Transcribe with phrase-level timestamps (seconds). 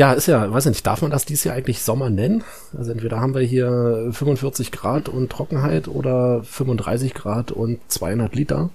[0.00, 2.42] Ja, ist ja, weiß ich nicht, darf man das dieses Jahr eigentlich Sommer nennen?
[2.74, 8.70] Also entweder haben wir hier 45 Grad und Trockenheit oder 35 Grad und 200 Liter.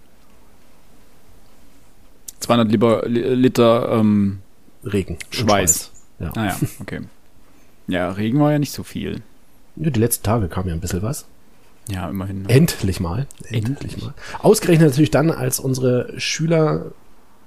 [2.41, 4.43] 200 lieber, Liter ähm,
[4.83, 5.17] Regen.
[5.31, 5.93] Schweiß.
[6.19, 6.31] Ja.
[6.35, 7.01] Ah ja, okay.
[7.87, 9.23] Ja, Regen war ja nicht so viel.
[9.77, 11.25] Ja, die letzten Tage kam ja ein bisschen was.
[11.89, 12.43] Ja, immerhin.
[12.43, 12.49] Ne?
[12.49, 13.25] Endlich mal.
[13.45, 14.13] Endlich, Endlich mal.
[14.43, 16.91] Ausgerechnet natürlich dann, als unsere Schüler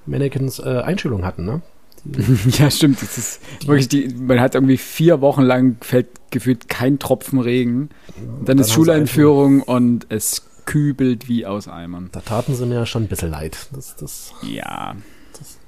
[0.04, 1.62] Mannequins äh, Einschulung hatten, ne?
[2.58, 3.02] ja, stimmt.
[3.02, 7.90] Das ist wirklich die, man hat irgendwie vier Wochen lang fällt gefühlt kein Tropfen Regen.
[8.16, 12.11] Dann, dann ist Schuleinführung und es kübelt wie aus Eimern.
[12.12, 13.68] Da taten sie mir ja schon ein bisschen leid.
[13.72, 14.94] Das, das, ja.
[15.39, 15.58] Das,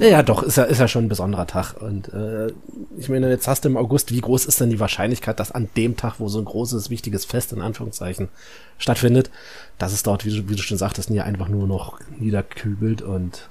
[0.00, 1.74] ja, ja, doch, ist ja, ist ja schon ein besonderer Tag.
[1.80, 2.52] Und äh,
[2.96, 5.68] ich meine, jetzt hast du im August, wie groß ist denn die Wahrscheinlichkeit, dass an
[5.76, 8.28] dem Tag, wo so ein großes, wichtiges Fest in Anführungszeichen
[8.78, 9.30] stattfindet,
[9.78, 13.48] dass es dort, wie du, wie du schon sagtest, nie einfach nur noch niederkübelt und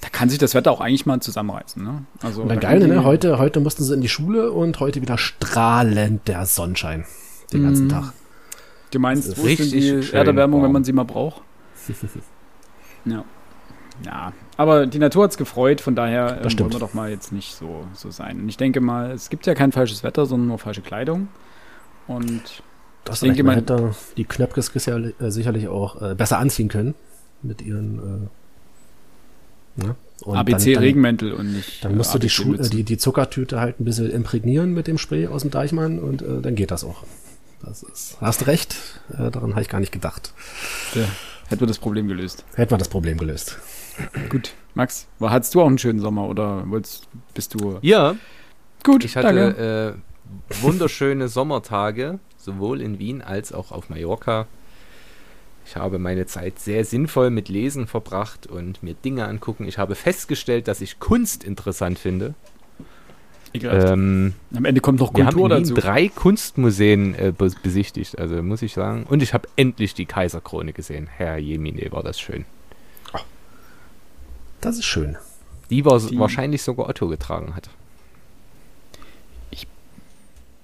[0.00, 1.82] da kann sich das Wetter auch eigentlich mal zusammenreißen.
[1.82, 2.04] Ne?
[2.22, 3.04] Also, und dann geil, ne?
[3.04, 7.04] Heute, heute mussten sie in die Schule und heute wieder strahlend der Sonnenschein
[7.52, 7.90] den ganzen mm.
[7.90, 8.12] Tag.
[8.90, 11.42] Du meinst, wo ist die Erderwärmung, wenn man sie mal braucht?
[13.04, 13.24] ja.
[14.04, 17.32] Ja, aber die Natur hat es gefreut, von daher ähm, wollen wir doch mal jetzt
[17.32, 18.40] nicht so, so sein.
[18.40, 21.28] Und ich denke mal, es gibt ja kein falsches Wetter, sondern nur falsche Kleidung.
[22.06, 22.62] Und
[23.04, 26.94] das ich denke, man hätte die Knöpkes äh, sicherlich auch äh, besser anziehen können
[27.42, 28.28] mit ihren äh,
[29.80, 29.96] ne?
[30.26, 31.84] ABC-Regenmäntel und nicht.
[31.84, 34.98] Dann musst äh, du die, Schu die, die Zuckertüte halt ein bisschen imprägnieren mit dem
[34.98, 37.04] Spray aus dem Deichmann und äh, dann geht das auch.
[37.62, 38.76] Das ist, hast recht,
[39.12, 40.32] äh, daran habe ich gar nicht gedacht.
[40.94, 41.04] Ja,
[41.48, 42.44] hätten wir das Problem gelöst.
[42.54, 43.58] Hätten wir das Problem gelöst.
[44.30, 47.78] Gut, Max, war, hattest du auch einen schönen Sommer oder wolltest, bist du?
[47.82, 48.16] Ja.
[48.82, 54.46] Gut, ich hatte äh, wunderschöne Sommertage, sowohl in Wien als auch auf Mallorca.
[55.66, 59.68] Ich habe meine Zeit sehr sinnvoll mit Lesen verbracht und mir Dinge angucken.
[59.68, 62.34] Ich habe festgestellt, dass ich Kunst interessant finde.
[63.52, 65.74] Ähm, Am Ende kommt noch Kultur wir haben dazu.
[65.74, 69.04] drei Kunstmuseen äh, besichtigt, also muss ich sagen.
[69.08, 71.08] Und ich habe endlich die Kaiserkrone gesehen.
[71.08, 72.44] Herr Jemine, war das schön.
[74.60, 75.16] Das ist schön.
[75.70, 77.70] Die, war die wahrscheinlich sogar Otto getragen hat.
[79.50, 79.66] Ich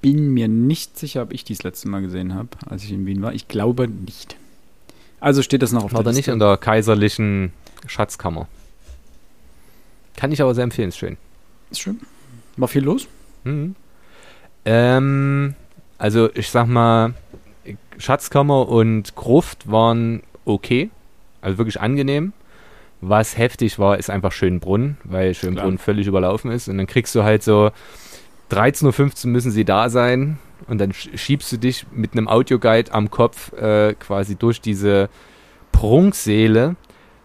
[0.02, 3.06] bin mir nicht sicher, ob ich die das letzte Mal gesehen habe, als ich in
[3.06, 3.32] Wien war.
[3.32, 4.36] Ich glaube nicht.
[5.26, 6.30] Also steht das noch auf war der Liste.
[6.30, 7.52] nicht in der kaiserlichen
[7.88, 8.46] Schatzkammer.
[10.14, 11.16] Kann ich aber sehr empfehlen, ist schön.
[11.72, 12.00] Ist schön.
[12.56, 13.08] War viel los?
[13.42, 13.74] Mhm.
[14.64, 15.56] Ähm,
[15.98, 17.14] also ich sag mal,
[17.98, 20.90] Schatzkammer und Gruft waren okay.
[21.40, 22.32] Also wirklich angenehm.
[23.00, 25.84] Was heftig war, ist einfach Schönbrunn, weil Schönbrunn Klar.
[25.84, 26.68] völlig überlaufen ist.
[26.68, 27.72] Und dann kriegst du halt so
[28.52, 30.38] 13.15 Uhr müssen sie da sein.
[30.68, 35.08] Und dann schiebst du dich mit einem Audioguide am Kopf äh, quasi durch diese
[35.72, 36.76] Prunkseele.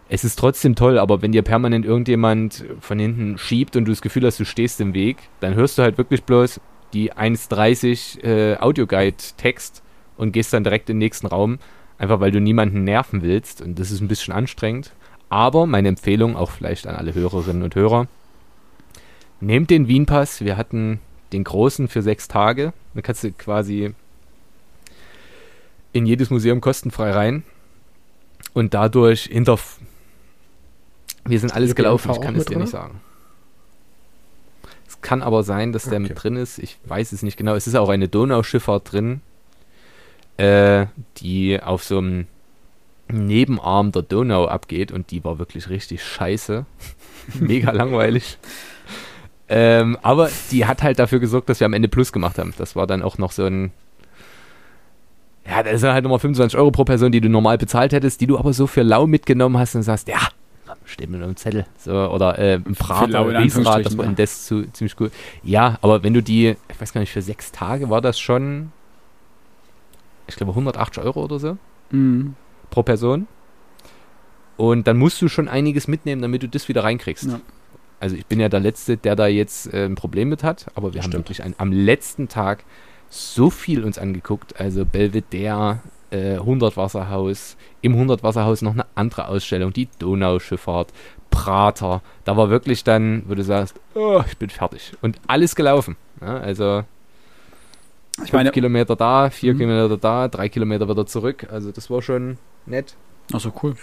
[0.09, 4.01] Es ist trotzdem toll, aber wenn dir permanent irgendjemand von hinten schiebt und du das
[4.01, 6.59] Gefühl hast, du stehst im Weg, dann hörst du halt wirklich bloß
[6.93, 9.81] die 1,30 äh, Audioguide-Text
[10.17, 11.59] und gehst dann direkt in den nächsten Raum,
[11.97, 13.61] einfach weil du niemanden nerven willst.
[13.61, 14.91] Und das ist ein bisschen anstrengend.
[15.29, 18.07] Aber meine Empfehlung auch vielleicht an alle Hörerinnen und Hörer,
[19.39, 20.99] nehmt den Wien-Pass, wir hatten
[21.31, 23.93] den großen für sechs Tage, dann kannst du quasi
[25.93, 27.43] in jedes Museum kostenfrei rein
[28.53, 29.57] und dadurch hinter
[31.25, 32.99] wir sind alles gelaufen, ich kann es dir nicht sagen.
[34.87, 36.09] Es kann aber sein, dass der okay.
[36.09, 36.57] mit drin ist.
[36.57, 37.55] Ich weiß es nicht genau.
[37.55, 39.21] Es ist auch eine Donauschifffahrt drin,
[40.37, 40.87] äh,
[41.17, 42.27] die auf so einem
[43.07, 46.65] Nebenarm der Donau abgeht und die war wirklich richtig scheiße.
[47.39, 48.37] Mega langweilig.
[49.53, 52.53] Ähm, aber die hat halt dafür gesorgt, dass wir am Ende Plus gemacht haben.
[52.57, 53.71] Das war dann auch noch so ein.
[55.45, 58.27] Ja, das ist halt nochmal 25 Euro pro Person, die du normal bezahlt hättest, die
[58.27, 60.19] du aber so für lau mitgenommen hast und sagst, ja,
[60.85, 61.65] steht mit einem Zettel.
[61.77, 65.11] So, oder äh, ein Prater, Riesenrad, das war in das zu, ziemlich cool.
[65.43, 68.71] Ja, aber wenn du die, ich weiß gar nicht, für sechs Tage war das schon,
[70.27, 71.57] ich glaube 180 Euro oder so
[71.89, 72.35] mhm.
[72.69, 73.27] pro Person.
[74.55, 77.25] Und dann musst du schon einiges mitnehmen, damit du das wieder reinkriegst.
[77.25, 77.41] Ja.
[78.01, 80.93] Also ich bin ja der Letzte, der da jetzt äh, ein Problem mit hat, aber
[80.93, 81.13] wir Stimmt.
[81.13, 82.63] haben wirklich ein, am letzten Tag
[83.09, 84.59] so viel uns angeguckt.
[84.59, 90.91] Also Belvedere, äh, 100 Wasserhaus, im 100 Wasserhaus noch eine andere Ausstellung, die Donauschifffahrt,
[91.29, 92.01] Prater.
[92.25, 94.93] Da war wirklich dann, wo du sagst, oh, ich bin fertig.
[95.01, 95.95] Und alles gelaufen.
[96.21, 96.83] Ja, also
[98.25, 99.59] ich meine, Kilometer da, vier mhm.
[99.59, 101.47] Kilometer da, drei Kilometer wieder zurück.
[101.51, 102.95] Also das war schon nett.
[103.31, 103.75] Achso, cool.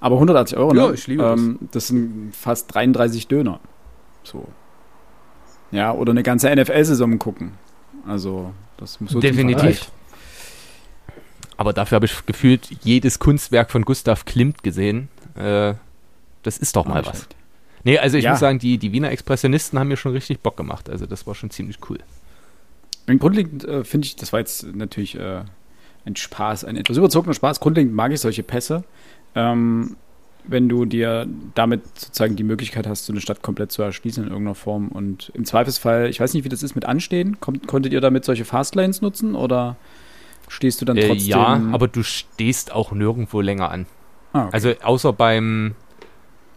[0.00, 0.80] Aber 180 Euro, ne?
[0.80, 1.70] Ja, ich liebe ähm, das.
[1.72, 3.60] Das sind fast 33 Döner.
[4.22, 4.48] So.
[5.70, 7.52] Ja, oder eine ganze NFL-Saison gucken.
[8.06, 9.90] Also, das muss so Definitiv.
[11.56, 15.08] Aber dafür habe ich gefühlt jedes Kunstwerk von Gustav Klimt gesehen.
[15.34, 15.74] Äh,
[16.42, 17.26] das ist doch mal was.
[17.82, 18.32] Nee, also ich ja.
[18.32, 20.90] muss sagen, die, die Wiener Expressionisten haben mir schon richtig Bock gemacht.
[20.90, 21.98] Also das war schon ziemlich cool.
[23.06, 25.44] Grundlegend äh, finde ich, das war jetzt natürlich äh,
[26.06, 27.60] ein Spaß, ein etwas überzogener Spaß.
[27.60, 28.84] Grundlegend mag ich solche Pässe.
[29.34, 29.96] Ähm,
[30.48, 34.30] wenn du dir damit sozusagen die Möglichkeit hast, so eine Stadt komplett zu erschließen in
[34.30, 34.88] irgendeiner Form.
[34.88, 37.40] Und im Zweifelsfall, ich weiß nicht, wie das ist mit Anstehen.
[37.40, 39.76] Kommt, konntet ihr damit solche Fastlanes nutzen oder
[40.48, 41.28] stehst du dann äh, trotzdem?
[41.28, 43.86] ja, aber du stehst auch nirgendwo länger an.
[44.32, 44.50] Ah, okay.
[44.52, 45.74] Also außer beim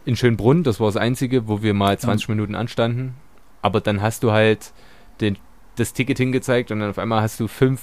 [0.05, 2.35] in Schönbrunn, das war das Einzige, wo wir mal 20 ja.
[2.35, 3.15] Minuten anstanden.
[3.61, 4.71] Aber dann hast du halt
[5.19, 5.37] den,
[5.75, 7.81] das Ticket hingezeigt und dann auf einmal hast du fünf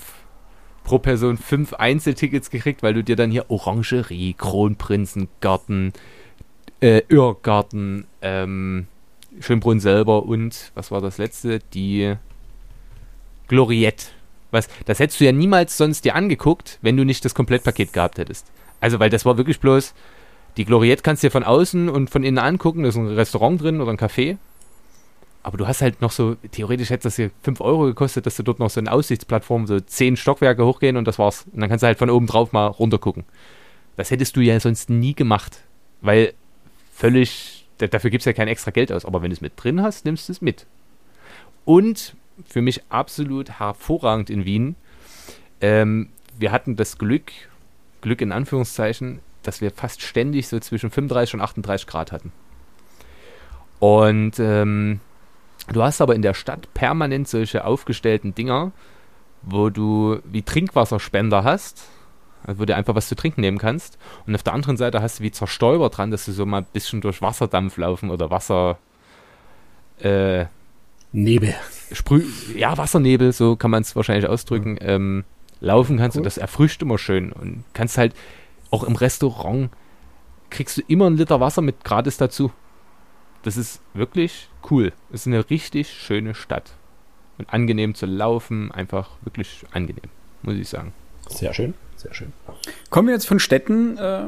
[0.86, 5.92] pro Person fünf Einzeltickets gekriegt, weil du dir dann hier Orangerie, Kronprinzengarten,
[6.80, 8.86] äh, Irrgarten, ähm,
[9.40, 11.58] Schönbrunn selber und, was war das letzte?
[11.74, 12.14] Die
[13.48, 14.06] Gloriette.
[14.52, 18.18] Was, das hättest du ja niemals sonst dir angeguckt, wenn du nicht das Komplettpaket gehabt
[18.18, 18.46] hättest.
[18.80, 19.92] Also, weil das war wirklich bloß,
[20.56, 23.60] die Gloriette kannst du dir von außen und von innen angucken, da ist ein Restaurant
[23.60, 24.36] drin oder ein Café.
[25.46, 28.43] Aber du hast halt noch so, theoretisch hätte das hier 5 Euro gekostet, dass du
[28.43, 31.46] dort noch so eine Aussichtsplattform, so 10 Stockwerke hochgehen und das war's.
[31.52, 33.25] Und dann kannst du halt von oben drauf mal runter gucken.
[33.94, 35.60] Das hättest du ja sonst nie gemacht.
[36.00, 36.34] Weil
[36.93, 39.04] völlig, dafür gibst du ja kein extra Geld aus.
[39.04, 40.66] Aber wenn du es mit drin hast, nimmst du es mit.
[41.64, 44.75] Und für mich absolut hervorragend in Wien,
[45.60, 47.31] ähm, wir hatten das Glück,
[48.00, 52.32] Glück in Anführungszeichen, dass wir fast ständig so zwischen 35 und 38 Grad hatten.
[53.78, 54.99] Und ähm,
[55.72, 58.72] Du hast aber in der Stadt permanent solche aufgestellten Dinger,
[59.42, 61.88] wo du wie Trinkwasserspender hast,
[62.44, 63.98] also wo du einfach was zu trinken nehmen kannst.
[64.26, 66.66] Und auf der anderen Seite hast du wie Zerstäuber dran, dass du so mal ein
[66.72, 68.78] bisschen durch Wasserdampf laufen oder Wasser.
[70.00, 70.46] Äh,
[71.12, 71.54] Nebel.
[71.92, 72.24] Sprüh
[72.54, 74.78] ja, Wassernebel, so kann man es wahrscheinlich ausdrücken, mhm.
[74.80, 75.24] ähm,
[75.60, 76.16] laufen kannst.
[76.16, 76.20] Cool.
[76.20, 77.32] Und das erfrischt immer schön.
[77.32, 78.14] Und kannst halt
[78.70, 79.70] auch im Restaurant
[80.50, 82.52] kriegst du immer einen Liter Wasser mit gratis dazu.
[83.46, 84.93] Das ist wirklich cool.
[85.12, 86.72] Es ist eine richtig schöne Stadt.
[87.38, 90.10] Und angenehm zu laufen, einfach wirklich angenehm,
[90.43, 90.93] muss ich sagen.
[91.28, 92.32] Sehr schön, sehr schön.
[92.90, 94.25] Kommen wir jetzt von Städten äh,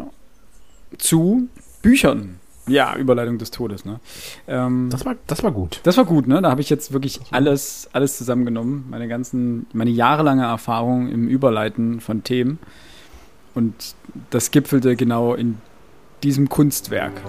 [0.99, 1.49] zu
[1.83, 2.39] Büchern.
[2.69, 3.99] Ja, Überleitung des Todes, ne?
[4.47, 5.81] Ähm, das, war, das war gut.
[5.83, 6.41] Das war gut, ne?
[6.41, 8.85] Da habe ich jetzt wirklich alles, alles zusammengenommen.
[8.89, 12.61] Meine ganzen, meine jahrelange Erfahrung im Überleiten von Themen.
[13.57, 13.97] Und
[14.31, 15.59] das gipfelte genau in
[16.23, 17.21] diesem Kunstwerk.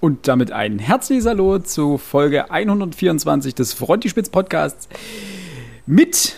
[0.00, 4.88] Und damit ein herzliches Hallo zu Folge 124 des Frontispitz Podcasts
[5.86, 6.36] mit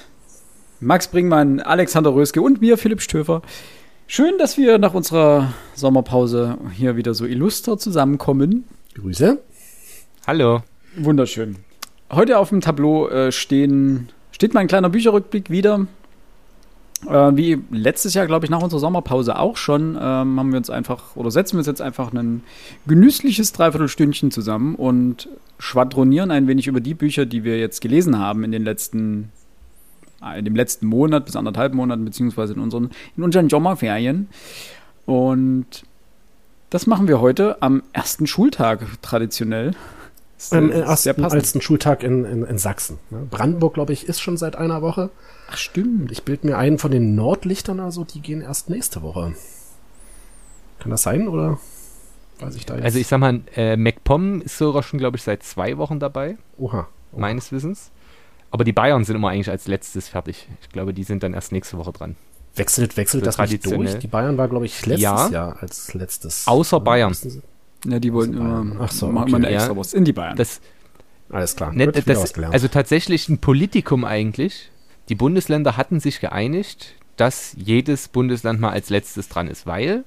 [0.81, 3.43] Max Bringmann, Alexander Röske und mir, Philipp Stöfer.
[4.07, 8.65] Schön, dass wir nach unserer Sommerpause hier wieder so illuster zusammenkommen.
[8.95, 9.39] Grüße.
[10.27, 10.63] Hallo.
[10.97, 11.57] Wunderschön.
[12.13, 15.87] Heute auf dem Tableau äh, stehen, steht mein kleiner Bücherrückblick wieder.
[17.07, 20.69] Äh, wie letztes Jahr, glaube ich, nach unserer Sommerpause auch schon, ähm, haben wir uns
[20.69, 22.43] einfach oder setzen wir uns jetzt einfach ein
[22.87, 25.29] genüssliches Dreiviertelstündchen zusammen und
[25.59, 29.31] schwadronieren ein wenig über die Bücher, die wir jetzt gelesen haben in den letzten,
[30.25, 34.29] äh, in dem letzten Monat bis anderthalb Monaten, beziehungsweise in unseren, in unseren Sommerferien.
[35.07, 35.85] Und
[36.71, 39.71] das machen wir heute am ersten Schultag traditionell.
[40.51, 42.99] Am äh, ersten Schultag in, in, in Sachsen.
[43.11, 43.27] Ne?
[43.31, 45.11] Brandenburg, glaube ich, ist schon seit einer Woche.
[45.51, 46.13] Ach stimmt.
[46.13, 49.35] Ich bilde mir einen von den Nordlichtern, also die gehen erst nächste Woche.
[50.79, 51.59] Kann das sein oder
[52.39, 52.85] weiß ich da jetzt?
[52.85, 56.37] Also ich sag mal, äh, MacPom ist sogar schon, glaube ich, seit zwei Wochen dabei.
[56.59, 57.21] Oha, oha.
[57.21, 57.91] Meines Wissens.
[58.51, 60.49] Aber die Bayern sind immer eigentlich als letztes fertig.
[60.63, 62.17] Ich glaube, die sind dann erst nächste Woche dran.
[62.55, 63.99] Wechselt, wechselt das nicht durch?
[63.99, 66.47] Die Bayern war, glaube ich, letztes ja, Jahr als letztes.
[66.47, 67.15] Außer Bayern.
[67.85, 69.35] Ja, die wollten immer, Ach so, okay.
[69.35, 70.37] eine extra ja, in die Bayern.
[70.37, 70.61] Das,
[71.31, 71.73] Alles klar.
[71.73, 74.71] Ne, das, also tatsächlich ein Politikum eigentlich,
[75.09, 80.05] die Bundesländer hatten sich geeinigt, dass jedes Bundesland mal als letztes dran ist, weil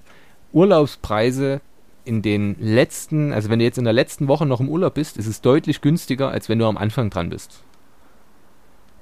[0.54, 1.62] Urlaubspreise
[2.06, 5.18] in den letzten, also wenn du jetzt in der letzten Woche noch im Urlaub bist,
[5.18, 7.64] ist es deutlich günstiger, als wenn du am Anfang dran bist.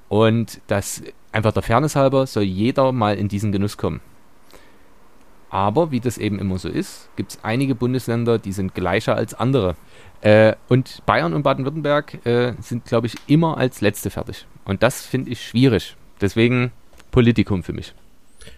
[0.08, 1.02] Und das
[1.32, 4.00] einfach der Fairness halber soll jeder mal in diesen Genuss kommen.
[5.50, 9.34] Aber wie das eben immer so ist, gibt es einige Bundesländer, die sind gleicher als
[9.34, 9.76] andere.
[10.20, 14.46] Äh, und Bayern und Baden-Württemberg äh, sind, glaube ich, immer als letzte fertig.
[14.70, 15.96] Und das finde ich schwierig.
[16.20, 16.70] Deswegen
[17.10, 17.92] Politikum für mich.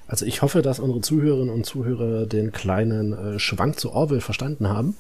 [0.07, 4.69] Also ich hoffe, dass unsere Zuhörerinnen und Zuhörer den kleinen äh, Schwank zu Orwell verstanden
[4.69, 4.95] haben.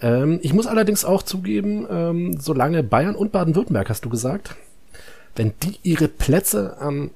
[0.00, 4.56] Ähm, ich muss allerdings auch zugeben, ähm, solange Bayern und Baden-Württemberg, hast du gesagt,
[5.36, 7.12] wenn die ihre Plätze am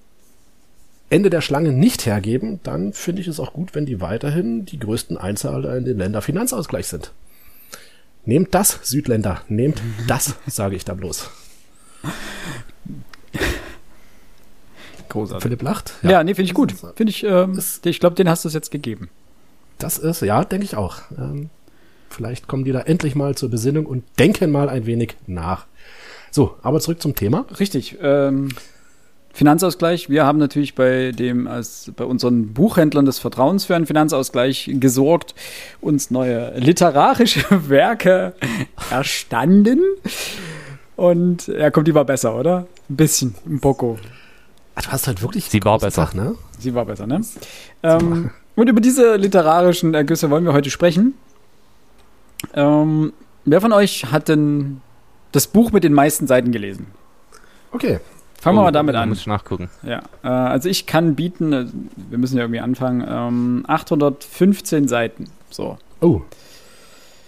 [1.10, 4.78] Ende der Schlange nicht hergeben, dann finde ich es auch gut, wenn die weiterhin die
[4.78, 7.10] größten Einzahler in den Länderfinanzausgleich sind.
[8.24, 11.28] Nehmt das, Südländer, nehmt das, sage ich da bloß.
[15.16, 15.42] Großartig.
[15.42, 15.94] Philipp lacht.
[16.02, 16.74] Ja, ja nee, finde ich gut.
[16.94, 19.08] Finde ich, ähm, ich glaube, den hast du es jetzt gegeben.
[19.78, 20.98] Das ist, ja, denke ich auch.
[21.18, 21.50] Ähm,
[22.10, 25.66] vielleicht kommen die da endlich mal zur Besinnung und denken mal ein wenig nach.
[26.30, 27.46] So, aber zurück zum Thema.
[27.58, 27.96] Richtig.
[28.02, 28.50] Ähm,
[29.32, 30.08] Finanzausgleich.
[30.08, 35.34] Wir haben natürlich bei dem, als bei unseren Buchhändlern des Vertrauens für einen Finanzausgleich gesorgt,
[35.82, 38.32] uns neue literarische Werke
[38.90, 39.80] erstanden.
[40.96, 42.66] Und ja, kommt, die war besser, oder?
[42.88, 43.98] Ein bisschen, ein Bocco.
[44.76, 45.46] Ach, du hast halt wirklich.
[45.46, 46.36] Sie war besser, Tag, ne?
[46.58, 47.22] Sie war besser, ne?
[47.82, 51.14] Ähm, und über diese literarischen Ergüsse wollen wir heute sprechen.
[52.54, 53.12] Ähm,
[53.46, 54.82] wer von euch hat denn
[55.32, 56.86] das Buch mit den meisten Seiten gelesen?
[57.72, 58.00] Okay.
[58.40, 59.08] Fangen oh, wir mal damit an.
[59.08, 59.70] Muss ich nachgucken.
[59.82, 61.66] Ja, äh, also ich kann bieten, äh,
[62.10, 65.30] wir müssen ja irgendwie anfangen, ähm, 815 Seiten.
[65.50, 65.78] So.
[66.00, 66.20] Oh.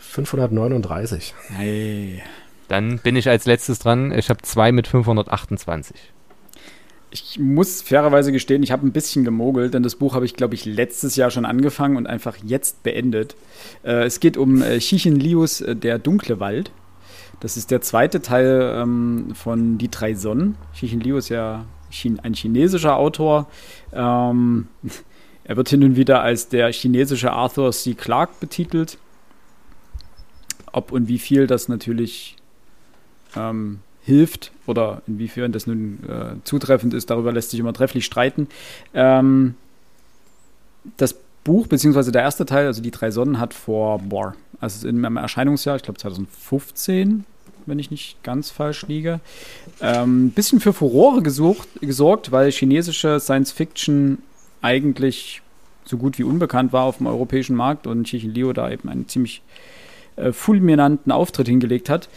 [0.00, 1.34] 539.
[1.48, 2.22] Hey.
[2.68, 4.12] Dann bin ich als letztes dran.
[4.12, 5.96] Ich habe zwei mit 528.
[7.10, 10.54] Ich muss fairerweise gestehen, ich habe ein bisschen gemogelt, denn das Buch habe ich, glaube
[10.54, 13.34] ich, letztes Jahr schon angefangen und einfach jetzt beendet.
[13.82, 16.70] Äh, es geht um äh, Chichin Lius, äh, Der dunkle Wald.
[17.40, 20.56] Das ist der zweite Teil ähm, von Die drei Sonnen.
[20.74, 21.64] Chichin Liu ist ja
[22.22, 23.48] ein chinesischer Autor.
[23.92, 24.68] Ähm,
[25.44, 27.94] er wird hin und wieder als der chinesische Arthur C.
[27.94, 28.98] Clarke betitelt.
[30.72, 32.36] Ob und wie viel das natürlich
[33.36, 38.48] ähm, hilft oder inwiefern das nun äh, zutreffend ist, darüber lässt sich immer trefflich streiten.
[38.94, 39.54] Ähm,
[40.96, 44.98] das Buch, beziehungsweise der erste Teil, also die drei Sonnen, hat vor, boah, also in
[44.98, 47.26] meinem Erscheinungsjahr, ich glaube 2015,
[47.66, 49.20] wenn ich nicht ganz falsch liege,
[49.80, 54.22] ein ähm, bisschen für Furore gesucht, gesorgt, weil chinesische Science Fiction
[54.62, 55.42] eigentlich
[55.84, 59.06] so gut wie unbekannt war auf dem europäischen Markt und Chichin Liu da eben einen
[59.06, 59.42] ziemlich
[60.16, 62.08] äh, fulminanten Auftritt hingelegt hat,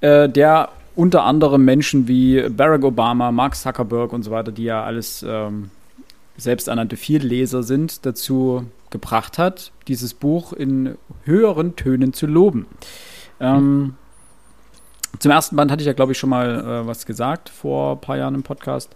[0.00, 4.84] äh, der unter anderem Menschen wie Barack Obama, Mark Zuckerberg und so weiter, die ja
[4.84, 5.70] alles ähm,
[6.36, 12.66] selbsternannte Vielleser sind, dazu gebracht hat, dieses Buch in höheren Tönen zu loben.
[13.40, 13.94] Ähm,
[15.18, 18.00] zum ersten Band hatte ich ja, glaube ich, schon mal äh, was gesagt vor ein
[18.00, 18.94] paar Jahren im Podcast.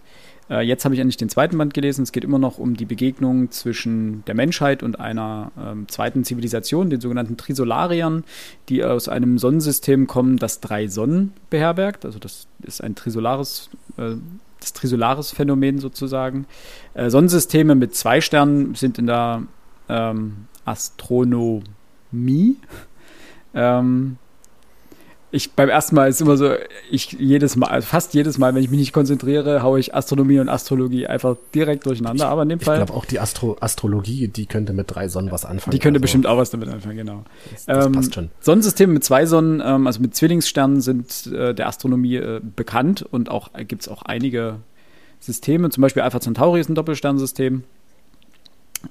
[0.49, 2.03] Äh, jetzt habe ich endlich den zweiten Band gelesen.
[2.03, 6.89] Es geht immer noch um die Begegnung zwischen der Menschheit und einer ähm, zweiten Zivilisation,
[6.89, 8.23] den sogenannten Trisolariern,
[8.67, 12.05] die aus einem Sonnensystem kommen, das drei Sonnen beherbergt.
[12.05, 14.15] Also das ist ein Trisolaris, äh,
[14.59, 16.45] das Trisolaris-Phänomen sozusagen.
[16.93, 19.43] Äh, Sonnensysteme mit zwei Sternen sind in der
[19.87, 21.63] ähm, Astronomie.
[23.51, 24.17] Ähm,
[25.31, 26.53] ich beim ersten Mal ist immer so,
[26.89, 30.39] ich jedes Mal, also fast jedes Mal, wenn ich mich nicht konzentriere, haue ich Astronomie
[30.39, 32.25] und Astrologie einfach direkt durcheinander.
[32.25, 32.79] Ich, Aber in dem Fall.
[32.79, 35.71] Ich glaube auch die Astro Astrologie, die könnte mit drei Sonnen was anfangen.
[35.71, 37.23] Die könnte also, bestimmt auch was damit anfangen, genau.
[37.51, 38.29] Das, das ähm, passt schon.
[38.39, 43.29] Sonnensysteme mit zwei Sonnen, ähm, also mit Zwillingssternen, sind äh, der Astronomie äh, bekannt und
[43.29, 44.57] auch äh, gibt es auch einige
[45.19, 45.69] Systeme.
[45.69, 47.63] Zum Beispiel Alpha Centauri ist ein Doppelsternsystem.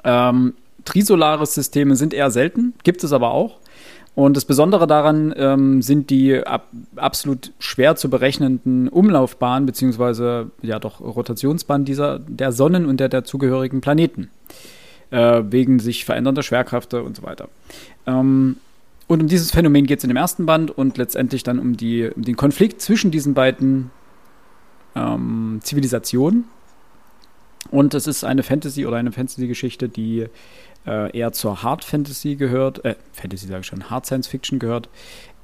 [0.04, 0.54] Ähm,
[0.84, 3.58] Trisolares Systeme sind eher selten, gibt es aber auch.
[4.18, 10.80] Und das Besondere daran ähm, sind die ab, absolut schwer zu berechnenden Umlaufbahnen beziehungsweise ja
[10.80, 14.28] doch Rotationsbahnen dieser der Sonnen und der dazugehörigen Planeten
[15.12, 17.48] äh, wegen sich verändernder Schwerkräfte und so weiter.
[18.08, 18.56] Ähm,
[19.06, 22.10] und um dieses Phänomen geht es in dem ersten Band und letztendlich dann um, die,
[22.10, 23.92] um den Konflikt zwischen diesen beiden
[24.96, 26.42] ähm, Zivilisationen.
[27.70, 30.26] Und es ist eine Fantasy oder eine Fantasy-Geschichte, die
[30.88, 34.88] äh, eher zur Hard Fantasy gehört, äh, Fantasy sage ich schon, Hard Science Fiction gehört.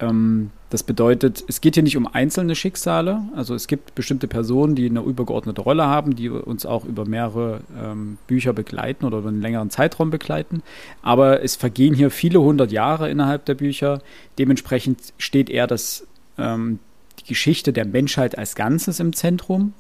[0.01, 4.75] Ähm, das bedeutet, es geht hier nicht um einzelne Schicksale, also es gibt bestimmte Personen,
[4.75, 9.29] die eine übergeordnete Rolle haben, die uns auch über mehrere ähm, Bücher begleiten oder über
[9.29, 10.63] einen längeren Zeitraum begleiten,
[11.03, 14.01] aber es vergehen hier viele hundert Jahre innerhalb der Bücher,
[14.39, 16.07] dementsprechend steht eher das,
[16.39, 16.81] ähm,
[17.21, 19.75] die Geschichte der Menschheit als Ganzes im Zentrum.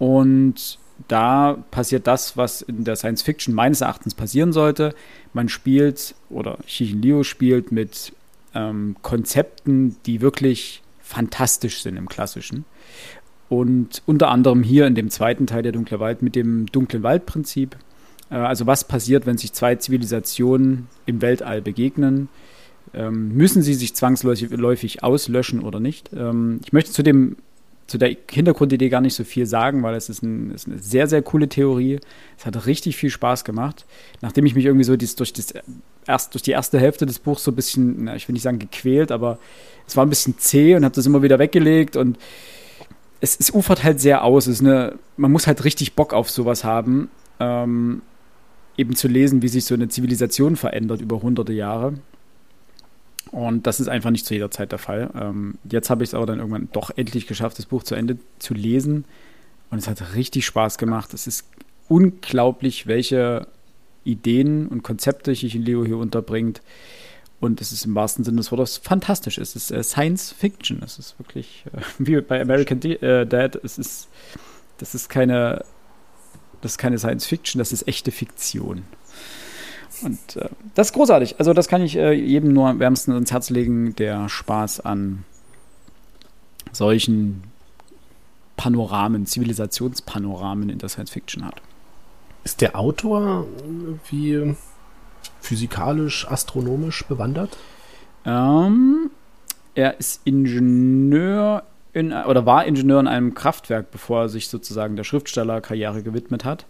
[0.00, 4.94] Und da passiert das, was in der Science Fiction meines Erachtens passieren sollte.
[5.32, 8.12] Man spielt, oder Xixin Liu spielt mit
[8.54, 12.64] ähm, Konzepten, die wirklich fantastisch sind im Klassischen.
[13.48, 17.76] Und unter anderem hier in dem zweiten Teil der Dunkle Wald mit dem Dunklen Wald-Prinzip.
[18.30, 22.28] Äh, also was passiert, wenn sich zwei Zivilisationen im Weltall begegnen?
[22.94, 26.10] Ähm, müssen sie sich zwangsläufig auslöschen oder nicht?
[26.12, 27.36] Ähm, ich möchte zu dem
[27.90, 31.08] zu der Hintergrundidee gar nicht so viel sagen, weil es ist, ein, ist, eine sehr,
[31.08, 31.98] sehr coole Theorie.
[32.38, 33.84] Es hat richtig viel Spaß gemacht.
[34.20, 35.52] Nachdem ich mich irgendwie so dies, durch, das,
[36.06, 38.60] erst, durch die erste Hälfte des Buchs so ein bisschen, na, ich will nicht sagen
[38.60, 39.40] gequält, aber
[39.88, 42.16] es war ein bisschen zäh und habe das immer wieder weggelegt und
[43.20, 44.46] es, es ufert halt sehr aus.
[44.46, 48.02] Es ist eine, man muss halt richtig Bock auf sowas haben, ähm,
[48.76, 51.94] eben zu lesen, wie sich so eine Zivilisation verändert über hunderte Jahre.
[53.30, 55.10] Und das ist einfach nicht zu jeder Zeit der Fall.
[55.14, 58.18] Ähm, jetzt habe ich es aber dann irgendwann doch endlich geschafft, das Buch zu Ende
[58.38, 59.04] zu lesen.
[59.70, 61.14] Und es hat richtig Spaß gemacht.
[61.14, 61.44] Es ist
[61.88, 63.46] unglaublich, welche
[64.04, 66.60] Ideen und Konzepte Leo hier unterbringt.
[67.38, 69.38] Und es ist im wahrsten Sinne des Wortes fantastisch.
[69.38, 70.82] Es ist äh, Science Fiction.
[70.84, 73.56] Es ist wirklich äh, wie bei American äh, Dad.
[73.62, 74.08] Es ist,
[74.78, 75.64] das ist keine,
[76.60, 78.82] das ist keine Science Fiction, das ist echte Fiktion.
[80.02, 81.36] Und äh, das ist großartig.
[81.38, 85.24] Also das kann ich äh, jedem nur wärmstens ins Herz legen, der Spaß an
[86.72, 87.42] solchen
[88.56, 91.62] Panoramen, Zivilisationspanoramen in der Science Fiction hat.
[92.44, 93.46] Ist der Autor
[94.10, 94.54] wie
[95.40, 97.56] physikalisch, astronomisch bewandert?
[98.24, 99.10] Ähm,
[99.74, 105.04] er ist Ingenieur in, oder war Ingenieur in einem Kraftwerk, bevor er sich sozusagen der
[105.04, 106.66] Schriftstellerkarriere gewidmet hat.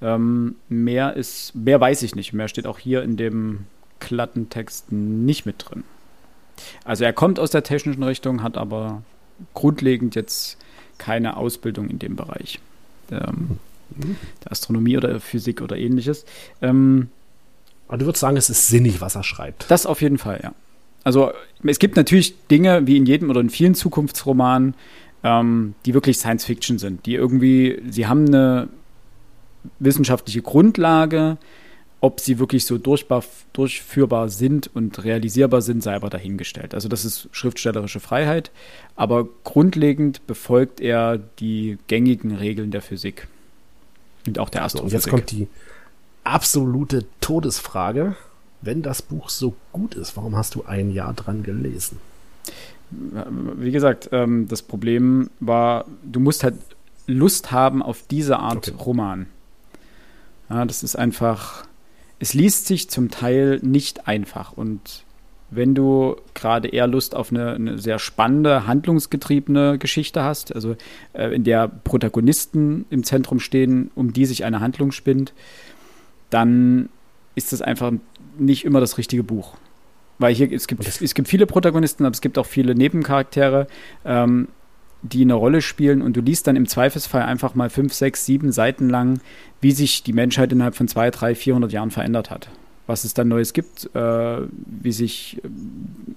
[0.00, 2.32] Ähm, mehr ist, mehr weiß ich nicht.
[2.32, 3.66] Mehr steht auch hier in dem
[4.00, 5.84] Klattentext nicht mit drin.
[6.84, 9.02] Also er kommt aus der technischen Richtung, hat aber
[9.54, 10.58] grundlegend jetzt
[10.98, 12.60] keine Ausbildung in dem Bereich.
[13.10, 13.58] Ähm,
[13.96, 14.16] mhm.
[14.44, 16.24] Der Astronomie oder Physik oder ähnliches.
[16.60, 17.08] Ähm,
[17.86, 19.70] aber du würdest sagen, es ist sinnig, was er schreibt.
[19.70, 20.52] Das auf jeden Fall, ja.
[21.04, 21.32] Also
[21.64, 24.74] es gibt natürlich Dinge, wie in jedem oder in vielen Zukunftsromanen,
[25.24, 28.68] ähm, die wirklich Science Fiction sind, die irgendwie, sie haben eine
[29.78, 31.38] wissenschaftliche Grundlage.
[32.00, 36.72] Ob sie wirklich so durchführbar sind und realisierbar sind, sei aber dahingestellt.
[36.72, 38.52] Also das ist schriftstellerische Freiheit,
[38.94, 43.26] aber grundlegend befolgt er die gängigen Regeln der Physik
[44.28, 44.94] und auch der Astrophysik.
[44.94, 45.48] Und jetzt kommt die
[46.22, 48.14] absolute Todesfrage.
[48.60, 51.98] Wenn das Buch so gut ist, warum hast du ein Jahr dran gelesen?
[52.90, 56.54] Wie gesagt, ähm, das Problem war, du musst halt
[57.06, 58.72] Lust haben auf diese Art okay.
[58.78, 59.26] Roman.
[60.50, 61.66] Ja, das ist einfach,
[62.18, 64.52] es liest sich zum Teil nicht einfach.
[64.52, 65.04] Und
[65.50, 70.76] wenn du gerade eher Lust auf eine, eine, sehr spannende, handlungsgetriebene Geschichte hast, also
[71.12, 75.32] äh, in der Protagonisten im Zentrum stehen, um die sich eine Handlung spinnt,
[76.30, 76.90] dann
[77.34, 77.92] ist das einfach
[78.38, 79.56] nicht immer das richtige Buch.
[80.18, 83.68] Weil hier, es gibt, es gibt viele Protagonisten, aber es gibt auch viele Nebencharaktere.
[84.04, 84.48] Ähm,
[85.02, 88.52] die eine Rolle spielen und du liest dann im Zweifelsfall einfach mal fünf, sechs, sieben
[88.52, 89.20] Seiten lang,
[89.60, 92.48] wie sich die Menschheit innerhalb von zwei, drei, vierhundert Jahren verändert hat.
[92.86, 95.48] Was es dann Neues gibt, äh, wie sich äh,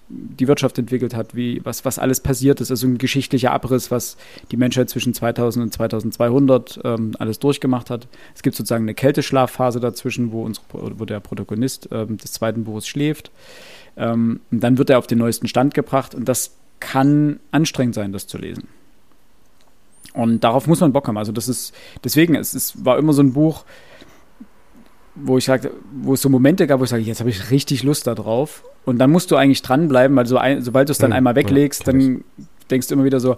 [0.07, 2.71] die Wirtschaft entwickelt hat, wie, was, was alles passiert ist.
[2.71, 4.15] Also ein geschichtlicher Abriss, was
[4.51, 8.07] die Menschheit zwischen 2000 und 2200 ähm, alles durchgemacht hat.
[8.33, 12.87] Es gibt sozusagen eine Kälteschlafphase dazwischen, wo, unsere, wo der Protagonist ähm, des zweiten Buches
[12.87, 13.31] schläft.
[13.97, 18.11] Ähm, und dann wird er auf den neuesten Stand gebracht und das kann anstrengend sein,
[18.11, 18.67] das zu lesen.
[20.13, 21.17] Und darauf muss man Bock haben.
[21.17, 23.63] Also das ist, deswegen, es ist, war immer so ein Buch,
[25.15, 27.83] wo ich sagte, wo es so Momente gab, wo ich sage, jetzt habe ich richtig
[27.83, 28.63] Lust darauf.
[28.83, 31.35] Und dann musst du eigentlich dranbleiben, weil so ein, sobald du es dann mhm, einmal
[31.35, 32.23] weglegst, ja, dann
[32.69, 33.37] denkst du immer wieder so,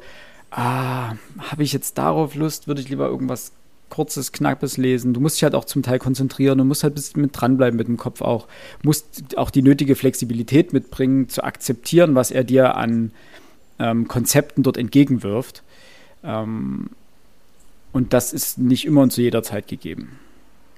[0.49, 3.51] ah, habe ich jetzt darauf Lust, würde ich lieber irgendwas
[3.89, 5.13] kurzes, knappes lesen.
[5.13, 7.77] Du musst dich halt auch zum Teil konzentrieren und musst halt ein bisschen mit dranbleiben
[7.77, 8.47] mit dem Kopf auch.
[8.81, 13.11] Musst auch die nötige Flexibilität mitbringen, zu akzeptieren, was er dir an
[13.79, 15.63] ähm, Konzepten dort entgegenwirft.
[16.23, 16.89] Ähm,
[17.91, 20.19] und das ist nicht immer und zu jeder Zeit gegeben.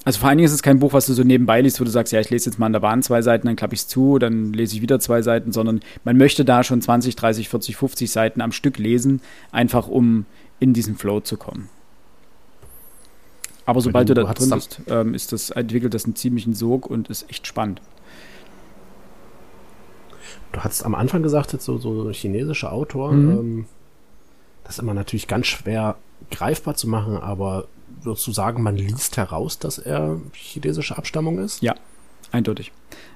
[0.04, 1.89] Also vor allen Dingen ist es kein Buch, was du so nebenbei liest, wo du
[1.89, 3.88] sagst, ja, ich lese jetzt mal an der Bahn zwei Seiten, dann klappe ich es
[3.88, 7.76] zu, dann lese ich wieder zwei Seiten, sondern man möchte da schon 20, 30, 40,
[7.76, 10.28] 50 Seiten am Stück lesen, einfach um
[10.60, 11.70] in diesen Flow zu kommen.
[13.65, 17.10] Aber sobald du, da drin bist, ähm, ist das, entwickelt das einen ziemlichen Sog und
[17.10, 17.82] ist echt spannend.
[20.51, 23.32] Du hast am Anfang gesagt, jetzt so, so chinesische Autor, mhm.
[23.32, 23.65] ähm,
[24.63, 25.95] das ist immer natürlich ganz schwer
[26.32, 27.67] greifbar zu machen, aber
[28.01, 31.62] würdest du sagen, man liest heraus, dass er chinesische Abstammung ist?
[31.62, 31.75] Ja,
[32.32, 32.71] eindeutig.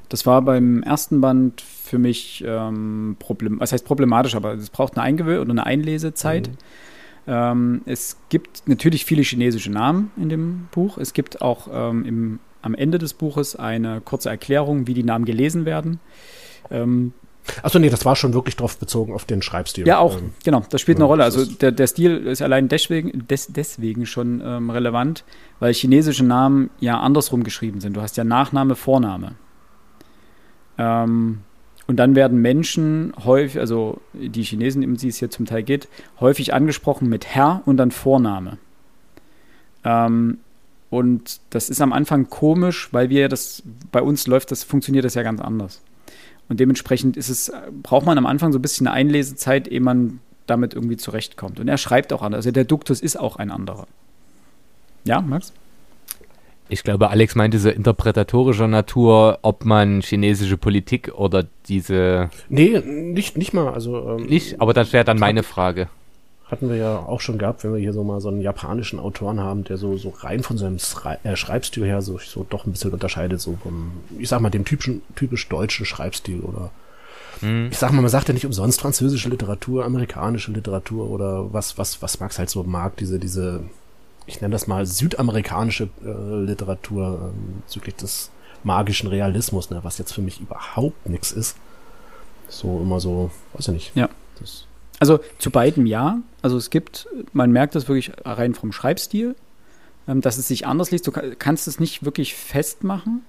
[0.10, 4.98] Das war beim ersten Band für mich ähm, problem, was heißt problematisch, aber es braucht
[4.98, 6.50] eine Eingewöhnung oder eine Einlesezeit.
[6.50, 6.58] Mhm.
[7.30, 10.98] Ähm, es gibt natürlich viele chinesische Namen in dem Buch.
[10.98, 15.26] Es gibt auch ähm, im, am Ende des Buches eine kurze Erklärung, wie die Namen
[15.26, 16.00] gelesen werden.
[16.72, 17.14] Ähm,
[17.62, 19.88] Achso, nee, das war schon wirklich drauf bezogen auf den Schreibstil.
[19.88, 21.24] Ja, auch, ähm, genau, das spielt ja, eine Rolle.
[21.24, 25.24] Also der, der Stil ist allein deswegen, des, deswegen schon ähm, relevant,
[25.60, 27.96] weil chinesische Namen ja andersrum geschrieben sind.
[27.96, 29.36] Du hast ja Nachname, Vorname.
[30.80, 31.42] Ähm,
[31.90, 35.88] und dann werden Menschen häufig, also die Chinesen, um die es hier zum Teil geht,
[36.20, 38.60] häufig angesprochen mit Herr und dann Vorname.
[39.84, 40.38] Ähm,
[40.92, 45.16] und das ist am Anfang komisch, weil wir das, bei uns läuft das, funktioniert das
[45.16, 45.82] ja ganz anders.
[46.48, 50.20] Und dementsprechend ist es, braucht man am Anfang so ein bisschen eine Einlesezeit, ehe man
[50.46, 51.60] damit irgendwie zurechtkommt.
[51.60, 52.46] Und er schreibt auch anders.
[52.46, 53.88] Also der Duktus ist auch ein anderer.
[55.06, 55.54] Ja, Max?
[56.70, 62.30] Ich glaube, Alex meinte so interpretatorischer Natur, ob man chinesische Politik oder diese.
[62.48, 63.74] Nee, nicht, nicht mal.
[63.74, 65.90] Also, ähm, nicht, aber das wäre dann meine Frage.
[66.46, 69.40] Hatten wir ja auch schon gehabt, wenn wir hier so mal so einen japanischen Autoren
[69.40, 70.78] haben, der so, so rein von seinem
[71.24, 74.66] äh, Schreibstil her so, so doch ein bisschen unterscheidet, so vom, ich sag mal, dem
[74.66, 76.72] typischen, typisch deutschen Schreibstil oder
[77.42, 77.70] hm.
[77.72, 82.02] ich sag mal, man sagt ja nicht umsonst französische Literatur, amerikanische Literatur oder was, was,
[82.02, 83.64] was Max halt so mag, diese, diese,
[84.30, 88.32] ich nenne das mal südamerikanische äh, Literatur ähm, bezüglich des
[88.64, 91.58] magischen Realismus, ne, was jetzt für mich überhaupt nichts ist.
[92.48, 93.96] So immer so, weiß ich nicht.
[93.96, 94.10] Ja.
[94.40, 94.66] Das
[95.00, 96.20] also zu beidem ja.
[96.42, 99.36] Also es gibt, man merkt das wirklich rein vom Schreibstil,
[100.08, 101.08] ähm, dass es sich anders liest.
[101.08, 103.22] Du kannst es nicht wirklich festmachen.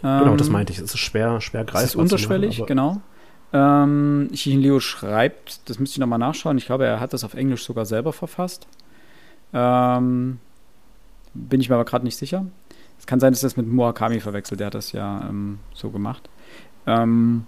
[0.00, 0.78] Genau, das ähm, meinte ich.
[0.78, 1.82] Es ist schwer, schwer greifbar.
[1.82, 3.00] Es ist unterschwellig, machen, genau.
[3.52, 6.56] Ähm, Chichin Leo schreibt, das müsste ich nochmal nachschauen.
[6.56, 8.66] Ich glaube, er hat das auf Englisch sogar selber verfasst.
[9.52, 10.38] Ähm,
[11.34, 12.46] bin ich mir aber gerade nicht sicher.
[12.98, 14.60] Es kann sein, dass das mit Murakami verwechselt.
[14.60, 16.28] Der hat das ja ähm, so gemacht.
[16.86, 17.46] Ähm,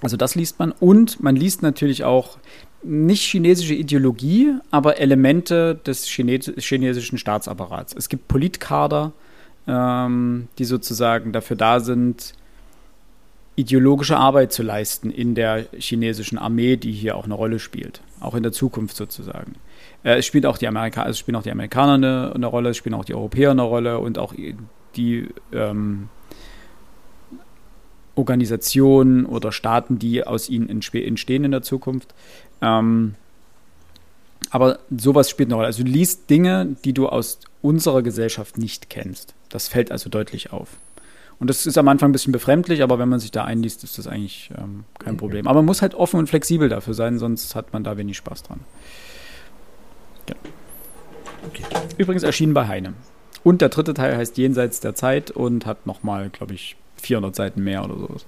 [0.00, 2.38] also das liest man und man liest natürlich auch
[2.82, 7.94] nicht chinesische Ideologie, aber Elemente des Chines chinesischen Staatsapparats.
[7.96, 9.12] Es gibt Politkader,
[9.66, 12.34] ähm, die sozusagen dafür da sind,
[13.56, 18.34] ideologische Arbeit zu leisten in der chinesischen Armee, die hier auch eine Rolle spielt, auch
[18.34, 19.54] in der Zukunft sozusagen.
[20.04, 22.76] Äh, es spielt auch die Amerikaner, es spielen auch die Amerikaner eine, eine, Rolle, es
[22.76, 24.32] spielen auch die Europäer eine Rolle und auch
[24.94, 26.08] die ähm,
[28.14, 32.14] Organisationen oder Staaten, die aus ihnen entstehen in der Zukunft.
[32.62, 33.14] Ähm,
[34.50, 35.66] aber sowas spielt eine Rolle.
[35.66, 39.34] Also du liest Dinge, die du aus unserer Gesellschaft nicht kennst.
[39.48, 40.68] Das fällt also deutlich auf.
[41.40, 43.98] Und das ist am Anfang ein bisschen befremdlich, aber wenn man sich da einliest, ist
[43.98, 45.48] das eigentlich ähm, kein Problem.
[45.48, 48.44] Aber man muss halt offen und flexibel dafür sein, sonst hat man da wenig Spaß
[48.44, 48.60] dran.
[50.28, 50.34] Ja.
[51.46, 51.64] Okay.
[51.98, 52.94] Übrigens erschienen bei Heine.
[53.42, 57.62] Und der dritte Teil heißt Jenseits der Zeit und hat nochmal, glaube ich, 400 Seiten
[57.62, 58.26] mehr oder sowas.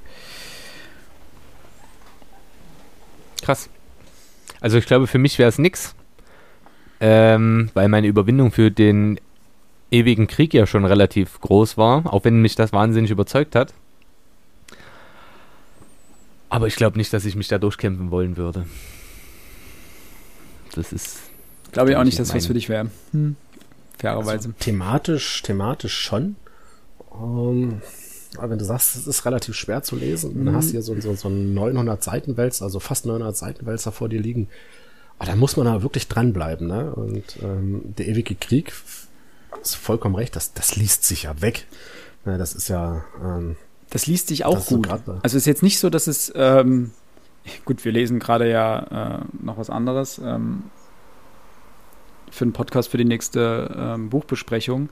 [3.42, 3.70] Krass.
[4.60, 5.94] Also ich glaube, für mich wäre es nix,
[7.00, 9.20] ähm, weil meine Überwindung für den
[9.90, 13.72] ewigen Krieg ja schon relativ groß war, auch wenn mich das wahnsinnig überzeugt hat.
[16.48, 18.66] Aber ich glaube nicht, dass ich mich da durchkämpfen wollen würde.
[20.74, 21.25] Das ist.
[21.72, 22.90] Glaube ich auch nicht, dass das was für dich wäre.
[23.12, 23.36] Hm.
[23.98, 24.48] Fairerweise.
[24.48, 26.36] Also, thematisch, thematisch schon.
[27.10, 27.82] Um, ähm,
[28.38, 30.46] aber wenn du sagst, es ist relativ schwer zu lesen, mhm.
[30.46, 34.08] dann hast du hier so, so, so einen 900 Seitenwälzer, also fast 900 Seitenwälzer vor
[34.08, 34.48] dir liegen.
[35.18, 36.94] Aber da muss man da wirklich dranbleiben, ne?
[36.94, 38.72] Und ähm, der ewige Krieg,
[39.62, 41.66] ist vollkommen recht, das, das liest sich ja weg.
[42.26, 43.04] Ja, das ist ja.
[43.22, 43.56] Ähm,
[43.90, 44.86] das liest sich auch gut.
[45.06, 46.32] So also ist jetzt nicht so, dass es.
[46.34, 46.90] Ähm,
[47.64, 50.64] gut, wir lesen gerade ja äh, noch was anderes ähm,
[52.30, 54.88] für einen Podcast für die nächste ähm, Buchbesprechung.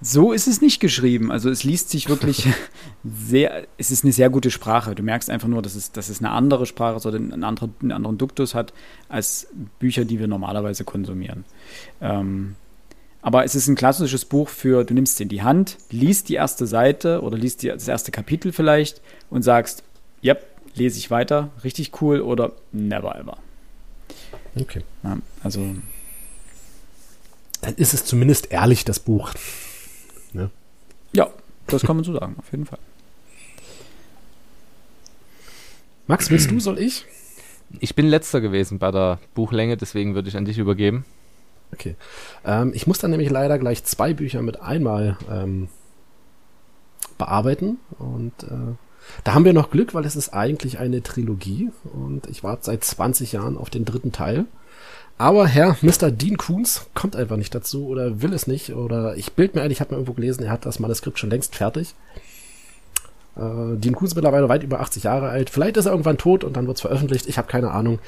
[0.00, 1.32] So ist es nicht geschrieben.
[1.32, 2.46] Also es liest sich wirklich
[3.04, 4.94] sehr, es ist eine sehr gute Sprache.
[4.94, 7.92] Du merkst einfach nur, dass es, dass es eine andere Sprache oder einen anderen, einen
[7.92, 8.74] anderen Duktus hat
[9.08, 11.44] als Bücher, die wir normalerweise konsumieren.
[12.00, 12.56] Ähm,
[13.22, 16.34] aber es ist ein klassisches Buch für, du nimmst es in die Hand, liest die
[16.34, 19.82] erste Seite oder liest die, das erste Kapitel vielleicht und sagst,
[20.20, 20.36] ja,
[20.76, 23.38] lese ich weiter, richtig cool oder never ever.
[24.54, 24.82] Okay.
[25.02, 25.74] Ja, also.
[27.66, 29.32] Dann ist es zumindest ehrlich, das Buch.
[30.32, 30.50] Ne?
[31.12, 31.30] Ja,
[31.66, 32.78] das kann man so sagen, auf jeden Fall.
[36.06, 37.06] Max, willst du, soll ich?
[37.80, 41.04] Ich bin letzter gewesen bei der Buchlänge, deswegen würde ich an dich übergeben.
[41.72, 41.96] Okay.
[42.44, 45.68] Ähm, ich muss dann nämlich leider gleich zwei Bücher mit einmal ähm,
[47.18, 48.76] bearbeiten und äh,
[49.24, 52.84] da haben wir noch Glück, weil es ist eigentlich eine Trilogie und ich warte seit
[52.84, 54.46] 20 Jahren auf den dritten Teil.
[55.18, 56.10] Aber Herr Mr.
[56.10, 59.70] Dean Koons kommt einfach nicht dazu oder will es nicht oder ich bild mir ein,
[59.70, 61.94] ich habe mir irgendwo gelesen, er hat das Manuskript schon längst fertig.
[63.36, 65.50] Äh, Dean Koons ist mittlerweile weit über 80 Jahre alt.
[65.50, 67.26] Vielleicht ist er irgendwann tot und dann wird es veröffentlicht.
[67.28, 67.98] Ich habe keine Ahnung.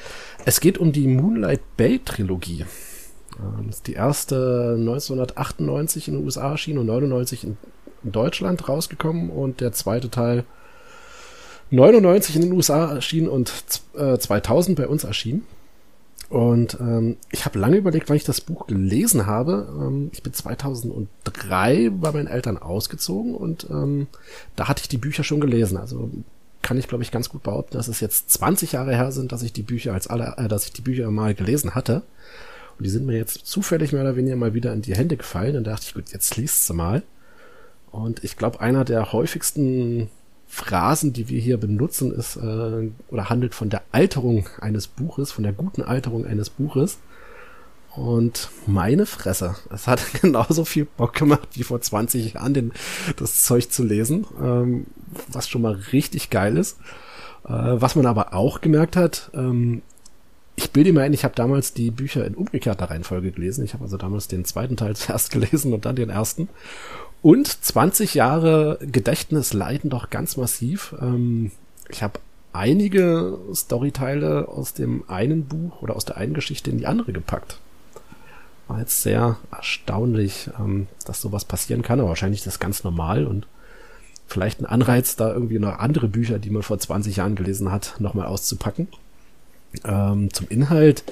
[0.44, 2.62] Es geht um die Moonlight Bay Trilogie.
[2.62, 7.56] Äh, das ist die erste 1998 in den USA erschienen und 99 in,
[8.04, 10.44] Deutschland rausgekommen und der zweite Teil
[11.70, 13.52] 99 in den USA erschienen und
[13.96, 15.44] äh, 2000 bei uns erschienen.
[16.28, 19.66] Und ähm, ich habe lange überlegt, wann ich das Buch gelesen habe.
[19.70, 24.08] Ähm, ich bin 2003 bei meinen Eltern ausgezogen und ähm,
[24.54, 25.78] da hatte ich die Bücher schon gelesen.
[25.78, 26.10] Also
[26.60, 29.42] kann ich, glaube ich, ganz gut behaupten, dass es jetzt 20 Jahre her sind, dass
[29.42, 32.02] ich die Bücher als alle, äh, dass ich die Bücher mal gelesen hatte.
[32.76, 35.56] Und die sind mir jetzt zufällig mehr oder weniger mal wieder in die Hände gefallen.
[35.56, 37.02] Und dachte ich, gut, jetzt liest sie mal.
[37.90, 40.10] Und ich glaube, einer der häufigsten
[40.48, 45.44] Phrasen, die wir hier benutzen, ist äh, oder handelt von der Alterung eines Buches, von
[45.44, 46.98] der guten Alterung eines Buches.
[47.94, 52.72] Und meine Fresse, es hat genauso viel Bock gemacht wie vor 20 Jahren, den,
[53.16, 54.86] das Zeug zu lesen, ähm,
[55.28, 56.78] was schon mal richtig geil ist.
[57.44, 59.82] Äh, was man aber auch gemerkt hat, ähm,
[60.56, 63.64] ich bilde mir ein, ich habe damals die Bücher in umgekehrter Reihenfolge gelesen.
[63.64, 66.48] Ich habe also damals den zweiten Teil zuerst gelesen und dann den ersten.
[67.22, 70.94] Und 20 Jahre Gedächtnis leiden doch ganz massiv.
[71.00, 71.50] Ähm,
[71.88, 72.20] ich habe
[72.52, 77.58] einige Storyteile aus dem einen Buch oder aus der einen Geschichte in die andere gepackt.
[78.68, 83.26] War jetzt sehr erstaunlich, ähm, dass sowas passieren kann, aber wahrscheinlich ist das ganz normal
[83.26, 83.46] und
[84.26, 87.96] vielleicht ein Anreiz, da irgendwie noch andere Bücher, die man vor 20 Jahren gelesen hat,
[87.98, 88.88] nochmal auszupacken.
[89.84, 91.04] Ähm, zum Inhalt.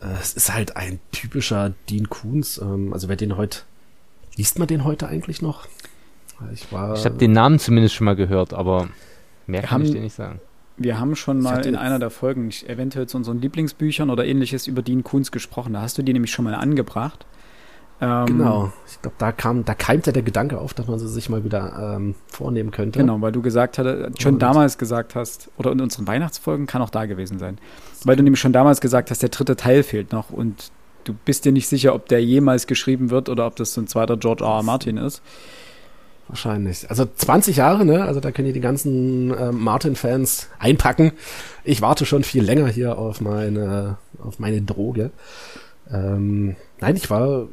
[0.00, 2.58] Äh, es ist halt ein typischer Dean Koons.
[2.58, 3.60] Ähm, also wer den heute,
[4.40, 5.66] liest man den heute eigentlich noch?
[6.54, 6.94] Ich war.
[6.94, 8.88] Ich habe den Namen zumindest schon mal gehört, aber
[9.46, 10.40] mehr kann haben, ich dir nicht sagen.
[10.78, 14.80] Wir haben schon mal in einer der Folgen eventuell zu unseren Lieblingsbüchern oder ähnliches über
[14.80, 15.74] Dean Koons gesprochen.
[15.74, 17.26] Da hast du die nämlich schon mal angebracht.
[18.00, 18.72] Ähm, genau.
[18.88, 21.96] Ich glaube, da kam, da keimte der Gedanke auf, dass man sie sich mal wieder
[21.96, 23.00] ähm, vornehmen könnte.
[23.00, 26.80] Genau, weil du gesagt hattest, schon Und damals gesagt hast, oder in unseren Weihnachtsfolgen kann
[26.80, 27.58] auch da gewesen sein,
[28.06, 30.70] weil du nämlich schon damals gesagt hast, der dritte Teil fehlt noch und
[31.04, 33.86] du bist dir nicht sicher, ob der jemals geschrieben wird oder ob das so ein
[33.86, 34.56] zweiter George R.
[34.56, 34.62] R.
[34.62, 35.22] Martin ist.
[36.28, 36.88] Wahrscheinlich.
[36.88, 38.04] Also 20 Jahre, ne?
[38.04, 41.12] Also da können die die ganzen äh, Martin-Fans einpacken.
[41.64, 45.10] Ich warte schon viel länger hier auf meine, auf meine Droge.
[45.92, 47.48] Ähm, nein, ich war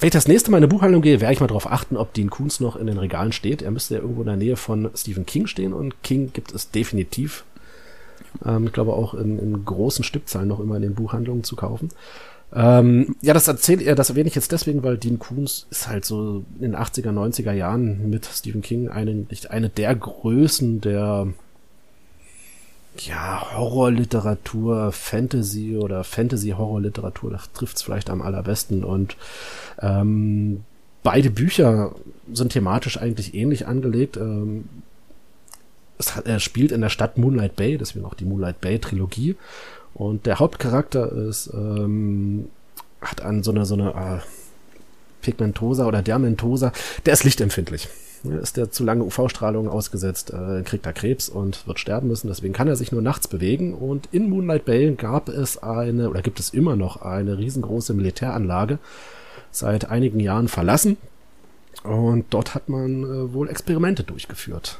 [0.00, 2.14] wenn ich das nächste Mal in eine Buchhandlung gehe, werde ich mal darauf achten, ob
[2.14, 3.60] Dean Koons noch in den Regalen steht.
[3.60, 6.70] Er müsste ja irgendwo in der Nähe von Stephen King stehen und King gibt es
[6.70, 7.44] definitiv.
[8.44, 11.88] Ähm, ich glaube auch in, in, großen Stückzahlen noch immer in den Buchhandlungen zu kaufen.
[12.52, 16.04] Ähm, ja, das erzählt er, das erwähne ich jetzt deswegen, weil Dean Koons ist halt
[16.04, 21.28] so in den 80er, 90er Jahren mit Stephen King eine, eine der Größen der
[22.98, 28.84] ja, Horrorliteratur, Fantasy oder Fantasy-Horrorliteratur, das trifft's vielleicht am allerbesten.
[28.84, 29.16] Und
[29.80, 30.64] ähm,
[31.02, 31.94] beide Bücher
[32.32, 34.16] sind thematisch eigentlich ähnlich angelegt.
[34.16, 34.68] Ähm,
[36.00, 39.36] es er spielt in der Stadt Moonlight Bay, deswegen auch die Moonlight Bay Trilogie.
[39.94, 42.48] Und der Hauptcharakter ist, ähm,
[43.00, 44.18] hat an so eine, so eine äh,
[45.22, 46.72] Pigmentosa oder Dermentosa,
[47.06, 47.88] der ist lichtempfindlich.
[48.42, 52.28] Ist der zu lange UV-Strahlung ausgesetzt, äh, kriegt er Krebs und wird sterben müssen.
[52.28, 53.72] Deswegen kann er sich nur nachts bewegen.
[53.72, 58.78] Und in Moonlight Bay gab es eine, oder gibt es immer noch eine riesengroße Militäranlage,
[59.52, 60.98] seit einigen Jahren verlassen.
[61.82, 64.78] Und dort hat man äh, wohl Experimente durchgeführt.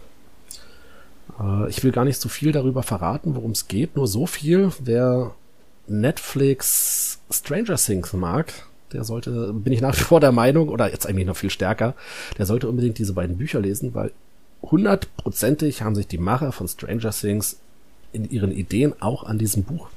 [1.39, 3.97] Äh, ich will gar nicht so viel darüber verraten, worum es geht.
[3.97, 5.35] Nur so viel, wer
[5.87, 8.53] Netflix Stranger Things mag,
[8.93, 11.95] der sollte, bin ich nach wie vor der Meinung, oder jetzt eigentlich noch viel stärker,
[12.39, 14.13] der sollte unbedingt diese beiden Bücher lesen, weil
[14.63, 17.59] hundertprozentig haben sich die Macher von Stranger Things
[18.13, 19.89] in ihren Ideen auch an diesem Buch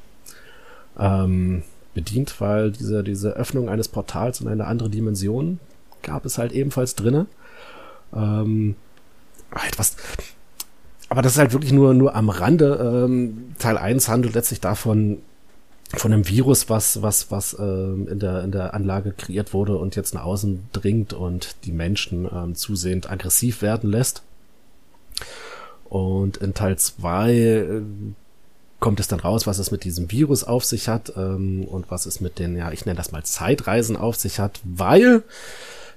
[0.97, 5.59] ähm, bedient, weil diese, diese Öffnung eines Portals in eine andere Dimension
[6.01, 7.25] gab es halt ebenfalls drinne.
[8.13, 8.75] Ähm,
[9.67, 9.95] etwas,
[11.13, 13.05] aber das ist halt wirklich nur, nur am Rande.
[13.05, 15.19] Ähm, Teil 1 handelt letztlich davon,
[15.93, 19.95] von einem Virus, was, was, was ähm, in, der, in der Anlage kreiert wurde und
[19.95, 24.23] jetzt nach außen dringt und die Menschen ähm, zusehend aggressiv werden lässt.
[25.87, 27.81] Und in Teil 2 äh,
[28.79, 32.07] kommt es dann raus, was es mit diesem Virus auf sich hat ähm, und was
[32.07, 35.21] es mit den, ja, ich nenne das mal Zeitreisen auf sich hat, weil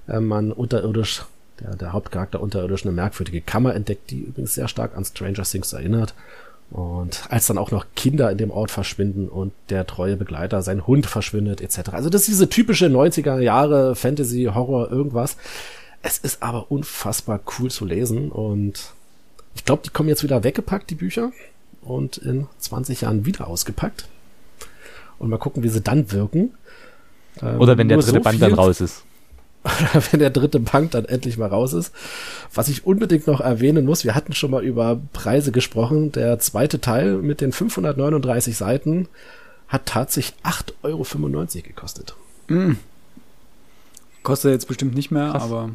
[0.07, 1.25] äh, man unterirdisch,
[1.59, 5.73] der, der Hauptcharakter unterirdisch eine merkwürdige Kammer entdeckt, die übrigens sehr stark an Stranger Things
[5.73, 6.13] erinnert
[6.69, 10.85] und als dann auch noch Kinder in dem Ort verschwinden und der treue Begleiter, sein
[10.85, 11.91] Hund verschwindet, etc.
[11.93, 15.37] Also das ist diese typische 90er Jahre Fantasy, Horror, irgendwas.
[16.01, 18.91] Es ist aber unfassbar cool zu lesen und
[19.55, 21.31] ich glaube, die kommen jetzt wieder weggepackt, die Bücher,
[21.81, 24.07] und in 20 Jahren wieder ausgepackt.
[25.19, 26.53] Und mal gucken, wie sie dann wirken.
[27.41, 29.03] Oder wenn der dritte so Band dann raus ist.
[30.11, 31.93] wenn der dritte Bank dann endlich mal raus ist.
[32.53, 36.11] Was ich unbedingt noch erwähnen muss, wir hatten schon mal über Preise gesprochen.
[36.11, 39.07] Der zweite Teil mit den 539 Seiten
[39.67, 41.03] hat tatsächlich 8,95 Euro
[41.63, 42.15] gekostet.
[42.47, 42.73] Mm.
[44.23, 45.43] Kostet jetzt bestimmt nicht mehr, Krass.
[45.43, 45.69] aber.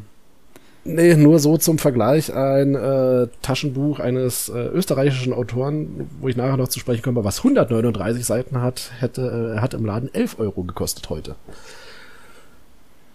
[0.85, 6.57] Nee, nur so zum Vergleich ein äh, Taschenbuch eines äh, österreichischen Autoren, wo ich nachher
[6.57, 10.63] noch zu sprechen komme, was 139 Seiten hat, hätte, äh, hat im Laden 11 Euro
[10.63, 11.35] gekostet heute.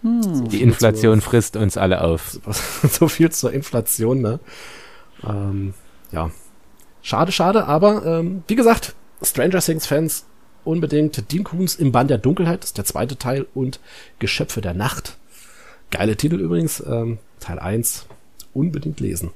[0.01, 0.49] Hm.
[0.49, 2.39] Die Inflation zur, frisst uns alle auf.
[2.89, 4.39] So viel zur Inflation, ne?
[5.27, 5.73] Ähm,
[6.11, 6.31] ja.
[7.01, 10.25] Schade, schade, aber ähm, wie gesagt, Stranger Things Fans
[10.63, 13.79] unbedingt Dean Koons im Bann der Dunkelheit, das ist der zweite Teil, und
[14.19, 15.17] Geschöpfe der Nacht.
[15.91, 18.05] Geile Titel übrigens, ähm, Teil 1,
[18.53, 19.31] unbedingt lesen.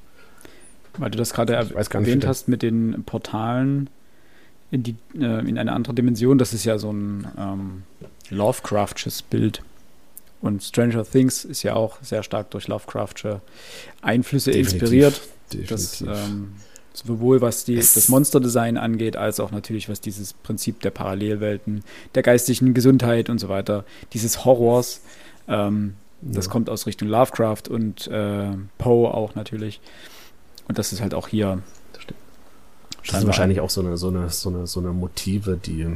[0.96, 3.90] Weil du das gerade erwähnt hast mit den Portalen
[4.70, 6.38] in, die, äh, in eine andere Dimension.
[6.38, 7.82] Das ist ja so ein ähm,
[8.30, 9.62] Lovecraftsches Bild.
[10.44, 13.40] Und Stranger Things ist ja auch sehr stark durch Lovecraftsche
[14.02, 14.82] Einflüsse Definitiv.
[14.82, 15.20] inspiriert.
[15.50, 15.68] Definitiv.
[15.70, 16.52] Das, ähm,
[16.92, 21.82] sowohl was die, das Monsterdesign angeht, als auch natürlich was dieses Prinzip der Parallelwelten,
[22.14, 25.00] der geistigen Gesundheit und so weiter, dieses Horrors.
[25.48, 29.80] Ähm, das kommt aus Richtung Lovecraft und äh, Poe auch natürlich.
[30.68, 31.62] Und das ist halt auch hier.
[31.94, 32.02] Das,
[33.06, 35.86] das sind wahrscheinlich auch so eine, so eine, so eine, so eine Motive, die.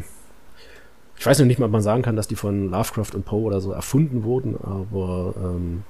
[1.19, 3.43] Ich weiß noch nicht mal, ob man sagen kann, dass die von Lovecraft und Poe
[3.43, 5.83] oder so erfunden wurden, aber ähm,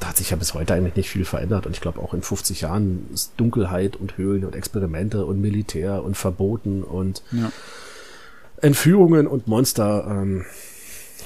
[0.00, 1.66] da hat sich ja bis heute eigentlich nicht viel verändert.
[1.66, 6.04] Und ich glaube, auch in 50 Jahren ist Dunkelheit und Höhlen und Experimente und Militär
[6.04, 7.50] und Verboten und ja.
[8.60, 10.06] Entführungen und Monster.
[10.08, 10.44] Ähm,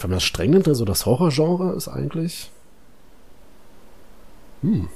[0.01, 2.51] wenn man das streng nimmt, so das Horrorgenre ist eigentlich.
[4.63, 4.89] Hm.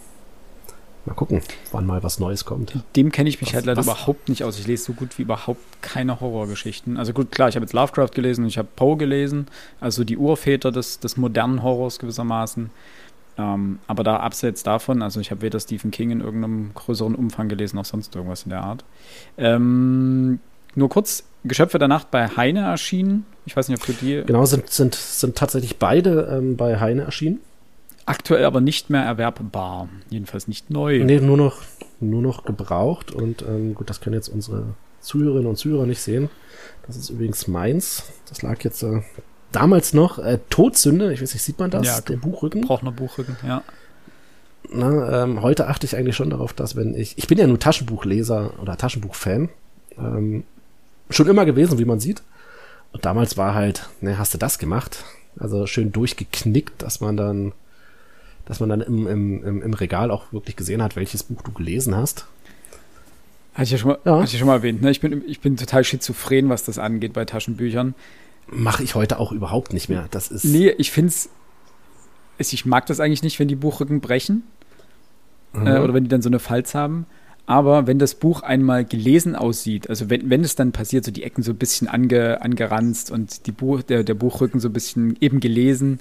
[1.07, 1.41] Mal gucken,
[1.71, 2.75] wann mal was Neues kommt.
[2.97, 3.87] Dem kenne ich mich was, halt leider was?
[3.87, 4.59] überhaupt nicht aus.
[4.59, 6.97] Ich lese so gut wie überhaupt keine Horrorgeschichten.
[6.97, 9.47] Also gut, klar, ich habe jetzt Lovecraft gelesen und ich habe Poe gelesen,
[9.81, 12.71] also die Urväter des, des modernen Horrors gewissermaßen.
[13.39, 17.49] Ähm, aber da abseits davon, also ich habe weder Stephen King in irgendeinem größeren Umfang
[17.49, 18.85] gelesen noch sonst irgendwas in der Art.
[19.39, 20.41] Ähm,
[20.75, 23.27] nur kurz, Geschöpfe der Nacht bei Heine erschienen.
[23.45, 24.23] Ich weiß nicht, ob du die.
[24.27, 27.41] Genau, sind, sind, sind tatsächlich beide ähm, bei Heine erschienen.
[28.07, 29.89] Aktuell aber nicht mehr erwerbbar.
[30.11, 31.03] Jedenfalls nicht neu.
[31.05, 31.59] Nee, nur noch,
[32.01, 33.11] nur noch gebraucht.
[33.11, 34.65] Und ähm, gut, das können jetzt unsere
[35.01, 36.31] Zuhörerinnen und Zuhörer nicht sehen.
[36.87, 38.05] Das ist übrigens meins.
[38.29, 39.03] Das lag jetzt äh,
[39.53, 40.19] damals noch.
[40.19, 41.87] Äh, Todsünde, ich weiß nicht, sieht man das?
[41.87, 42.63] Ja, der Buchrücken.
[42.63, 43.63] Braucht noch Buchrücken, ja.
[44.71, 47.59] Na, ähm, heute achte ich eigentlich schon darauf, dass wenn ich, ich bin ja nur
[47.59, 49.49] Taschenbuchleser oder Taschenbuchfan,
[49.99, 50.45] ähm,
[51.11, 52.23] schon immer gewesen, wie man sieht.
[52.93, 55.05] Und damals war halt, ne, hast du das gemacht?
[55.39, 57.53] Also schön durchgeknickt, dass man dann,
[58.47, 61.95] dass man dann im, im, im Regal auch wirklich gesehen hat, welches Buch du gelesen
[61.95, 62.27] hast.
[63.53, 64.23] Hatte ich ja schon mal, ja.
[64.23, 64.83] Ich schon mal erwähnt.
[64.83, 64.91] Ne?
[64.91, 67.95] Ich, bin, ich bin total schizophren, was das angeht bei Taschenbüchern.
[68.49, 70.07] Mache ich heute auch überhaupt nicht mehr.
[70.11, 70.45] Das ist.
[70.45, 71.29] Nee, ich finde es.
[72.39, 74.45] Ich mag das eigentlich nicht, wenn die Buchrücken brechen.
[75.53, 75.67] Mhm.
[75.67, 77.07] Äh, oder wenn die dann so eine Falz haben.
[77.47, 81.23] Aber wenn das Buch einmal gelesen aussieht, also wenn, wenn es dann passiert, so die
[81.23, 85.17] Ecken so ein bisschen ange, angeranzt und die Buch, der, der Buchrücken so ein bisschen
[85.21, 86.01] eben gelesen,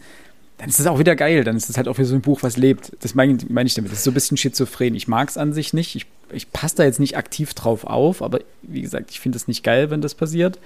[0.57, 1.43] dann ist es auch wieder geil.
[1.43, 2.91] Dann ist es halt auch wieder so ein Buch, was lebt.
[3.01, 3.91] Das meine mein ich damit.
[3.91, 4.95] Das ist so ein bisschen schizophren.
[4.95, 5.95] Ich mag es an sich nicht.
[5.95, 9.47] Ich, ich passe da jetzt nicht aktiv drauf auf, aber wie gesagt, ich finde es
[9.47, 10.59] nicht geil, wenn das passiert.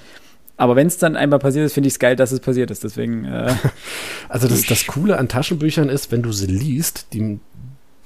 [0.57, 2.83] Aber wenn es dann einmal passiert ist, finde ich es geil, dass es passiert ist.
[2.83, 3.25] Deswegen.
[3.25, 3.55] Äh,
[4.29, 7.39] also das, das Coole an Taschenbüchern ist, wenn du sie liest, die,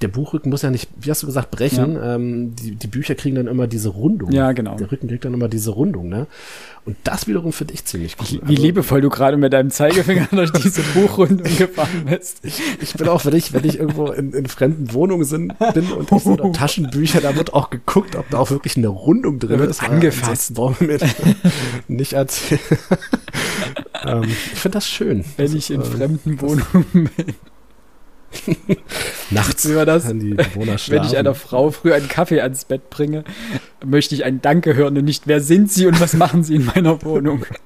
[0.00, 1.94] der Buchrücken muss ja nicht, wie hast du gesagt, brechen.
[1.94, 2.16] Ja.
[2.16, 4.32] Ähm, die, die Bücher kriegen dann immer diese Rundung.
[4.32, 4.76] Ja, genau.
[4.76, 6.26] Der Rücken kriegt dann immer diese Rundung, ne?
[6.84, 8.26] Und das wiederum finde ich ziemlich cool.
[8.28, 12.40] Wie, wie also, liebevoll du gerade mit deinem Zeigefinger durch diese Buchrundung gefahren bist.
[12.42, 15.90] Ich, ich, bin auch, wenn ich, wenn ich irgendwo in, in fremden Wohnungen sind, bin
[15.92, 19.60] und ich so Taschenbücher, da wird auch geguckt, ob da auch wirklich eine Rundung drin
[19.60, 19.82] ist.
[19.82, 20.56] Angefasst.
[20.56, 20.98] Wollen wir
[21.88, 22.60] nicht erzählen.
[24.04, 25.24] ähm, ich finde das schön.
[25.36, 27.34] Wenn das ich in ähm, fremden Wohnungen bin.
[29.30, 33.24] Nachts über das, wenn ich einer Frau früh einen Kaffee ans Bett bringe,
[33.84, 36.64] möchte ich ein Danke hören und nicht, wer sind Sie und was machen Sie in
[36.66, 37.46] meiner Wohnung?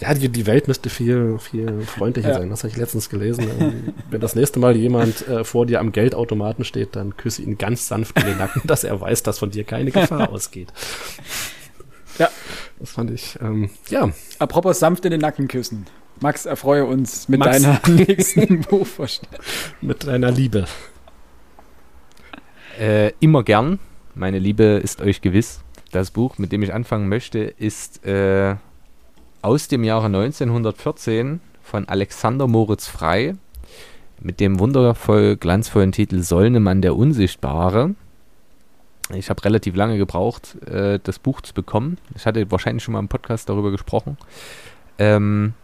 [0.00, 2.34] Ja, die, die Welt müsste viel, viel freundlicher ja.
[2.38, 2.50] sein.
[2.50, 3.92] Das habe ich letztens gelesen.
[4.08, 7.88] Wenn das nächste Mal jemand äh, vor dir am Geldautomaten steht, dann küsse ihn ganz
[7.88, 10.72] sanft in den Nacken, dass er weiß, dass von dir keine Gefahr ausgeht.
[12.18, 12.30] Ja.
[12.78, 14.10] Das fand ich, ähm, ja.
[14.38, 15.86] Apropos sanft in den Nacken küssen.
[16.20, 17.62] Max, erfreue uns mit Max.
[17.62, 19.40] deiner nächsten Buchvorstellung.
[19.80, 20.66] Mit deiner Liebe.
[22.78, 23.78] Äh, immer gern.
[24.14, 25.60] Meine Liebe ist euch gewiss.
[25.92, 28.56] Das Buch, mit dem ich anfangen möchte, ist äh,
[29.42, 33.36] aus dem Jahre 1914 von Alexander Moritz Frei
[34.20, 37.94] mit dem wundervoll glanzvollen Titel Solnemann der Unsichtbare.
[39.14, 41.98] Ich habe relativ lange gebraucht, äh, das Buch zu bekommen.
[42.14, 44.18] Ich hatte wahrscheinlich schon mal im Podcast darüber gesprochen.
[44.98, 45.54] Ähm,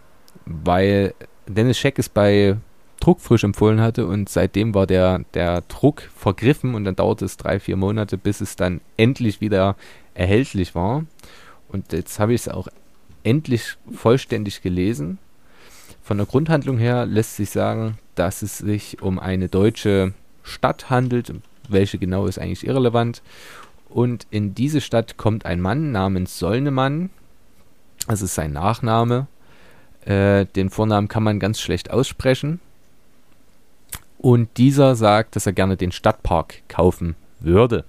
[0.47, 1.15] weil
[1.47, 2.57] Dennis Scheck es bei
[3.01, 7.61] Druckfrisch empfohlen hatte und seitdem war der, der Druck vergriffen und dann dauerte es drei,
[7.61, 9.77] vier Monate, bis es dann endlich wieder
[10.15, 11.05] erhältlich war.
[11.69, 12.69] Und jetzt habe ich es auch
[13.25, 15.19] endlich vollständig gelesen.
[16.03, 21.33] Von der Grundhandlung her lässt sich sagen, dass es sich um eine deutsche Stadt handelt.
[21.69, 23.23] Welche genau ist eigentlich irrelevant.
[23.89, 27.11] Und in diese Stadt kommt ein Mann namens Solnemann.
[28.07, 29.27] Das ist sein Nachname.
[30.05, 32.61] Äh, den Vornamen kann man ganz schlecht aussprechen.
[34.19, 37.85] Und dieser sagt, dass er gerne den Stadtpark kaufen würde.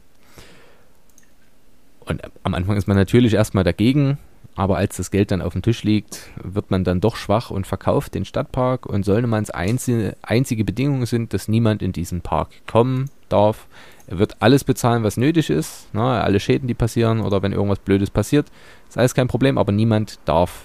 [2.02, 4.18] Und am Anfang ist man natürlich erstmal dagegen,
[4.56, 7.68] aber als das Geld dann auf dem Tisch liegt, wird man dann doch schwach und
[7.68, 8.86] verkauft den Stadtpark.
[8.86, 13.68] Und Solnemanns einzige, einzige Bedingung sind, dass niemand in diesen Park kommen darf.
[14.08, 17.80] Er wird alles bezahlen, was nötig ist, ne, alle Schäden, die passieren oder wenn irgendwas
[17.80, 18.48] Blödes passiert,
[18.88, 20.62] ist alles kein Problem, aber niemand darf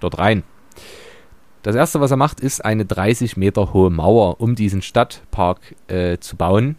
[0.00, 0.42] dort rein.
[1.62, 6.18] Das erste, was er macht, ist eine 30 Meter hohe Mauer um diesen Stadtpark äh,
[6.18, 6.76] zu bauen,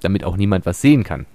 [0.00, 1.26] damit auch niemand was sehen kann.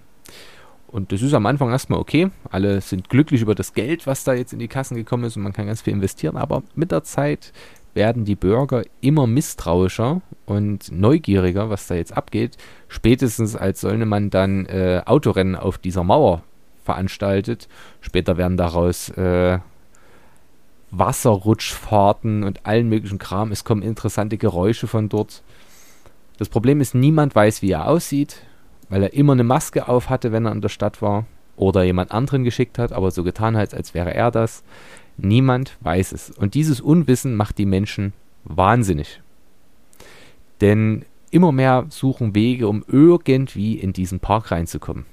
[0.87, 2.31] Und das ist am Anfang erstmal okay.
[2.49, 5.43] Alle sind glücklich über das Geld, was da jetzt in die Kassen gekommen ist und
[5.43, 6.35] man kann ganz viel investieren.
[6.35, 7.53] Aber mit der Zeit
[7.93, 12.57] werden die Bürger immer misstrauischer und neugieriger, was da jetzt abgeht.
[12.89, 16.43] Spätestens als Solnemann dann äh, Autorennen auf dieser Mauer
[16.83, 17.69] veranstaltet.
[18.01, 19.59] Später werden daraus äh,
[20.91, 23.51] Wasserrutschfahrten und allen möglichen Kram.
[23.51, 25.41] Es kommen interessante Geräusche von dort.
[26.37, 28.41] Das Problem ist, niemand weiß, wie er aussieht,
[28.89, 31.25] weil er immer eine Maske auf hatte, wenn er in der Stadt war.
[31.55, 34.63] Oder jemand anderen geschickt hat, aber so getan hat, als wäre er das.
[35.17, 36.31] Niemand weiß es.
[36.31, 38.13] Und dieses Unwissen macht die Menschen
[38.43, 39.21] wahnsinnig.
[40.59, 45.05] Denn immer mehr suchen Wege, um irgendwie in diesen Park reinzukommen.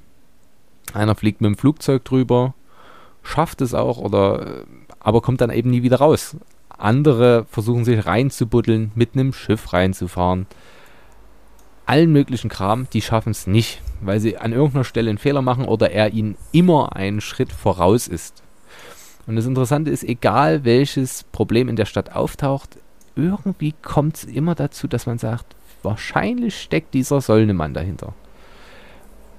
[0.95, 2.55] Einer fliegt mit dem Flugzeug drüber,
[3.23, 4.65] schafft es auch, oder
[5.09, 6.37] aber kommt dann eben nie wieder raus.
[6.69, 10.47] Andere versuchen sich reinzubuddeln, mit einem Schiff reinzufahren.
[11.87, 15.65] Allen möglichen Kram, die schaffen es nicht, weil sie an irgendeiner Stelle einen Fehler machen
[15.65, 18.43] oder er ihnen immer einen Schritt voraus ist.
[19.27, 22.77] Und das Interessante ist, egal welches Problem in der Stadt auftaucht,
[23.17, 28.13] irgendwie kommt es immer dazu, dass man sagt, wahrscheinlich steckt dieser Sollnemann dahinter.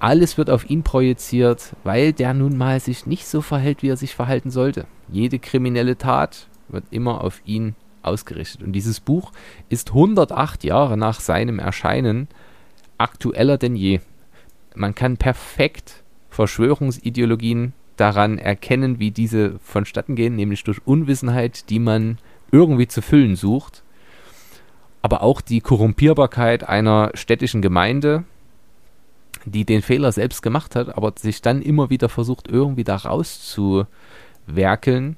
[0.00, 3.98] Alles wird auf ihn projiziert, weil der nun mal sich nicht so verhält, wie er
[3.98, 4.86] sich verhalten sollte.
[5.12, 8.62] Jede kriminelle Tat wird immer auf ihn ausgerichtet.
[8.62, 9.30] Und dieses Buch
[9.68, 12.28] ist 108 Jahre nach seinem Erscheinen
[12.96, 14.00] aktueller denn je.
[14.74, 22.16] Man kann perfekt Verschwörungsideologien daran erkennen, wie diese vonstatten gehen, nämlich durch Unwissenheit, die man
[22.50, 23.82] irgendwie zu füllen sucht.
[25.02, 28.24] Aber auch die Korrumpierbarkeit einer städtischen Gemeinde,
[29.44, 35.16] die den Fehler selbst gemacht hat, aber sich dann immer wieder versucht, irgendwie da rauszuwerkeln.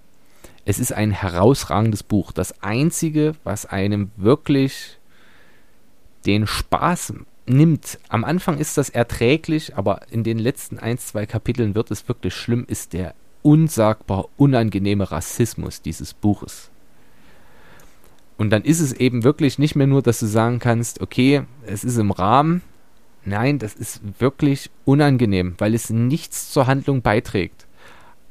[0.64, 2.32] Es ist ein herausragendes Buch.
[2.32, 4.98] Das einzige, was einem wirklich
[6.24, 7.14] den Spaß
[7.46, 7.98] nimmt.
[8.08, 12.34] Am Anfang ist das erträglich, aber in den letzten ein, zwei Kapiteln wird es wirklich
[12.34, 16.70] schlimm, ist der unsagbar unangenehme Rassismus dieses Buches.
[18.38, 21.84] Und dann ist es eben wirklich nicht mehr nur, dass du sagen kannst, okay, es
[21.84, 22.62] ist im Rahmen.
[23.24, 27.66] Nein, das ist wirklich unangenehm, weil es nichts zur Handlung beiträgt.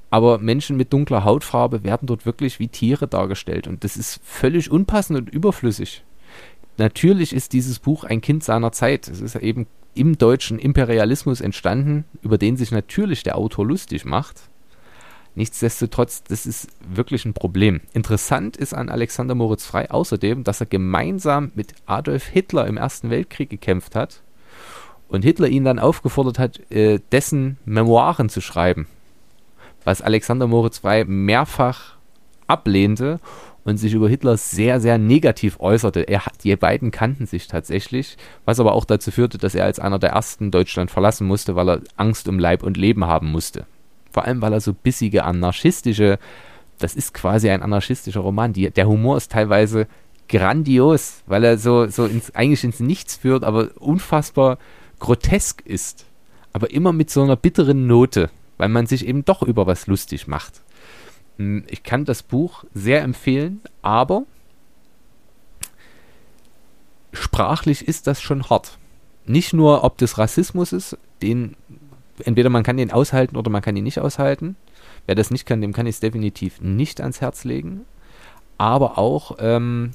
[0.10, 4.70] Aber Menschen mit dunkler Hautfarbe werden dort wirklich wie Tiere dargestellt und das ist völlig
[4.70, 6.04] unpassend und überflüssig.
[6.78, 9.08] Natürlich ist dieses Buch ein Kind seiner Zeit.
[9.08, 14.50] Es ist eben im deutschen Imperialismus entstanden, über den sich natürlich der Autor lustig macht.
[15.36, 17.80] Nichtsdestotrotz, das ist wirklich ein Problem.
[17.94, 23.10] Interessant ist an Alexander Moritz Frei außerdem, dass er gemeinsam mit Adolf Hitler im Ersten
[23.10, 24.22] Weltkrieg gekämpft hat
[25.12, 28.88] und Hitler ihn dann aufgefordert hat, äh, dessen Memoiren zu schreiben,
[29.84, 31.97] was Alexander Moritz Frei mehrfach
[32.47, 33.20] ablehnte
[33.66, 36.01] und sich über Hitler sehr, sehr negativ äußerte.
[36.01, 39.99] Er die beiden kannten sich tatsächlich, was aber auch dazu führte, dass er als einer
[39.99, 43.66] der ersten Deutschland verlassen musste, weil er Angst um Leib und Leben haben musste.
[44.12, 46.20] Vor allem, weil er so bissige, anarchistische,
[46.80, 48.53] das ist quasi ein anarchistischer Roman.
[48.53, 49.88] Die, der Humor ist teilweise
[50.30, 54.57] grandios, weil er so, so ins, eigentlich ins Nichts führt, aber unfassbar
[55.02, 56.06] grotesk ist.
[56.54, 60.28] Aber immer mit so einer bitteren Note, weil man sich eben doch über was lustig
[60.28, 60.62] macht.
[61.38, 64.24] Hm, ich kann das Buch sehr empfehlen, aber
[67.12, 68.78] sprachlich ist das schon hart.
[69.26, 71.56] Nicht nur, ob das Rassismus ist, den
[72.24, 74.56] entweder man kann den aushalten oder man kann ihn nicht aushalten.
[75.06, 77.82] Wer das nicht kann, dem kann ich es definitiv nicht ans Herz legen.
[78.58, 79.91] Aber auch ähm,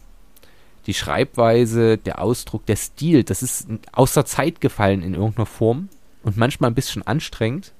[0.87, 5.89] die Schreibweise, der Ausdruck, der Stil, das ist außer Zeit gefallen in irgendeiner Form
[6.23, 7.73] und manchmal ein bisschen anstrengend.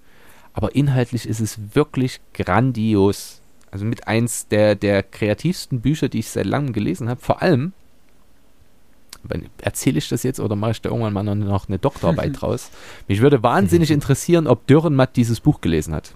[0.53, 3.41] Aber inhaltlich ist es wirklich grandios.
[3.71, 7.21] Also mit eins der, der kreativsten Bücher, die ich seit langem gelesen habe.
[7.21, 7.73] Vor allem,
[9.61, 12.71] erzähle ich das jetzt oder mache ich da irgendwann mal noch eine Doktorarbeit draus?
[13.07, 16.15] Mich würde wahnsinnig interessieren, ob Dürrenmatt dieses Buch gelesen hat.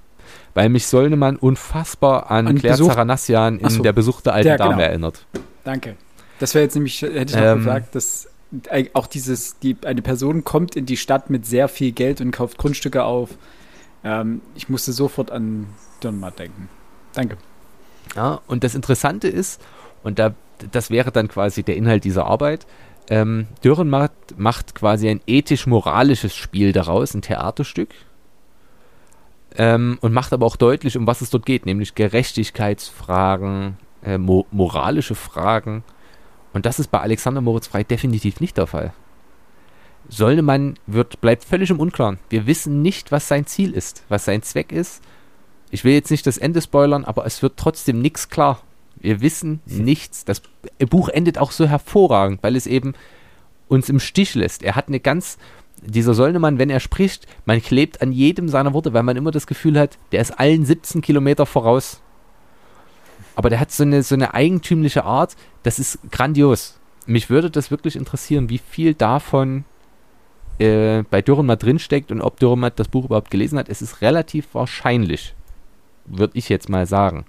[0.55, 4.59] Weil mich Solnemann unfassbar an, an Claire Zaranassian in so, Der Besuch der alten der,
[4.59, 4.85] Dame genau.
[4.85, 5.27] erinnert.
[5.65, 5.97] Danke.
[6.41, 8.29] Das wäre jetzt nämlich, hätte ich noch ähm, gesagt, dass
[8.95, 12.59] auch dieses, die, eine Person kommt in die Stadt mit sehr viel Geld und kauft
[12.59, 13.31] Grundstücke auf.
[14.03, 15.67] Ähm, ich musste sofort an
[16.03, 16.69] Dürrenmatt denken.
[17.13, 17.37] Danke.
[18.17, 19.61] Ja, und das Interessante ist,
[20.03, 20.35] und da,
[20.73, 22.67] das wäre dann quasi der Inhalt dieser Arbeit,
[23.09, 27.91] ähm, Dürrenmatt macht quasi ein ethisch-moralisches Spiel daraus, ein Theaterstück.
[29.57, 34.47] Ähm, und macht aber auch deutlich, um was es dort geht, nämlich Gerechtigkeitsfragen, äh, mo
[34.53, 35.83] moralische Fragen.
[36.53, 38.93] Und das ist bei Alexander Moritz Frei definitiv nicht der Fall.
[40.09, 42.19] Solnemann wird, bleibt völlig im Unklaren.
[42.29, 45.03] Wir wissen nicht, was sein Ziel ist, was sein Zweck ist.
[45.71, 48.61] Ich will jetzt nicht das Ende spoilern, aber es wird trotzdem nichts klar.
[48.97, 50.25] Wir wissen nichts.
[50.25, 50.43] Das
[50.91, 52.95] Buch endet auch so hervorragend, weil es eben
[53.69, 54.63] uns im Stich lässt.
[54.63, 55.39] Er hat eine ganz,
[55.81, 59.47] dieser Solnemann, wenn er spricht, man klebt an jedem seiner Worte, weil man immer das
[59.47, 62.03] Gefühl hat, der ist allen 17 Kilometer voraus.
[63.41, 66.79] Aber der hat so eine, so eine eigentümliche Art, das ist grandios.
[67.07, 69.65] Mich würde das wirklich interessieren, wie viel davon
[70.59, 73.71] äh, bei Dürrenmatt drinsteckt und ob Dürrenmatt das Buch überhaupt gelesen hat.
[73.71, 75.35] Es ist relativ wahrscheinlich,
[76.05, 77.25] würde ich jetzt mal sagen.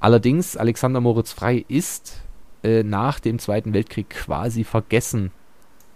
[0.00, 2.20] Allerdings, Alexander Moritz Frei ist
[2.62, 5.32] äh, nach dem Zweiten Weltkrieg quasi vergessen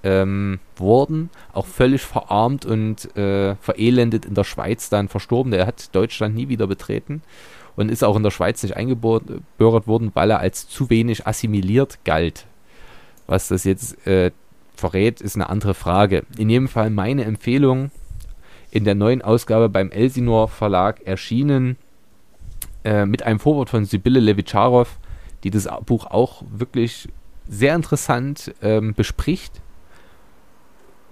[0.03, 5.53] ähm, worden, auch völlig verarmt und äh, verelendet in der Schweiz dann verstorben.
[5.53, 7.23] Er hat Deutschland nie wieder betreten
[7.77, 11.99] und ist auch in der Schweiz nicht eingebürgert worden, weil er als zu wenig assimiliert
[12.05, 12.47] galt.
[13.27, 14.33] Was das jetzt äh,
[14.75, 16.25] verrät, ist eine andere Frage.
[16.37, 17.91] In jedem Fall meine Empfehlung
[18.71, 21.77] in der neuen Ausgabe beim Elsinor Verlag erschienen
[22.85, 24.99] äh, mit einem Vorwort von Sibylle Levitscharow,
[25.45, 27.09] die das Buch auch wirklich
[27.49, 29.61] sehr interessant ähm, bespricht.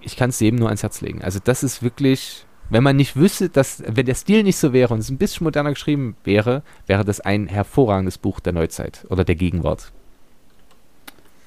[0.00, 1.22] Ich kann es jedem nur ans Herz legen.
[1.22, 4.94] Also das ist wirklich, wenn man nicht wüsste, dass, wenn der Stil nicht so wäre
[4.94, 9.24] und es ein bisschen moderner geschrieben wäre, wäre das ein hervorragendes Buch der Neuzeit oder
[9.24, 9.92] der Gegenwart.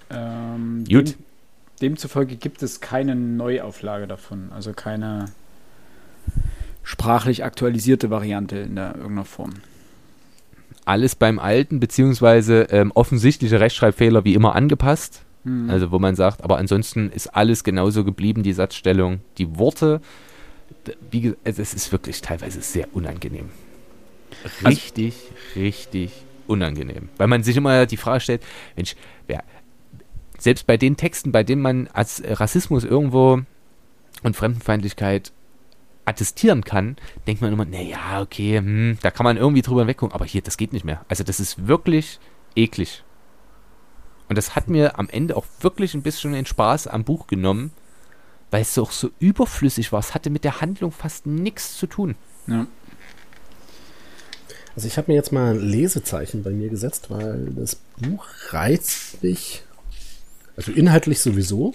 [0.10, 1.10] Ähm, Gut.
[1.10, 1.16] Dem,
[1.82, 5.26] demzufolge gibt es keine Neuauflage davon, also keine
[6.84, 9.54] sprachlich aktualisierte Variante in der, irgendeiner Form
[10.86, 15.24] alles beim Alten, beziehungsweise ähm, offensichtliche Rechtschreibfehler wie immer angepasst.
[15.44, 15.70] Mhm.
[15.70, 20.02] Also wo man sagt, aber ansonsten ist alles genauso geblieben, die Satzstellung, die Worte.
[21.12, 23.50] Wie, also es ist wirklich teilweise sehr unangenehm.
[24.44, 26.12] Also richtig, also, richtig
[26.48, 27.10] unangenehm.
[27.18, 28.44] Weil man sich immer die Frage stellt,
[28.76, 28.96] Mensch,
[29.28, 29.44] wer,
[30.38, 33.41] selbst bei den Texten, bei denen man als Rassismus irgendwo
[34.24, 35.32] und Fremdenfeindlichkeit
[36.06, 40.26] attestieren kann, denkt man immer, naja, okay, hm, da kann man irgendwie drüber weggucken, aber
[40.26, 41.06] hier, das geht nicht mehr.
[41.08, 42.20] Also das ist wirklich
[42.56, 43.04] eklig.
[44.30, 47.71] Und das hat mir am Ende auch wirklich ein bisschen den Spaß am Buch genommen,
[48.51, 49.99] weil es auch so überflüssig war.
[49.99, 52.15] Es hatte mit der Handlung fast nichts zu tun.
[52.47, 52.67] Ja.
[54.76, 59.21] Also ich habe mir jetzt mal ein Lesezeichen bei mir gesetzt, weil das Buch reizt
[59.21, 59.63] mich,
[60.55, 61.74] also inhaltlich sowieso,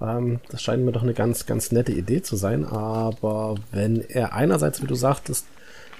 [0.00, 2.64] ähm, das scheint mir doch eine ganz, ganz nette Idee zu sein.
[2.64, 5.46] Aber wenn er einerseits, wie du sagtest,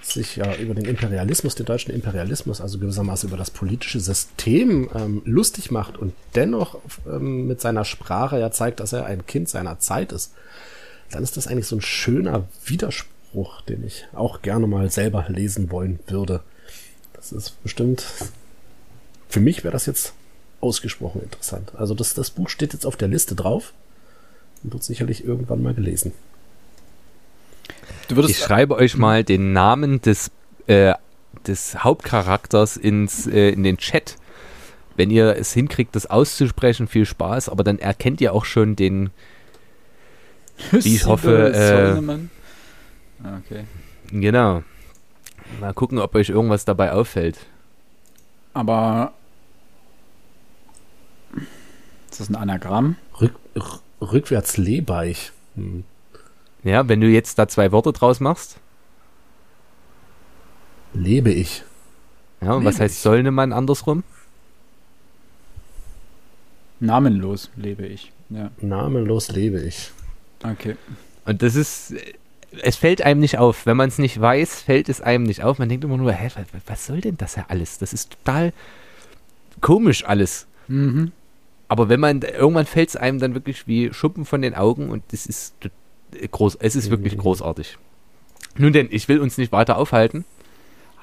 [0.03, 5.22] sich ja über den Imperialismus, den deutschen Imperialismus, also gewissermaßen über das politische System ähm,
[5.24, 9.78] lustig macht und dennoch ähm, mit seiner Sprache ja zeigt, dass er ein Kind seiner
[9.78, 10.32] Zeit ist,
[11.11, 15.70] dann ist das eigentlich so ein schöner Widerspruch, den ich auch gerne mal selber lesen
[15.70, 16.42] wollen würde.
[17.14, 18.05] Das ist bestimmt,
[19.28, 20.12] für mich wäre das jetzt
[20.61, 21.72] ausgesprochen interessant.
[21.76, 23.72] Also das, das Buch steht jetzt auf der Liste drauf
[24.62, 26.12] und wird sicherlich irgendwann mal gelesen.
[28.10, 30.30] Ich schreibe euch mal den Namen des,
[30.66, 30.94] äh,
[31.46, 34.16] des Hauptcharakters ins, äh, in den Chat.
[34.96, 39.10] Wenn ihr es hinkriegt, das auszusprechen, viel Spaß, aber dann erkennt ihr auch schon den,
[40.72, 41.52] wie ich hoffe.
[41.52, 43.64] Äh, ah, okay.
[44.10, 44.62] Genau.
[45.60, 47.38] Mal gucken, ob euch irgendwas dabei auffällt.
[48.54, 49.12] Aber
[52.10, 52.96] ist das ein Anagramm?
[53.20, 53.34] Rück,
[54.00, 55.32] rückwärts Lehbeich.
[55.54, 55.84] Hm.
[56.64, 58.59] Ja, wenn du jetzt da zwei Worte draus machst.
[60.92, 61.64] Lebe ich.
[62.40, 63.00] Ja, und lebe was heißt ich.
[63.00, 64.02] Solnemann andersrum?
[66.80, 68.12] Namenlos lebe ich.
[68.30, 68.50] Ja.
[68.61, 69.90] Namenlos lebe ich.
[70.42, 70.76] Okay.
[71.24, 71.94] Und das ist,
[72.62, 73.66] es fällt einem nicht auf.
[73.66, 75.59] Wenn man es nicht weiß, fällt es einem nicht auf.
[75.59, 76.30] Man denkt immer nur, hä,
[76.66, 77.78] was soll denn das ja alles?
[77.78, 78.52] Das ist total
[79.61, 80.46] komisch alles.
[80.68, 81.12] Mhm.
[81.68, 85.02] Aber wenn man, irgendwann fällt es einem dann wirklich wie Schuppen von den Augen und
[85.11, 85.54] das ist
[86.30, 87.20] groß, es ist wirklich mhm.
[87.20, 87.78] großartig.
[88.56, 90.24] Nun denn, ich will uns nicht weiter aufhalten.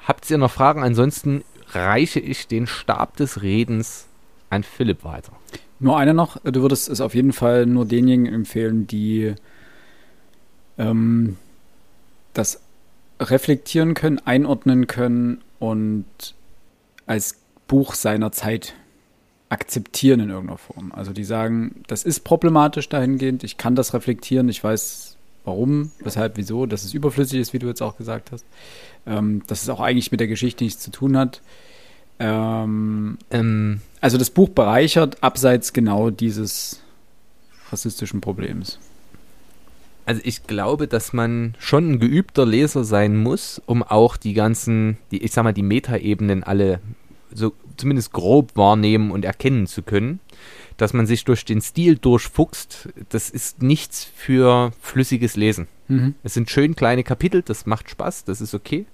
[0.06, 0.82] Habt ihr noch Fragen?
[0.82, 4.06] Ansonsten reiche ich den Stab des Redens
[4.50, 5.32] an Philipp weiter.
[5.78, 6.38] Nur eine noch.
[6.42, 9.34] Du würdest es auf jeden Fall nur denjenigen empfehlen, die
[10.78, 11.36] ähm,
[12.34, 12.60] das
[13.20, 16.06] reflektieren können, einordnen können und
[17.06, 18.74] als Buch seiner Zeit
[19.48, 20.92] akzeptieren in irgendeiner Form.
[20.92, 26.36] Also die sagen, das ist problematisch dahingehend, ich kann das reflektieren, ich weiß warum, weshalb,
[26.36, 28.44] wieso, dass es überflüssig ist, wie du jetzt auch gesagt hast,
[29.06, 31.40] ähm, dass es auch eigentlich mit der Geschichte nichts zu tun hat.
[32.18, 33.80] Ähm, ähm.
[34.00, 36.80] Also das Buch bereichert abseits genau dieses
[37.70, 38.78] rassistischen Problems.
[40.04, 44.98] Also ich glaube, dass man schon ein geübter Leser sein muss, um auch die ganzen,
[45.10, 46.80] die, ich sag mal, die Metaebenen alle
[47.32, 50.20] so zumindest grob wahrnehmen und erkennen zu können.
[50.76, 55.68] dass man sich durch den Stil durchfuchst, das ist nichts für flüssiges Lesen.
[55.88, 56.14] Mhm.
[56.22, 58.84] Es sind schön kleine Kapitel, das macht Spaß, das ist okay.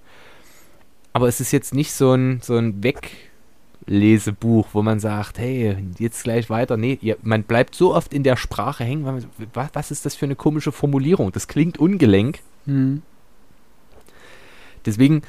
[1.11, 6.23] Aber es ist jetzt nicht so ein, so ein Weglesebuch, wo man sagt, hey, jetzt
[6.23, 6.77] gleich weiter.
[6.77, 9.03] Nee, ihr, man bleibt so oft in der Sprache hängen.
[9.03, 11.31] Man, was, was, ist das für eine komische Formulierung?
[11.31, 12.39] Das klingt ungelenk.
[12.65, 13.03] Mhm.
[14.85, 15.21] Deswegen,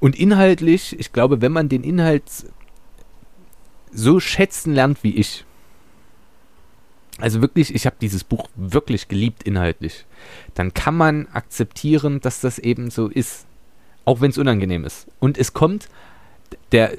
[0.00, 2.24] und inhaltlich, ich glaube, wenn man den Inhalt
[3.92, 5.44] so schätzen lernt wie ich,
[7.18, 10.06] also wirklich, ich habe dieses Buch wirklich geliebt inhaltlich,
[10.54, 13.46] dann kann man akzeptieren, dass das eben so ist.
[14.06, 15.06] Auch wenn es unangenehm ist.
[15.18, 15.88] Und es kommt
[16.72, 16.96] der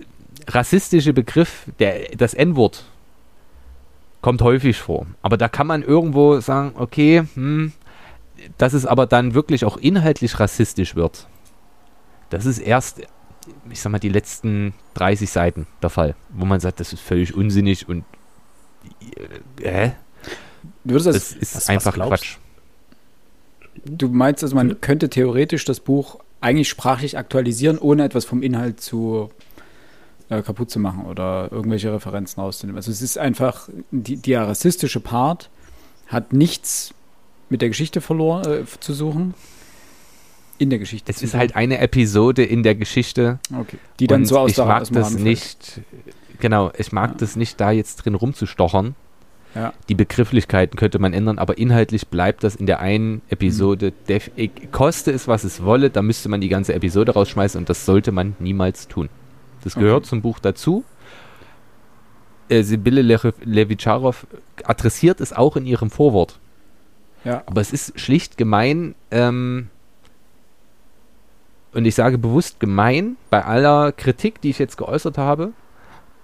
[0.47, 2.85] rassistische Begriff, der, das N-Wort,
[4.21, 5.07] kommt häufig vor.
[5.23, 7.73] Aber da kann man irgendwo sagen, okay, hm,
[8.59, 11.27] dass es aber dann wirklich auch inhaltlich rassistisch wird.
[12.31, 13.01] Das ist erst,
[13.69, 17.35] ich sag mal, die letzten 30 Seiten der Fall, wo man sagt, das ist völlig
[17.35, 18.05] unsinnig und
[19.59, 19.91] äh,
[20.85, 22.37] du das, das ist was, einfach was Quatsch.
[23.85, 28.79] Du meinst, also man könnte theoretisch das Buch eigentlich sprachlich aktualisieren, ohne etwas vom Inhalt
[28.79, 29.29] zu
[30.29, 32.77] äh, kaputt zu machen oder irgendwelche Referenzen rauszunehmen.
[32.77, 35.49] Also es ist einfach, die, der rassistische Part
[36.07, 36.93] hat nichts
[37.49, 39.33] mit der Geschichte verloren äh, zu suchen
[40.61, 41.11] in der Geschichte.
[41.11, 43.39] Es ist halt eine Episode in der Geschichte.
[43.51, 43.77] Okay.
[43.99, 45.81] Die dann so aus Ich mag das nicht,
[46.39, 47.17] genau, ich mag ja.
[47.17, 48.93] das nicht, da jetzt drin rumzustochern.
[49.55, 49.73] Ja.
[49.89, 53.91] Die Begrifflichkeiten könnte man ändern, aber inhaltlich bleibt das in der einen Episode.
[54.07, 54.71] Mhm.
[54.71, 58.11] Koste es, was es wolle, da müsste man die ganze Episode rausschmeißen und das sollte
[58.11, 59.09] man niemals tun.
[59.63, 60.09] Das gehört okay.
[60.09, 60.85] zum Buch dazu.
[62.49, 64.27] Äh, Sibylle Le Levicharov
[64.63, 66.39] adressiert es auch in ihrem Vorwort.
[67.25, 67.41] Ja.
[67.47, 69.69] Aber es ist schlicht gemein, ähm,
[71.73, 75.53] und ich sage bewusst gemein bei aller Kritik, die ich jetzt geäußert habe,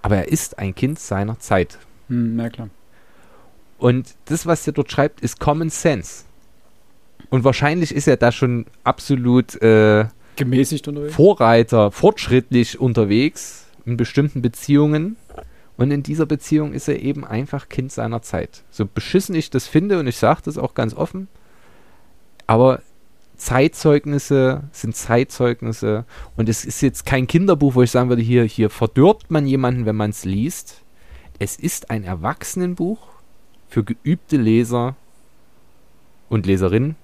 [0.02, 1.78] aber er ist ein Kind seiner Zeit.
[2.08, 2.68] Hm, ja, klar.
[3.78, 6.24] Und das, was er dort schreibt, ist Common Sense.
[7.30, 11.14] Und wahrscheinlich ist er da schon absolut äh, gemäßigt unterwegs.
[11.14, 15.16] Vorreiter, fortschrittlich unterwegs in bestimmten Beziehungen.
[15.76, 18.64] Und in dieser Beziehung ist er eben einfach Kind seiner Zeit.
[18.70, 21.28] So beschissen ich das finde, und ich sage das auch ganz offen,
[22.48, 22.80] aber
[23.38, 26.04] Zeitzeugnisse sind Zeitzeugnisse
[26.36, 29.86] und es ist jetzt kein Kinderbuch, wo ich sagen würde, hier, hier verdirbt man jemanden,
[29.86, 30.82] wenn man es liest.
[31.38, 32.98] Es ist ein Erwachsenenbuch
[33.68, 34.96] für geübte Leser
[36.28, 36.96] und Leserinnen,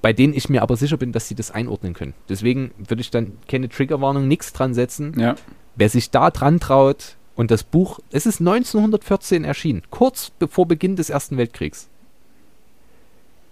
[0.00, 2.14] bei denen ich mir aber sicher bin, dass sie das einordnen können.
[2.28, 5.18] Deswegen würde ich dann keine Triggerwarnung, nichts dran setzen.
[5.18, 5.34] Ja.
[5.74, 10.94] Wer sich da dran traut und das Buch, es ist 1914 erschienen, kurz bevor Beginn
[10.94, 11.88] des Ersten Weltkriegs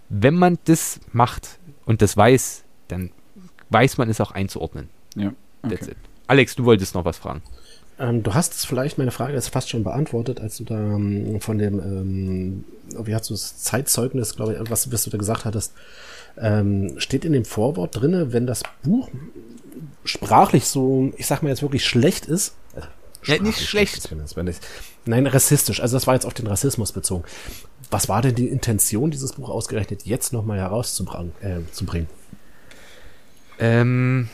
[0.09, 3.11] wenn man das macht und das weiß, dann
[3.69, 4.89] weiß man es auch einzuordnen.
[5.15, 5.33] Ja.
[5.63, 5.95] Okay.
[6.27, 7.41] Alex, du wolltest noch was fragen.
[7.99, 11.39] Ähm, du hast es vielleicht, meine Frage ist fast schon beantwortet, als du da ähm,
[11.41, 12.63] von dem, ähm,
[13.05, 15.73] wie hast du es, Zeitzeugnis, glaube ich, was, was du da gesagt hattest,
[16.37, 19.09] ähm, steht in dem Vorwort drinne, wenn das Buch
[20.03, 22.81] sprachlich so, ich sag mal jetzt wirklich schlecht ist, äh,
[23.31, 24.07] ja, nicht schlecht.
[24.07, 24.55] schlecht
[25.05, 25.81] nein, rassistisch.
[25.81, 27.23] Also das war jetzt auf den Rassismus bezogen.
[27.91, 31.33] Was war denn die Intention, dieses Buch ausgerechnet jetzt nochmal herauszubringen?
[31.41, 32.07] Äh, zu bringen?
[33.59, 34.29] Ähm,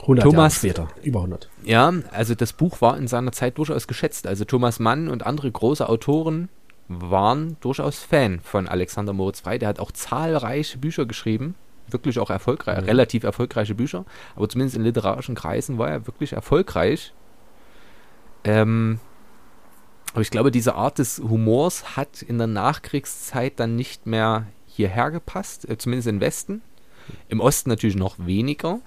[0.00, 1.48] 100 Thomas, Jahre später, über 100.
[1.62, 4.26] Ja, also das Buch war in seiner Zeit durchaus geschätzt.
[4.26, 6.48] Also Thomas Mann und andere große Autoren
[6.88, 9.58] waren durchaus Fan von Alexander Moritz Frey.
[9.58, 11.54] Der hat auch zahlreiche Bücher geschrieben,
[11.88, 12.84] wirklich auch erfolgreich, mhm.
[12.84, 14.04] relativ erfolgreiche Bücher,
[14.34, 17.12] aber zumindest in literarischen Kreisen war er wirklich erfolgreich.
[18.42, 18.98] Ähm,
[20.12, 25.10] aber ich glaube, diese Art des Humors hat in der Nachkriegszeit dann nicht mehr hierher
[25.10, 26.62] gepasst, äh, zumindest im Westen.
[27.28, 28.80] Im Osten natürlich noch weniger.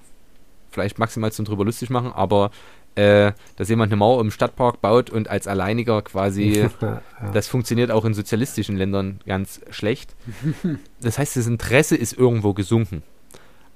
[0.69, 2.51] Vielleicht maximal zum drüber lustig machen, aber
[2.95, 7.01] äh, dass jemand eine Mauer im Stadtpark baut und als Alleiniger quasi, ja.
[7.33, 10.15] das funktioniert auch in sozialistischen Ländern ganz schlecht.
[11.01, 13.03] Das heißt, das Interesse ist irgendwo gesunken.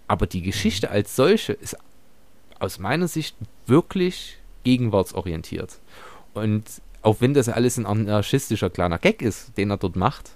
[0.08, 1.76] Aber die Geschichte als solche ist
[2.60, 3.36] aus meiner Sicht
[3.66, 5.80] wirklich gegenwartsorientiert.
[6.34, 6.64] Und
[7.08, 10.32] auch wenn das alles ein anarchistischer kleiner Gag ist, den er dort macht,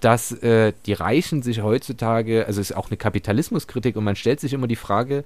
[0.00, 4.40] dass äh, die Reichen sich heutzutage, also es ist auch eine Kapitalismuskritik und man stellt
[4.40, 5.24] sich immer die Frage,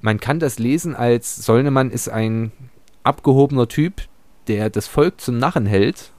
[0.00, 2.50] man kann das lesen als Solnemann ist ein
[3.04, 4.02] abgehobener Typ,
[4.48, 6.10] der das Volk zum Narren hält.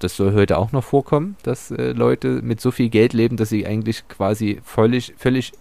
[0.00, 3.48] Das soll heute auch noch vorkommen, dass äh, Leute mit so viel Geld leben, dass
[3.48, 5.52] sie eigentlich quasi völlig, völlig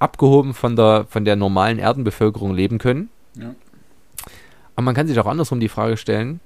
[0.00, 3.08] abgehoben von der, von der normalen Erdenbevölkerung leben können.
[3.36, 3.54] Ja.
[4.74, 6.40] Aber man kann sich auch andersrum die Frage stellen,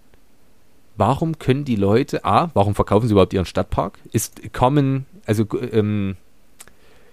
[0.96, 3.98] warum können die Leute, A, warum verkaufen sie überhaupt ihren Stadtpark?
[4.12, 6.16] Ist Common, also ähm,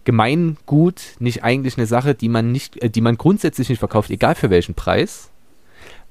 [0.06, 4.36] Gemeingut nicht eigentlich eine Sache, die man nicht, äh, die man grundsätzlich nicht verkauft, egal
[4.36, 5.30] für welchen Preis?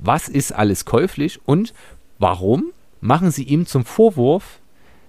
[0.03, 1.73] was ist alles käuflich und
[2.19, 4.61] warum machen sie ihm zum Vorwurf,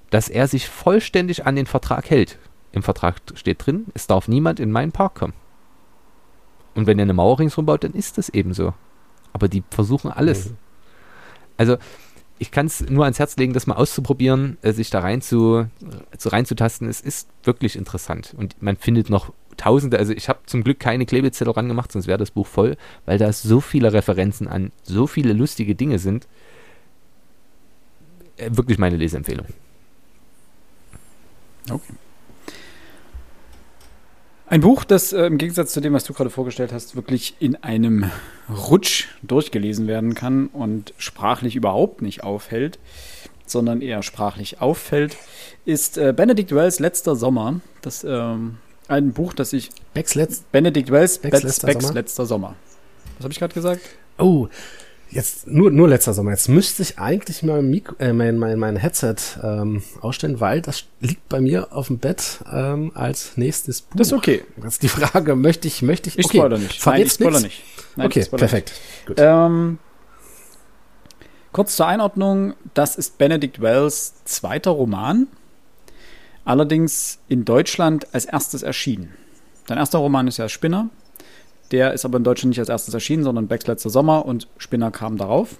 [0.09, 2.37] dass er sich vollständig an den Vertrag hält.
[2.71, 5.33] Im Vertrag steht drin, es darf niemand in meinen Park kommen.
[6.75, 8.73] Und wenn er eine Mauer ringsherum baut, dann ist das eben so.
[9.33, 10.49] Aber die versuchen alles.
[10.49, 10.57] Mhm.
[11.57, 11.77] Also,
[12.39, 15.67] ich kann es nur ans Herz legen, das mal auszuprobieren, äh, sich da rein zu,
[16.17, 16.87] zu reinzutasten.
[16.89, 18.33] Es ist wirklich interessant.
[18.37, 22.07] Und man findet noch tausende, also ich habe zum Glück keine Klebezettel ran gemacht, sonst
[22.07, 22.75] wäre das Buch voll,
[23.05, 26.27] weil da so viele Referenzen an so viele lustige Dinge sind.
[28.37, 29.45] Äh, wirklich meine Leseempfehlung.
[31.69, 31.93] Okay.
[34.53, 37.55] Ein Buch, das äh, im Gegensatz zu dem, was du gerade vorgestellt hast, wirklich in
[37.63, 38.11] einem
[38.47, 42.77] Rutsch durchgelesen werden kann und sprachlich überhaupt nicht aufhält,
[43.47, 45.17] sondern eher sprachlich auffällt,
[45.65, 47.61] ist äh, Benedict Wells Letzter Sommer.
[47.81, 51.93] Das ähm, ein Buch, das ich Becks Letz Benedict Wells Becks, Becks, letzter, Becks Sommer?
[51.95, 52.55] letzter Sommer.
[53.17, 53.81] Was habe ich gerade gesagt?
[54.19, 54.49] Oh,
[55.13, 56.31] Jetzt nur, nur letzter Sommer.
[56.31, 60.85] Jetzt müsste ich eigentlich mal Mikro, äh, mein, mein, mein Headset ähm, ausstellen, weil das
[61.01, 63.95] liegt bei mir auf dem Bett ähm, als nächstes Buch.
[63.97, 64.43] Das ist okay.
[64.57, 66.17] Das ist die Frage, möchte ich, möchte ich.
[66.17, 66.37] Ich okay.
[66.37, 66.83] spoilere nicht.
[66.85, 67.63] Nein, ich spoilere nicht.
[67.95, 68.69] Nein, okay, spoiler perfekt.
[68.69, 69.05] Nicht.
[69.05, 69.17] Gut.
[69.19, 69.77] Ähm,
[71.51, 75.27] kurz zur Einordnung, das ist Benedict Wells zweiter Roman,
[76.43, 79.13] allerdings in Deutschland als erstes erschienen.
[79.67, 80.89] Sein erster Roman ist ja Spinner,
[81.73, 84.91] der ist aber in Deutschland nicht als erstes erschienen, sondern Becks letzter Sommer und Spinner
[84.91, 85.57] kam darauf.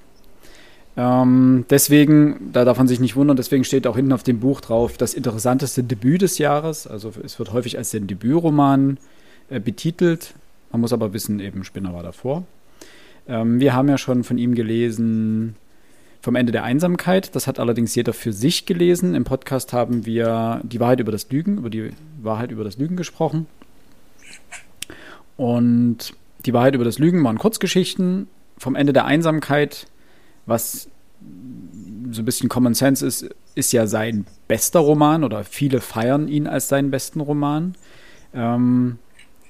[0.96, 4.62] Ähm, deswegen, da darf man sich nicht wundern, deswegen steht auch hinten auf dem Buch
[4.62, 6.86] drauf, das interessanteste Debüt des Jahres.
[6.86, 9.00] Also es wird häufig als den Debütroman
[9.50, 10.36] äh, betitelt.
[10.72, 12.44] Man muss aber wissen, eben Spinner war davor.
[13.28, 15.56] Ähm, wir haben ja schon von ihm gelesen
[16.22, 17.36] vom Ende der Einsamkeit.
[17.36, 19.16] Das hat allerdings jeder für sich gelesen.
[19.16, 21.90] Im Podcast haben wir die Wahrheit über das Lügen, über die
[22.22, 23.48] Wahrheit über das Lügen gesprochen.
[25.38, 26.14] Und
[26.46, 28.28] die Wahrheit über das Lügen waren Kurzgeschichten
[28.58, 29.88] vom Ende der Einsamkeit,
[30.46, 30.90] was
[32.12, 36.48] so ein bisschen Common Sense ist, ist ja sein bester Roman oder viele feiern ihn
[36.48, 37.76] als seinen besten Roman.
[38.34, 39.00] Ähm,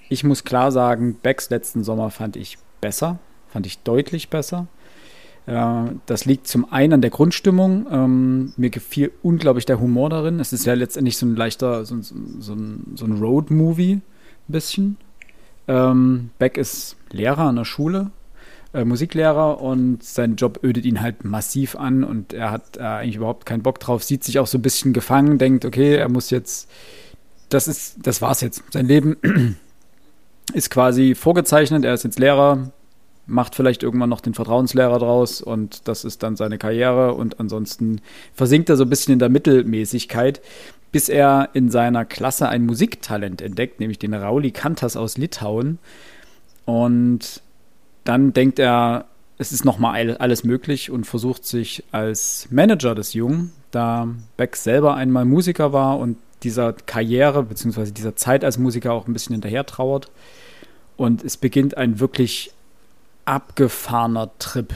[0.09, 3.19] ich muss klar sagen, Becks letzten Sommer fand ich besser,
[3.49, 4.67] fand ich deutlich besser.
[5.45, 7.87] Äh, das liegt zum einen an der Grundstimmung.
[7.89, 10.39] Ähm, mir gefiel unglaublich der Humor darin.
[10.39, 12.03] Es ist ja letztendlich so ein leichter, so, ein,
[12.95, 14.01] so ein Road-Movie, ein
[14.47, 14.97] bisschen.
[15.67, 18.11] Ähm, Beck ist Lehrer an der Schule,
[18.73, 23.15] äh, Musiklehrer und sein Job ödet ihn halt massiv an und er hat äh, eigentlich
[23.15, 26.29] überhaupt keinen Bock drauf, sieht sich auch so ein bisschen gefangen, denkt, okay, er muss
[26.31, 26.69] jetzt,
[27.49, 28.63] das ist, das war's jetzt.
[28.71, 29.17] Sein Leben
[30.53, 32.71] ist quasi vorgezeichnet, er ist jetzt Lehrer,
[33.25, 38.01] macht vielleicht irgendwann noch den Vertrauenslehrer draus und das ist dann seine Karriere und ansonsten
[38.33, 40.41] versinkt er so ein bisschen in der Mittelmäßigkeit
[40.93, 45.79] bis er in seiner Klasse ein Musiktalent entdeckt, nämlich den Rauli Kantas aus Litauen.
[46.65, 47.41] Und
[48.03, 49.05] dann denkt er,
[49.39, 54.93] es ist nochmal alles möglich und versucht sich als Manager des Jungen, da Beck selber
[54.93, 57.89] einmal Musiker war und dieser Karriere bzw.
[57.89, 60.11] dieser Zeit als Musiker auch ein bisschen hinterher trauert.
[60.95, 62.51] Und es beginnt ein wirklich
[63.25, 64.75] abgefahrener Trip.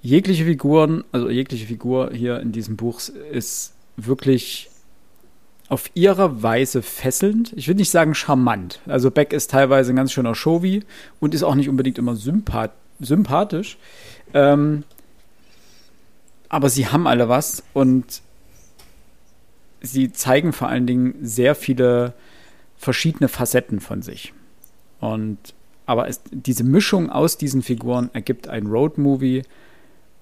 [0.00, 3.00] Jegliche Figuren, also jegliche Figur hier in diesem Buch
[3.32, 3.74] ist
[4.06, 4.70] wirklich
[5.70, 7.52] auf ihre Weise fesselnd.
[7.54, 8.80] Ich würde nicht sagen charmant.
[8.86, 10.82] Also Beck ist teilweise ein ganz schöner Showy
[11.20, 13.78] und ist auch nicht unbedingt immer sympath sympathisch.
[14.34, 14.84] Ähm,
[16.50, 18.20] aber sie haben alle was und
[19.80, 22.12] sie zeigen vor allen Dingen sehr viele
[22.76, 24.34] verschiedene Facetten von sich.
[25.00, 25.38] Und
[25.86, 29.42] aber es, diese Mischung aus diesen Figuren ergibt ein Road-Movie,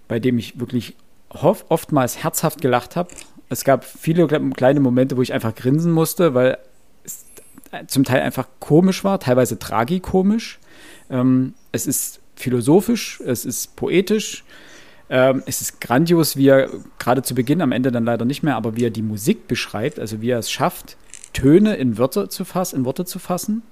[0.07, 0.97] bei dem ich wirklich
[1.31, 3.11] oftmals herzhaft gelacht habe
[3.49, 6.59] es gab viele kleine Momente, wo ich einfach grinsen musste, weil
[7.05, 7.25] es
[7.87, 10.59] zum Teil einfach komisch war, teilweise tragikomisch.
[11.11, 14.45] Ähm, es ist philosophisch, es ist poetisch,
[15.11, 16.69] ähm, es ist grandios, wie er
[16.99, 19.99] gerade zu Beginn, am Ende dann leider nicht mehr, aber wie er die Musik beschreibt,
[19.99, 20.97] also wie er es schafft,
[21.33, 23.63] Töne in Wörter zu fassen, in Worte zu fassen,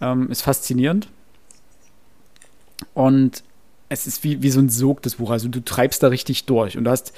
[0.00, 1.08] ähm, ist faszinierend.
[2.94, 3.42] Und
[3.88, 5.30] es ist wie, wie so ein Sog, das Buch.
[5.30, 6.76] Also du treibst da richtig durch.
[6.76, 7.12] Und du hast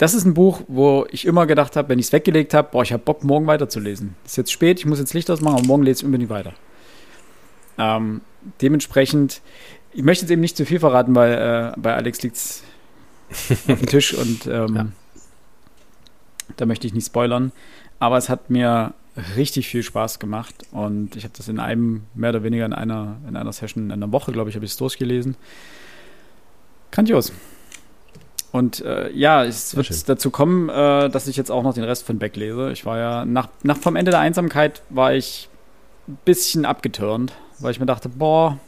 [0.00, 2.82] das ist ein Buch, wo ich immer gedacht habe, wenn ich es weggelegt habe, boah,
[2.82, 4.16] ich habe Bock, morgen weiterzulesen.
[4.24, 6.54] Ist jetzt spät, ich muss jetzt Licht ausmachen, aber morgen lese ich unbedingt weiter.
[7.76, 8.22] Ähm,
[8.62, 9.42] dementsprechend,
[9.92, 12.62] ich möchte jetzt eben nicht zu viel verraten, weil äh, bei Alex liegt es
[13.68, 14.86] auf dem Tisch und ähm, ja.
[16.56, 17.52] da möchte ich nicht spoilern.
[17.98, 18.94] Aber es hat mir
[19.36, 23.18] richtig viel Spaß gemacht und ich habe das in einem, mehr oder weniger in einer,
[23.28, 25.36] in einer Session, in einer Woche, glaube ich, habe ich es durchgelesen.
[26.90, 27.34] Grandios.
[28.52, 29.96] Und äh, ja, es wird schön.
[30.06, 32.72] dazu kommen, äh, dass ich jetzt auch noch den Rest von Beck lese.
[32.72, 35.48] Ich war ja, nach, nach vom Ende der Einsamkeit war ich
[36.08, 38.58] ein bisschen abgeturnt, weil ich mir dachte, boah,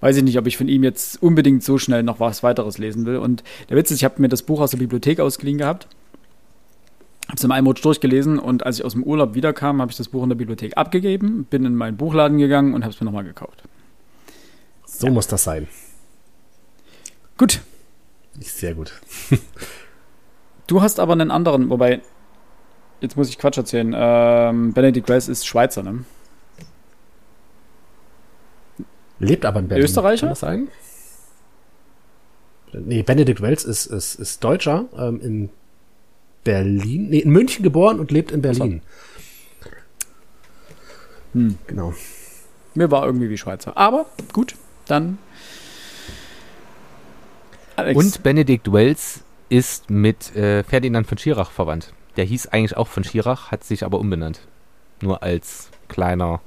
[0.00, 3.06] weiß ich nicht, ob ich von ihm jetzt unbedingt so schnell noch was weiteres lesen
[3.06, 3.18] will.
[3.18, 5.86] Und der Witz ist, ich habe mir das Buch aus der Bibliothek ausgeliehen gehabt.
[7.28, 10.08] Habe es im Einrutsch durchgelesen und als ich aus dem Urlaub wiederkam, habe ich das
[10.08, 13.24] Buch in der Bibliothek abgegeben, bin in meinen Buchladen gegangen und habe es mir nochmal
[13.24, 13.64] gekauft.
[14.84, 15.12] So ja.
[15.12, 15.66] muss das sein.
[17.36, 17.60] Gut.
[18.40, 18.92] Sehr gut.
[20.66, 22.02] du hast aber einen anderen, wobei,
[23.00, 23.94] jetzt muss ich Quatsch erzählen.
[23.96, 26.04] Ähm, Benedict Wells ist Schweizer, ne?
[29.18, 29.84] Lebt aber in Berlin.
[29.84, 30.20] Österreicher?
[30.20, 30.68] Kann das sein?
[32.72, 35.50] Nee, Benedict Wells ist, ist, ist Deutscher, ähm, in
[36.44, 38.82] Berlin, nee, in München geboren und lebt in Berlin.
[41.32, 41.58] Hm.
[41.66, 41.94] Genau.
[42.74, 43.76] Mir war irgendwie wie Schweizer.
[43.76, 44.54] Aber gut,
[44.86, 45.18] dann.
[47.76, 47.96] Alex.
[47.96, 51.92] Und Benedikt Wells ist mit äh, Ferdinand von Schirach verwandt.
[52.16, 54.40] Der hieß eigentlich auch von Schirach, hat sich aber umbenannt.
[55.02, 56.40] Nur als kleiner.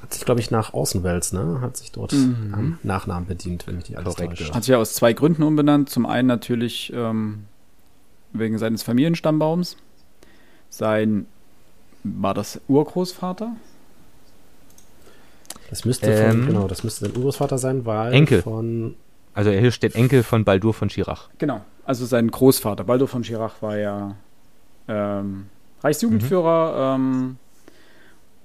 [0.00, 1.60] Hat sich, glaube ich, nach Außenwels, ne?
[1.60, 2.54] Hat sich dort mhm.
[2.54, 4.52] am Nachnamen bedient, wenn ich die alles täusche.
[4.54, 5.90] Hat sich ja aus zwei Gründen umbenannt.
[5.90, 7.44] Zum einen natürlich ähm,
[8.32, 9.76] wegen seines Familienstammbaums.
[10.70, 11.26] Sein,
[12.04, 13.56] war das Urgroßvater?
[15.70, 18.42] Das müsste ähm, von, genau, das müsste sein Urgroßvater sein, weil Enkel.
[18.42, 18.94] von.
[19.36, 21.28] Also hier steht Enkel von Baldur von Schirach.
[21.36, 22.84] Genau, also sein Großvater.
[22.84, 24.16] Baldur von Schirach war ja
[24.88, 25.48] ähm,
[25.84, 27.36] Reichsjugendführer mhm.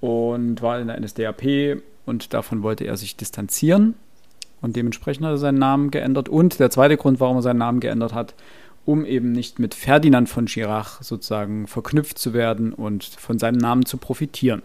[0.01, 3.95] ähm, und war in der NSDAP und davon wollte er sich distanzieren
[4.59, 6.27] und dementsprechend hat er seinen Namen geändert.
[6.27, 8.35] Und der zweite Grund, warum er seinen Namen geändert hat,
[8.85, 13.85] um eben nicht mit Ferdinand von Schirach sozusagen verknüpft zu werden und von seinem Namen
[13.85, 14.63] zu profitieren.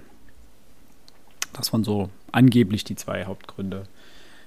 [1.53, 3.85] Das waren so angeblich die zwei Hauptgründe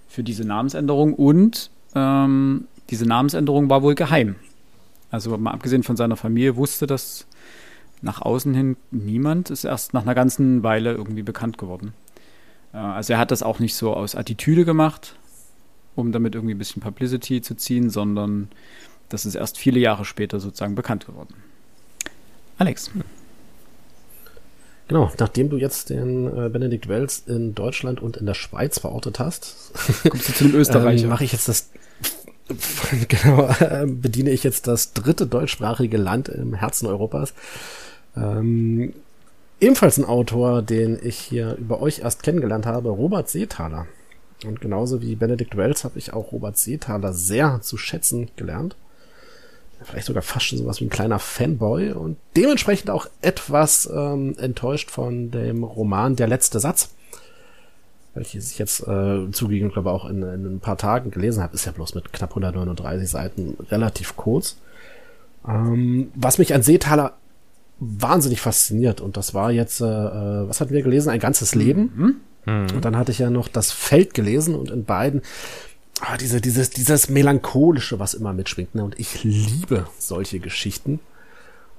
[0.09, 4.35] für diese Namensänderung und ähm, diese Namensänderung war wohl geheim.
[5.11, 7.25] Also mal abgesehen von seiner Familie wusste das
[8.01, 11.93] nach außen hin niemand, ist erst nach einer ganzen Weile irgendwie bekannt geworden.
[12.73, 15.15] Äh, also er hat das auch nicht so aus Attitüde gemacht,
[15.95, 18.49] um damit irgendwie ein bisschen Publicity zu ziehen, sondern
[19.09, 21.35] das ist erst viele Jahre später sozusagen bekannt geworden.
[22.57, 22.91] Alex.
[24.89, 29.19] Genau, nachdem du jetzt den äh, Benedikt Wells in Deutschland und in der Schweiz verortet
[29.19, 29.71] hast,
[30.09, 31.03] kommst du zu dem Österreicher.
[31.03, 31.69] ähm, mache ich jetzt das
[33.07, 37.35] genau, äh, bediene ich jetzt das dritte deutschsprachige Land im Herzen Europas.
[38.17, 38.93] Ähm,
[39.59, 43.85] ebenfalls ein Autor, den ich hier über euch erst kennengelernt habe, Robert Seethaler.
[44.43, 48.75] Und genauso wie Benedikt Wells habe ich auch Robert Seethaler sehr zu schätzen gelernt
[49.83, 54.91] vielleicht sogar fast schon sowas wie ein kleiner Fanboy und dementsprechend auch etwas ähm, enttäuscht
[54.91, 56.89] von dem Roman Der letzte Satz.
[58.13, 61.65] Welches ich jetzt äh, zugegeben, glaube auch in, in ein paar Tagen gelesen habe, ist
[61.65, 64.57] ja bloß mit knapp 139 Seiten relativ kurz.
[65.47, 67.13] Ähm, was mich an Seetaler
[67.79, 71.09] wahnsinnig fasziniert und das war jetzt, äh, äh was hatten wir gelesen?
[71.09, 71.93] Ein ganzes Leben.
[71.95, 72.15] Mhm.
[72.45, 72.75] Mhm.
[72.75, 75.21] Und dann hatte ich ja noch das Feld gelesen und in beiden
[76.01, 78.75] ah, diese, dieses, dieses Melancholische, was immer mitschwingt.
[78.75, 78.83] Ne?
[78.83, 80.99] Und ich liebe solche Geschichten.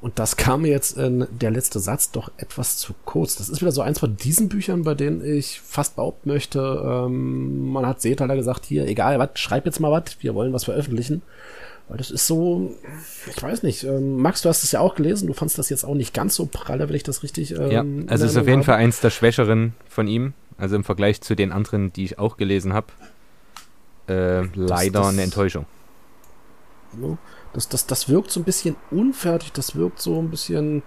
[0.01, 3.37] Und das kam mir jetzt in der letzte Satz doch etwas zu kurz.
[3.37, 7.71] Das ist wieder so eins von diesen Büchern, bei denen ich fast behaupten möchte, ähm,
[7.71, 11.21] man hat Seetaler gesagt, hier, egal was, schreib jetzt mal was, wir wollen was veröffentlichen.
[11.89, 12.75] Weil das ist so,
[13.29, 15.85] ich weiß nicht, ähm, Max, du hast es ja auch gelesen, du fandst das jetzt
[15.85, 17.51] auch nicht ganz so pralle, wenn ich das richtig.
[17.51, 18.67] Ähm, ja, also es ist auf jeden habe.
[18.67, 22.39] Fall eins der Schwächeren von ihm, also im Vergleich zu den anderen, die ich auch
[22.39, 22.87] gelesen habe
[24.11, 25.67] äh, leider das, eine Enttäuschung.
[27.53, 30.83] Das, das, das wirkt so ein bisschen unfertig, das wirkt so ein bisschen.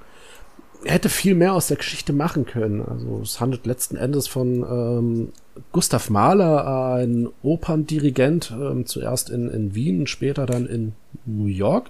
[0.84, 2.82] Er hätte viel mehr aus der Geschichte machen können.
[2.86, 5.32] Also es handelt letzten Endes von ähm,
[5.72, 10.94] Gustav Mahler, ein Operndirigent, ähm, zuerst in, in Wien, später dann in
[11.26, 11.90] New York,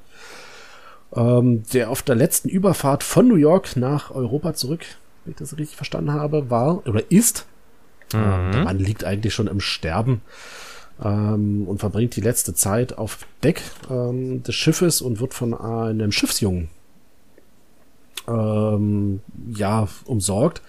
[1.16, 4.86] ähm, der auf der letzten Überfahrt von New York nach Europa zurück,
[5.26, 7.48] wenn ich das richtig verstanden habe, war oder ist.
[8.14, 8.20] Mhm.
[8.20, 10.22] Ähm, der Mann liegt eigentlich schon im Sterben
[11.04, 16.12] ähm, und verbringt die letzte Zeit auf Deck ähm, des Schiffes und wird von einem
[16.12, 16.70] Schiffsjungen
[18.28, 19.22] ähm,
[19.56, 20.62] ja umsorgt.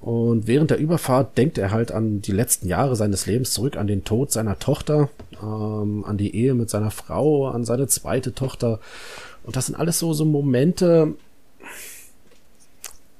[0.00, 3.86] Und während der Überfahrt denkt er halt an die letzten Jahre seines Lebens zurück, an
[3.86, 5.10] den Tod seiner Tochter,
[5.42, 8.80] ähm, an die Ehe mit seiner Frau, an seine zweite Tochter.
[9.44, 11.14] Und das sind alles so, so Momente.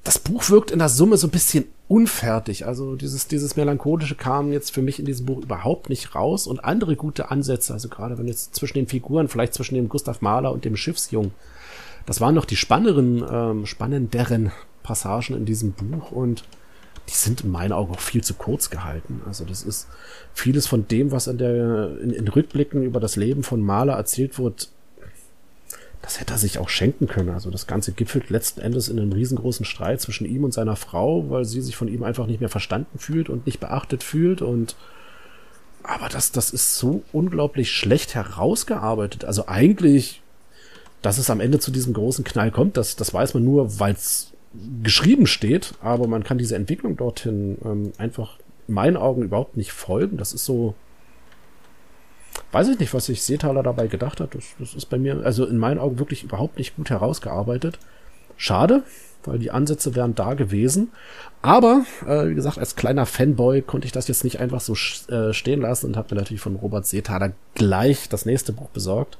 [0.05, 2.67] Das Buch wirkt in der Summe so ein bisschen unfertig.
[2.67, 6.65] Also dieses, dieses Melancholische kam jetzt für mich in diesem Buch überhaupt nicht raus und
[6.65, 10.53] andere gute Ansätze, also gerade wenn jetzt zwischen den Figuren, vielleicht zwischen dem Gustav Mahler
[10.53, 11.33] und dem Schiffsjung,
[12.07, 14.53] das waren noch die spannenderen, ähm, spannenderen
[14.85, 16.45] Passagen in diesem Buch und
[17.09, 19.23] die sind in meinen Augen auch viel zu kurz gehalten.
[19.27, 19.89] Also das ist
[20.33, 24.39] vieles von dem, was in der, in, in Rückblicken über das Leben von Mahler erzählt
[24.39, 24.69] wird,
[26.03, 27.31] das hätte er sich auch schenken können.
[27.31, 31.29] Also das Ganze gipfelt letzten Endes in einem riesengroßen Streit zwischen ihm und seiner Frau,
[31.29, 34.77] weil sie sich von ihm einfach nicht mehr verstanden fühlt und nicht beachtet fühlt und
[35.83, 39.25] aber das, das ist so unglaublich schlecht herausgearbeitet.
[39.25, 40.23] Also eigentlich,
[41.01, 43.95] dass es am Ende zu diesem großen Knall kommt, das, das weiß man nur, weil
[43.95, 44.33] es
[44.83, 48.39] geschrieben steht, aber man kann diese Entwicklung dorthin ähm, einfach
[48.69, 50.17] in meinen Augen überhaupt nicht folgen.
[50.17, 50.75] Das ist so,
[52.53, 54.35] weiß ich nicht, was sich Seetaler dabei gedacht hat.
[54.35, 57.79] Das, das ist bei mir, also in meinen Augen wirklich überhaupt nicht gut herausgearbeitet.
[58.37, 58.83] Schade,
[59.25, 60.91] weil die Ansätze wären da gewesen.
[61.43, 64.75] Aber, äh, wie gesagt, als kleiner Fanboy konnte ich das jetzt nicht einfach so
[65.13, 69.19] äh, stehen lassen und habe mir natürlich von Robert Seethaler gleich das nächste Buch besorgt.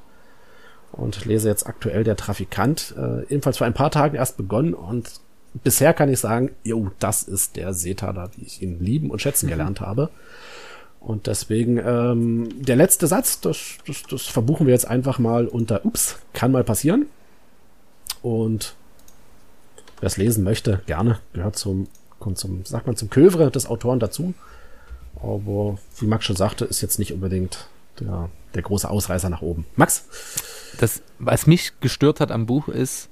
[0.91, 2.93] Und lese jetzt aktuell Der Trafikant.
[2.97, 5.21] Äh, ebenfalls vor ein paar Tagen erst begonnen und
[5.63, 9.47] bisher kann ich sagen, jo, das ist der Seethaler, wie ich ihn lieben und schätzen
[9.47, 9.51] mhm.
[9.51, 10.09] gelernt habe.
[11.01, 15.83] Und deswegen, ähm, der letzte Satz, das, das, das verbuchen wir jetzt einfach mal unter
[15.83, 17.07] Ups, kann mal passieren.
[18.21, 18.75] Und
[19.99, 21.87] wer es lesen möchte, gerne, gehört zum,
[22.19, 24.35] kommt zum, sagt man, zum Kövre des Autoren dazu.
[25.15, 27.67] Aber wie Max schon sagte, ist jetzt nicht unbedingt
[27.99, 29.65] der, der große Ausreißer nach oben.
[29.75, 30.05] Max?
[30.79, 33.09] Das, was mich gestört hat am Buch ist,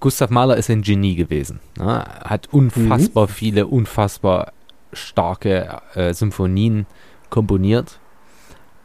[0.00, 1.60] Gustav Mahler ist ein Genie gewesen.
[1.78, 2.04] Ne?
[2.04, 3.32] Hat unfassbar mhm.
[3.32, 4.52] viele, unfassbar
[4.92, 6.86] starke äh, Symphonien
[7.30, 7.98] komponiert.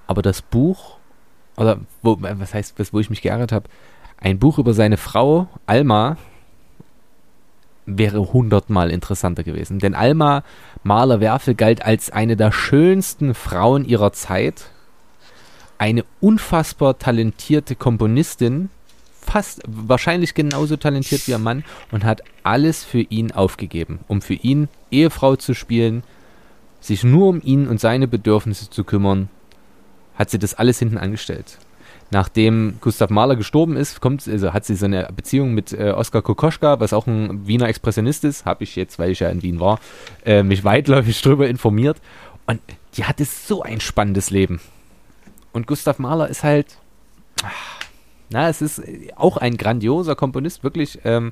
[0.08, 0.98] Aber das Buch,
[1.58, 3.70] oder wo, was heißt, wo ich mich geärgert habe,
[4.20, 6.18] ein Buch über seine Frau, Alma,
[7.86, 9.80] wäre hundertmal interessanter gewesen.
[9.80, 10.44] Denn Alma
[10.84, 14.70] Mahler-Werfel galt als eine der schönsten Frauen ihrer Zeit,
[15.78, 18.70] eine unfassbar talentierte Komponistin,
[19.28, 24.34] fast wahrscheinlich genauso talentiert wie ihr Mann und hat alles für ihn aufgegeben, um für
[24.34, 26.04] ihn Ehefrau zu spielen,
[26.80, 29.30] sich nur um ihn und seine Bedürfnisse zu kümmern,
[30.16, 31.60] hat sie das alles hinten angestellt.
[32.10, 36.22] Nachdem Gustav Mahler gestorben ist, kommt, also hat sie so eine Beziehung mit äh, Oskar
[36.22, 39.60] Kokoschka, was auch ein Wiener Expressionist ist, habe ich jetzt, weil ich ja in Wien
[39.60, 39.80] war,
[40.26, 41.98] äh, mich weitläufig darüber informiert.
[42.46, 42.62] Und
[42.96, 44.62] die hatte so ein spannendes Leben.
[45.52, 46.78] Und Gustav Mahler ist halt,
[47.44, 47.77] ach,
[48.30, 48.82] na, es ist
[49.16, 51.00] auch ein grandioser Komponist, wirklich.
[51.06, 51.32] Ähm,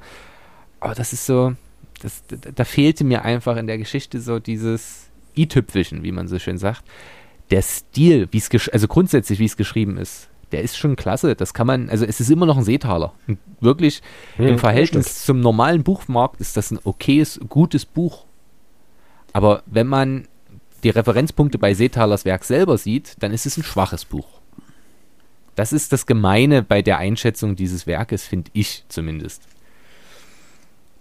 [0.80, 1.56] aber das ist so,
[2.02, 6.58] das, da, fehlte mir einfach in der Geschichte so dieses i-Tüpfelchen, wie man so schön
[6.58, 6.84] sagt.
[7.52, 11.36] Der Stil, wie es also grundsätzlich, wie es geschrieben ist, der ist schon klasse.
[11.36, 13.14] Das kann man, also es ist immer noch ein Seetaler.
[13.60, 14.02] Wirklich
[14.38, 18.26] hm, im Verhältnis zum normalen Buchmarkt ist das ein okayes, gutes Buch.
[19.34, 20.28] Aber wenn man
[20.84, 24.35] die Referenzpunkte bei Seetalers Werk selber sieht, dann ist es ein schwaches Buch.
[25.56, 29.42] Das ist das Gemeine bei der Einschätzung dieses Werkes, finde ich zumindest.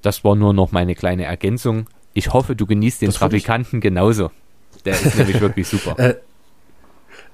[0.02, 1.88] Das war nur noch meine kleine Ergänzung.
[2.12, 4.30] Ich hoffe, du genießt den das Trafikanten genauso.
[4.84, 5.96] Der ist nämlich wirklich super.
[5.98, 6.14] Äh,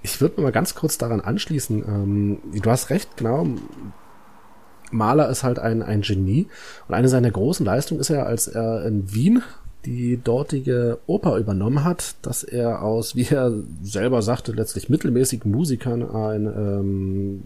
[0.02, 1.84] ich würde mal ganz kurz daran anschließen.
[1.86, 3.46] Ähm, du hast recht, genau.
[4.90, 6.48] Maler ist halt ein, ein Genie.
[6.88, 9.42] Und eine seiner großen Leistungen ist ja, als er in Wien
[9.86, 13.52] die dortige Oper übernommen hat, dass er aus, wie er
[13.82, 17.42] selber sagte, letztlich mittelmäßigen Musikern ein, ähm,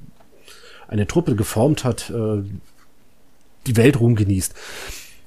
[0.88, 2.42] eine Truppe geformt hat, äh,
[3.66, 4.54] die Weltruhm genießt.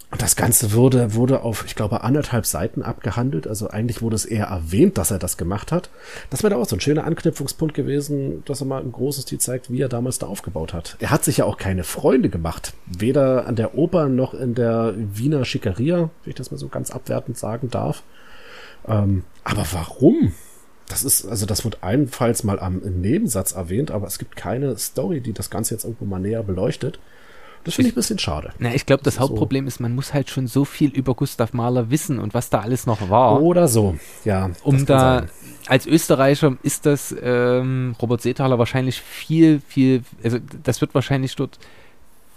[0.10, 3.46] Und das Ganze wurde, wurde auf, ich glaube, anderthalb Seiten abgehandelt.
[3.46, 5.90] Also eigentlich wurde es eher erwähnt, dass er das gemacht hat.
[6.30, 9.70] Das wäre auch so ein schöner Anknüpfungspunkt gewesen, dass er mal ein großes Stil zeigt,
[9.70, 10.96] wie er damals da aufgebaut hat.
[11.00, 12.74] Er hat sich ja auch keine Freunde gemacht.
[12.86, 16.90] Weder an der Oper noch in der Wiener Schickeria, wenn ich das mal so ganz
[16.90, 18.04] abwertend sagen darf.
[18.88, 20.32] Ähm, aber warum?
[20.88, 25.20] Das ist, also das wird allenfalls mal am Nebensatz erwähnt, aber es gibt keine Story,
[25.20, 26.98] die das Ganze jetzt irgendwo mal näher beleuchtet.
[27.68, 28.54] Das finde ich ein bisschen schade.
[28.60, 29.68] Na, ich glaube, das, das Hauptproblem so.
[29.68, 32.86] ist, man muss halt schon so viel über Gustav Mahler wissen und was da alles
[32.86, 33.42] noch war.
[33.42, 34.52] Oder so, ja.
[34.64, 35.30] Um da, sein.
[35.68, 41.60] als Österreicher ist das ähm, Robert Seethaler wahrscheinlich viel, viel, also das wird wahrscheinlich dort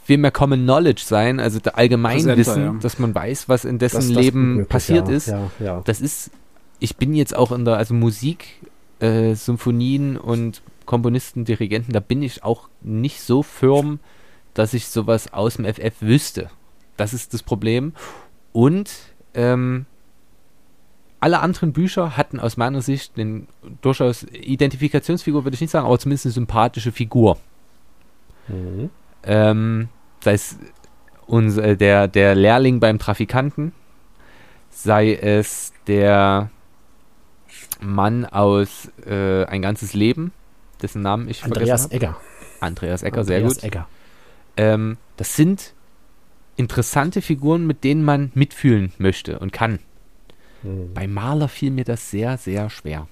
[0.03, 2.75] viel mehr Common Knowledge sein, also der Allgemeinwissen, ja.
[2.83, 5.29] dass man weiß, was in dessen das, das Leben möglich, passiert ja, ist.
[5.29, 5.83] Ja, ja.
[5.85, 6.33] Das ist,
[6.81, 8.57] ich bin jetzt auch in der, also Musik,
[8.99, 14.01] äh, Symphonien und Komponisten, Dirigenten, da bin ich auch nicht so firm,
[14.61, 16.51] dass ich sowas aus dem FF wüsste.
[16.99, 17.95] Das ist das Problem.
[18.53, 18.91] Und
[19.33, 19.87] ähm,
[21.19, 23.49] alle anderen Bücher hatten aus meiner Sicht den
[23.81, 27.39] durchaus Identifikationsfigur, würde ich nicht sagen, aber zumindest eine sympathische Figur.
[28.49, 28.91] Mhm.
[29.23, 29.89] Ähm,
[30.23, 30.59] sei es
[31.27, 33.73] unser, äh, der, der Lehrling beim Trafikanten,
[34.69, 36.51] sei es der
[37.81, 40.33] Mann aus äh, Ein ganzes Leben,
[40.83, 41.95] dessen Namen ich Andreas vergessen habe.
[41.95, 42.17] Egger.
[42.61, 43.65] Andreas Egger, Andreas sehr gut.
[43.65, 43.89] Egger.
[44.57, 45.75] Ähm, das sind
[46.57, 49.79] interessante Figuren, mit denen man mitfühlen möchte und kann.
[50.63, 50.95] Mhm.
[50.95, 53.09] Bei Maler fiel mir das sehr, sehr schwer.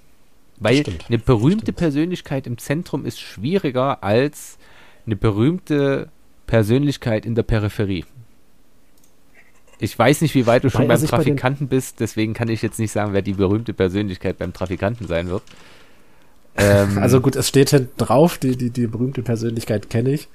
[0.61, 4.59] Weil eine berühmte Persönlichkeit im Zentrum ist schwieriger als
[5.07, 6.11] eine berühmte
[6.47, 8.05] Persönlichkeit in der Peripherie.
[9.79, 12.91] Ich weiß nicht, wie weit du schon beim Trafikanten bist, deswegen kann ich jetzt nicht
[12.91, 15.45] sagen, wer die berühmte Persönlichkeit beim Trafikanten sein wird.
[16.59, 20.29] Ähm, also gut, es steht hinten drauf, die, die, die berühmte Persönlichkeit kenne ich.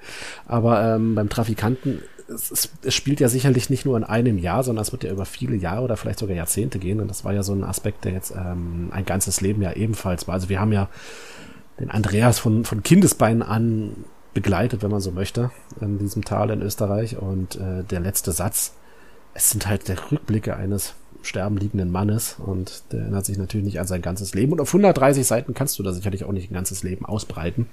[0.48, 4.84] Aber ähm, beim Trafikanten, es, es, spielt ja sicherlich nicht nur in einem Jahr, sondern
[4.84, 7.02] es wird ja über viele Jahre oder vielleicht sogar Jahrzehnte gehen.
[7.02, 10.28] Und das war ja so ein Aspekt, der jetzt ähm, ein ganzes Leben ja ebenfalls
[10.28, 10.36] war.
[10.36, 10.90] Also wir haben ja
[11.80, 16.62] den Andreas von, von Kindesbeinen an begleitet, wenn man so möchte, in diesem Tal in
[16.62, 17.18] Österreich.
[17.18, 18.74] Und äh, der letzte Satz,
[19.34, 23.80] es sind halt der Rückblicke eines Sterben liegenden Mannes und der erinnert sich natürlich nicht
[23.80, 24.52] an sein ganzes Leben.
[24.52, 27.68] Und auf 130 Seiten kannst du da sicherlich auch nicht ein ganzes Leben ausbreiten.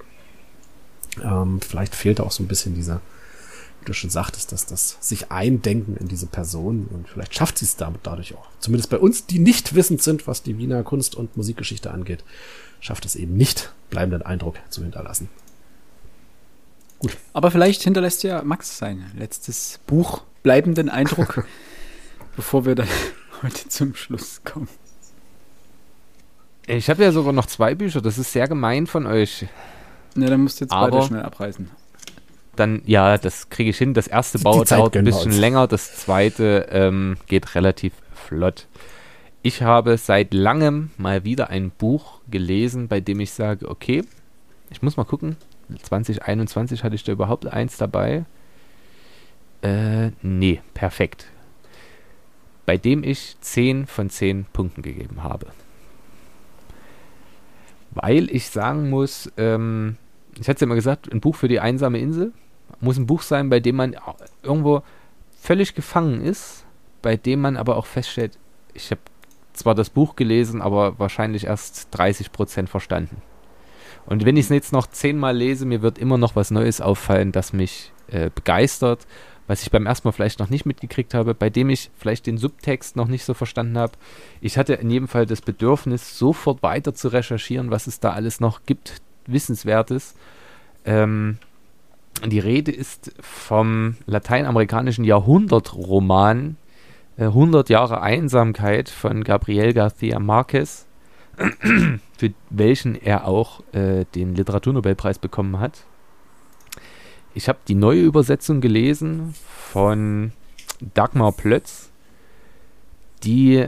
[1.21, 3.01] Ähm, vielleicht fehlt auch so ein bisschen dieser,
[3.81, 7.65] wie du schon sagtest, dass das sich eindenken in diese Person und vielleicht schafft sie
[7.65, 8.47] es damit dadurch auch.
[8.59, 12.23] Zumindest bei uns, die nicht wissend sind, was die Wiener Kunst- und Musikgeschichte angeht,
[12.79, 15.27] schafft es eben nicht, bleibenden Eindruck zu hinterlassen.
[16.99, 17.17] Gut.
[17.33, 21.45] Aber vielleicht hinterlässt ja Max sein letztes Buch bleibenden Eindruck,
[22.35, 22.87] bevor wir dann
[23.43, 24.67] heute zum Schluss kommen.
[26.67, 29.47] Ich habe ja sogar noch zwei Bücher, das ist sehr gemein von euch.
[30.15, 31.69] Ne, dann musst du jetzt Aber beide schnell abreißen.
[32.55, 33.93] Dann, ja, das kriege ich hin.
[33.93, 38.67] Das erste Bau dauert ein bisschen länger, das zweite ähm, geht relativ flott.
[39.41, 44.03] Ich habe seit langem mal wieder ein Buch gelesen, bei dem ich sage, okay,
[44.69, 45.37] ich muss mal gucken.
[45.81, 48.25] 2021 hatte ich da überhaupt eins dabei.
[49.61, 51.27] Äh, nee, perfekt
[52.65, 55.47] bei dem ich 10 von 10 Punkten gegeben habe.
[57.91, 59.97] Weil ich sagen muss, ähm,
[60.35, 62.31] ich hatte es ja immer gesagt, ein Buch für die einsame Insel
[62.79, 63.95] muss ein Buch sein, bei dem man
[64.43, 64.81] irgendwo
[65.39, 66.65] völlig gefangen ist,
[67.01, 68.37] bei dem man aber auch feststellt,
[68.73, 69.01] ich habe
[69.53, 73.21] zwar das Buch gelesen, aber wahrscheinlich erst 30% verstanden.
[74.05, 77.31] Und wenn ich es jetzt noch zehnmal lese, mir wird immer noch was Neues auffallen,
[77.31, 79.05] das mich äh, begeistert
[79.51, 82.37] was ich beim ersten Mal vielleicht noch nicht mitgekriegt habe, bei dem ich vielleicht den
[82.37, 83.91] Subtext noch nicht so verstanden habe.
[84.39, 88.39] Ich hatte in jedem Fall das Bedürfnis, sofort weiter zu recherchieren, was es da alles
[88.39, 90.15] noch gibt, Wissenswertes.
[90.85, 91.37] Ähm,
[92.25, 96.55] die Rede ist vom lateinamerikanischen Jahrhundertroman
[97.17, 100.85] äh, 100 Jahre Einsamkeit von Gabriel García Márquez,
[102.17, 105.83] für welchen er auch äh, den Literaturnobelpreis bekommen hat
[107.33, 109.33] ich habe die neue Übersetzung gelesen
[109.71, 110.31] von
[110.93, 111.89] Dagmar Plötz,
[113.23, 113.67] die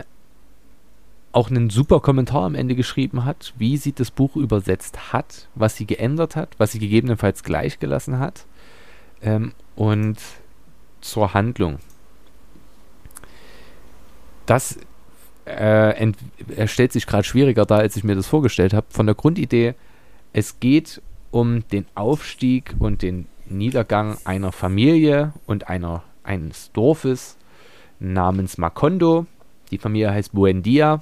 [1.32, 5.76] auch einen super Kommentar am Ende geschrieben hat, wie sie das Buch übersetzt hat, was
[5.76, 8.45] sie geändert hat, was sie gegebenenfalls gleich gelassen hat
[9.22, 10.18] ähm, und
[11.01, 11.80] zur Handlung.
[14.45, 14.78] Das
[15.45, 16.14] äh,
[16.68, 18.86] stellt sich gerade schwieriger dar, als ich mir das vorgestellt habe.
[18.89, 19.74] Von der Grundidee,
[20.34, 21.01] es geht
[21.32, 27.38] um den Aufstieg und den Niedergang einer Familie und einer, eines Dorfes
[28.00, 29.26] namens Macondo.
[29.72, 31.02] Die Familie heißt Buendia.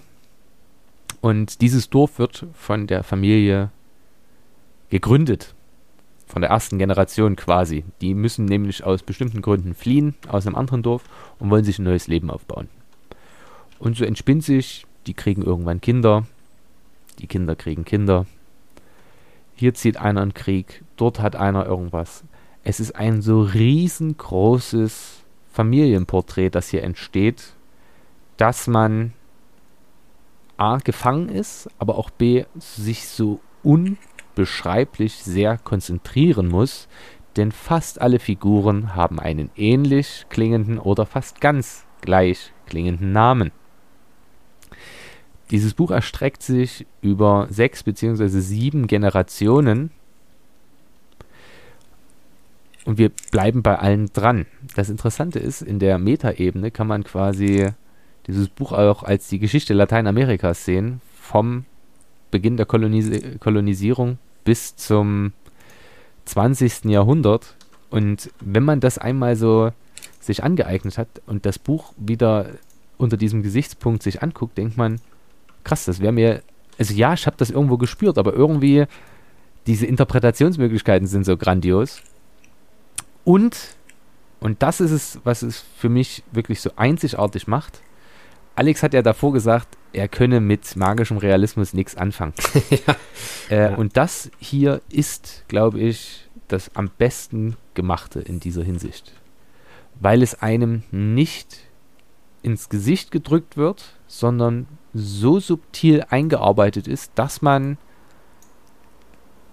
[1.22, 3.70] Und dieses Dorf wird von der Familie
[4.89, 5.54] gegründet.
[6.26, 7.84] Von der ersten Generation quasi.
[8.02, 11.04] Die müssen nämlich aus bestimmten Gründen fliehen aus einem anderen Dorf
[11.39, 12.70] und wollen sich ein neues Leben aufbauen.
[13.80, 16.26] Und so entspinnt sich, die kriegen irgendwann Kinder,
[17.20, 18.26] die Kinder kriegen Kinder.
[19.56, 22.24] Hier zieht einer einen Krieg, dort hat einer irgendwas
[22.64, 27.53] es ist ein so riesengroßes Familienporträt, das hier entsteht,
[28.38, 29.14] dass man
[30.57, 36.88] A gefangen ist, aber auch B sich so unbeschreiblich sehr konzentrieren muss,
[37.36, 43.51] denn fast alle Figuren haben einen ähnlich klingenden oder fast ganz gleich klingenden Namen.
[45.49, 48.28] Dieses Buch erstreckt sich über sechs bzw.
[48.28, 49.91] sieben Generationen
[52.86, 54.45] und wir bleiben bei allen dran.
[54.76, 57.70] Das Interessante ist, in der Metaebene kann man quasi
[58.28, 61.66] dieses Buch auch als die Geschichte Lateinamerikas sehen, vom
[62.32, 63.10] Beginn der Kolonis
[63.40, 65.34] Kolonisierung bis zum
[66.26, 66.86] 20.
[66.86, 67.56] Jahrhundert.
[67.90, 69.72] Und wenn man das einmal so
[70.20, 72.52] sich angeeignet hat und das Buch wieder
[72.98, 75.02] unter diesem Gesichtspunkt sich anguckt, denkt man,
[75.64, 76.41] krass, das wäre mir,
[76.78, 78.86] also ja, ich habe das irgendwo gespürt, aber irgendwie
[79.68, 82.02] diese Interpretationsmöglichkeiten sind so grandios.
[83.23, 83.76] Und,
[84.39, 87.81] und das ist es, was es für mich wirklich so einzigartig macht.
[88.56, 92.34] Alex hat ja davor gesagt, er könne mit magischem Realismus nichts anfangen.
[92.69, 92.95] ja.
[93.49, 93.76] Äh, ja.
[93.76, 99.14] Und das hier ist, glaube ich, das am besten gemachte in dieser Hinsicht.
[99.99, 101.60] Weil es einem nicht
[102.43, 107.77] ins Gesicht gedrückt wird, sondern so subtil eingearbeitet ist, dass man,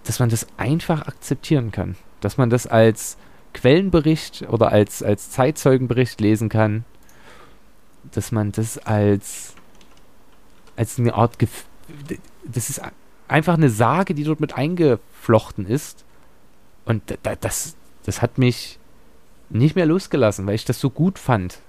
[0.03, 1.95] dass man das einfach akzeptieren kann.
[2.19, 3.17] Dass man das als
[3.53, 6.85] Quellenbericht oder als, als Zeitzeugenbericht lesen kann
[8.11, 9.53] dass man das als,
[10.75, 11.65] als eine Art, Gef
[12.45, 12.81] das ist
[13.27, 16.05] einfach eine Sage, die dort mit eingeflochten ist.
[16.85, 17.01] Und
[17.41, 18.79] das, das hat mich
[19.49, 21.59] nicht mehr losgelassen, weil ich das so gut fand.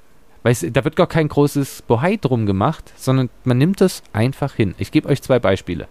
[0.43, 4.55] Weil es, da wird gar kein großes Bohai drum gemacht, sondern man nimmt das einfach
[4.55, 4.75] hin.
[4.79, 5.89] Ich gebe euch zwei Beispiele.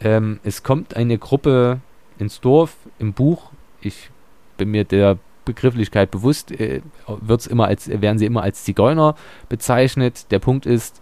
[0.00, 1.80] Ähm, es kommt eine Gruppe
[2.18, 3.50] ins Dorf im Buch.
[3.80, 4.10] Ich
[4.56, 9.14] bin mir der Begrifflichkeit bewusst, äh, wird's immer als, werden sie immer als Zigeuner
[9.48, 10.30] bezeichnet.
[10.30, 11.00] Der Punkt ist,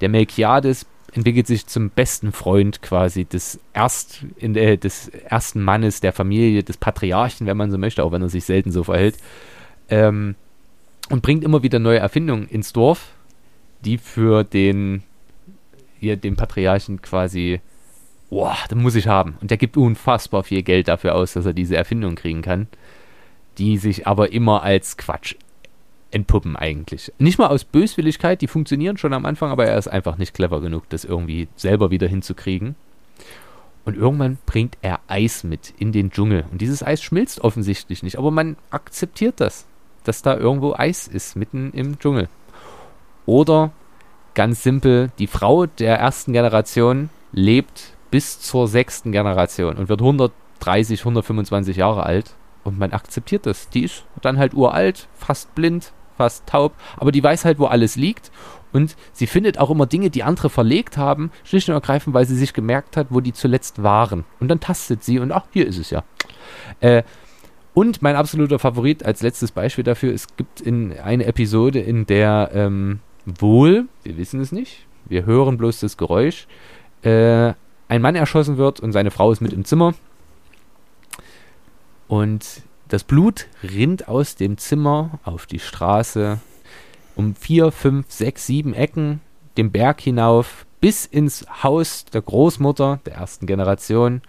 [0.00, 6.00] der Melchiades entwickelt sich zum besten Freund quasi des, Erst, in, äh, des ersten Mannes
[6.00, 9.16] der Familie, des Patriarchen, wenn man so möchte, auch wenn er sich selten so verhält.
[9.88, 10.36] Ähm,
[11.08, 13.08] und bringt immer wieder neue Erfindungen ins Dorf,
[13.84, 15.02] die für den,
[15.98, 17.60] hier, den Patriarchen quasi,
[18.30, 19.36] boah, das muss ich haben.
[19.40, 22.68] Und der gibt unfassbar viel Geld dafür aus, dass er diese Erfindung kriegen kann,
[23.58, 25.34] die sich aber immer als Quatsch
[26.12, 27.12] entpuppen eigentlich.
[27.18, 30.60] Nicht mal aus Böswilligkeit, die funktionieren schon am Anfang, aber er ist einfach nicht clever
[30.60, 32.74] genug, das irgendwie selber wieder hinzukriegen.
[33.84, 36.44] Und irgendwann bringt er Eis mit in den Dschungel.
[36.50, 39.66] Und dieses Eis schmilzt offensichtlich nicht, aber man akzeptiert das,
[40.04, 42.28] dass da irgendwo Eis ist, mitten im Dschungel.
[43.26, 43.72] Oder
[44.34, 51.00] ganz simpel, die Frau der ersten Generation lebt bis zur sechsten Generation und wird 130,
[51.00, 52.34] 125 Jahre alt.
[52.62, 53.70] Und man akzeptiert das.
[53.70, 57.96] Die ist dann halt uralt, fast blind, fast taub, aber die weiß halt, wo alles
[57.96, 58.30] liegt.
[58.72, 62.36] Und sie findet auch immer Dinge, die andere verlegt haben, schlicht und ergreifend, weil sie
[62.36, 64.24] sich gemerkt hat, wo die zuletzt waren.
[64.38, 66.04] Und dann tastet sie und ach, hier ist es ja.
[66.80, 67.02] Äh,
[67.72, 72.50] und mein absoluter Favorit als letztes Beispiel dafür, es gibt in eine Episode, in der
[72.52, 76.46] ähm, wohl, wir wissen es nicht, wir hören bloß das Geräusch,
[77.02, 77.54] äh,
[77.90, 79.94] ein Mann erschossen wird und seine Frau ist mit im Zimmer.
[82.06, 86.38] Und das Blut rinnt aus dem Zimmer auf die Straße
[87.16, 89.20] um vier, fünf, sechs, sieben Ecken,
[89.56, 94.22] den Berg hinauf, bis ins Haus der Großmutter der ersten Generation.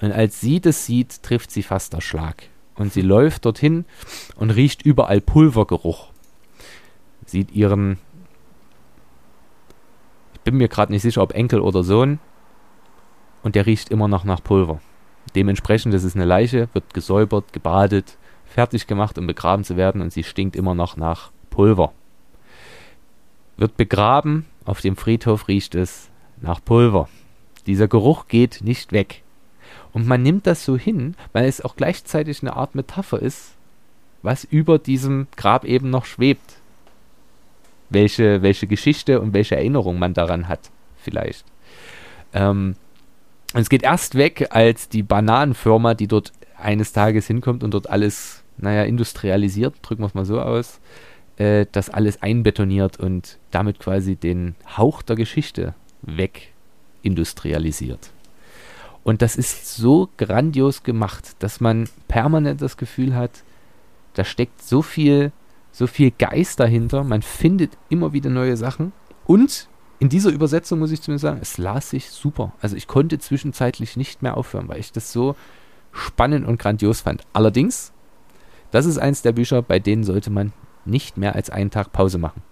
[0.00, 2.44] Und als sie das sieht, trifft sie fast der Schlag.
[2.76, 3.84] Und sie läuft dorthin
[4.36, 6.08] und riecht überall Pulvergeruch.
[7.26, 7.98] Sieht ihren,
[10.32, 12.18] ich bin mir gerade nicht sicher, ob Enkel oder Sohn,
[13.42, 14.80] und der riecht immer noch nach Pulver.
[15.34, 18.16] Dementsprechend ist es eine Leiche, wird gesäubert, gebadet,
[18.46, 21.92] fertig gemacht, um begraben zu werden und sie stinkt immer noch nach Pulver.
[23.56, 26.10] Wird begraben, auf dem Friedhof riecht es
[26.40, 27.08] nach Pulver.
[27.66, 29.22] Dieser Geruch geht nicht weg.
[29.92, 33.52] Und man nimmt das so hin, weil es auch gleichzeitig eine Art Metapher ist,
[34.22, 36.58] was über diesem Grab eben noch schwebt.
[37.90, 41.44] Welche, welche Geschichte und welche Erinnerung man daran hat, vielleicht.
[42.32, 42.76] Ähm,
[43.54, 47.90] und es geht erst weg, als die Bananenfirma, die dort eines Tages hinkommt und dort
[47.90, 50.80] alles, naja, industrialisiert, drücken wir es mal so aus,
[51.36, 58.10] äh, das alles einbetoniert und damit quasi den Hauch der Geschichte wegindustrialisiert.
[59.04, 63.42] Und das ist so grandios gemacht, dass man permanent das Gefühl hat,
[64.14, 65.32] da steckt so viel,
[65.72, 68.92] so viel Geist dahinter, man findet immer wieder neue Sachen
[69.26, 69.68] und
[70.02, 72.50] in dieser Übersetzung muss ich zumindest sagen, es las sich super.
[72.60, 75.36] Also ich konnte zwischenzeitlich nicht mehr aufhören, weil ich das so
[75.92, 77.22] spannend und grandios fand.
[77.32, 77.92] Allerdings,
[78.72, 80.52] das ist eins der Bücher, bei denen sollte man
[80.84, 82.42] nicht mehr als einen Tag Pause machen,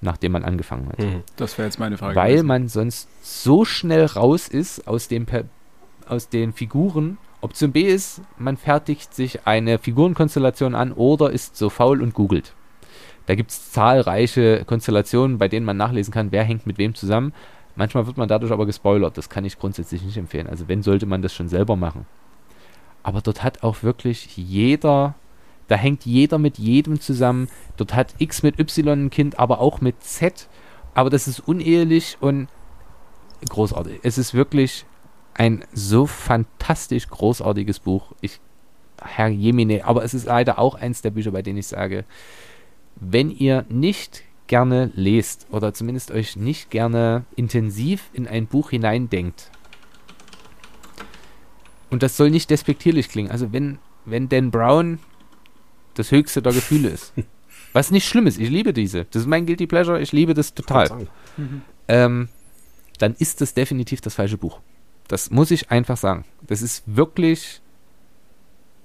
[0.00, 0.98] nachdem man angefangen hat.
[1.00, 1.24] Mhm.
[1.36, 2.16] Das wäre jetzt meine Frage.
[2.16, 2.46] Weil gewesen.
[2.46, 5.26] man sonst so schnell raus ist aus, dem
[6.06, 7.18] aus den Figuren.
[7.42, 12.54] Option B ist, man fertigt sich eine Figurenkonstellation an oder ist so faul und googelt.
[13.28, 17.34] Da gibt es zahlreiche Konstellationen, bei denen man nachlesen kann, wer hängt mit wem zusammen.
[17.76, 19.18] Manchmal wird man dadurch aber gespoilert.
[19.18, 20.46] Das kann ich grundsätzlich nicht empfehlen.
[20.46, 22.06] Also wenn, sollte man das schon selber machen.
[23.02, 25.14] Aber dort hat auch wirklich jeder,
[25.66, 27.50] da hängt jeder mit jedem zusammen.
[27.76, 30.48] Dort hat X mit Y ein Kind, aber auch mit Z.
[30.94, 32.48] Aber das ist unehelich und
[33.46, 34.00] großartig.
[34.04, 34.86] Es ist wirklich
[35.34, 38.12] ein so fantastisch großartiges Buch.
[38.22, 38.40] Ich,
[39.02, 42.06] Herr Jemine, aber es ist leider auch eins der Bücher, bei denen ich sage,
[43.00, 49.50] wenn ihr nicht gerne lest oder zumindest euch nicht gerne intensiv in ein Buch hineindenkt,
[51.90, 54.98] und das soll nicht despektierlich klingen, also wenn, wenn Dan Brown
[55.94, 57.12] das höchste der Gefühle ist,
[57.72, 60.54] was nicht schlimm ist, ich liebe diese, das ist mein Guilty Pleasure, ich liebe das
[60.54, 61.62] total, mhm.
[61.88, 62.28] ähm,
[62.98, 64.60] dann ist das definitiv das falsche Buch.
[65.06, 66.24] Das muss ich einfach sagen.
[66.46, 67.62] Das ist wirklich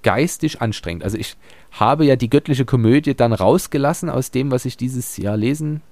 [0.04, 1.02] geistig anstrengend.
[1.02, 1.36] Also ich
[1.72, 5.82] habe ja die göttliche Komödie dann rausgelassen aus dem, was ich dieses Jahr lesen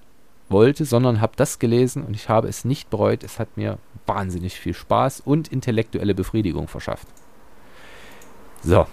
[0.48, 3.24] wollte, sondern habe das gelesen und ich habe es nicht bereut.
[3.24, 7.08] Es hat mir wahnsinnig viel Spaß und intellektuelle Befriedigung verschafft.
[8.62, 8.86] So.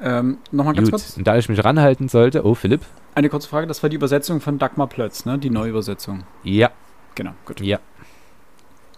[0.00, 1.00] Ähm, Nochmal ganz Gut.
[1.00, 1.16] kurz.
[1.16, 2.82] Und da ich mich ranhalten sollte, oh Philipp.
[3.14, 5.38] Eine kurze Frage, das war die Übersetzung von Dagmar Plötz, ne?
[5.38, 6.22] Die Neuübersetzung.
[6.44, 6.70] Ja.
[7.16, 7.60] Genau, gut.
[7.60, 7.80] Ja.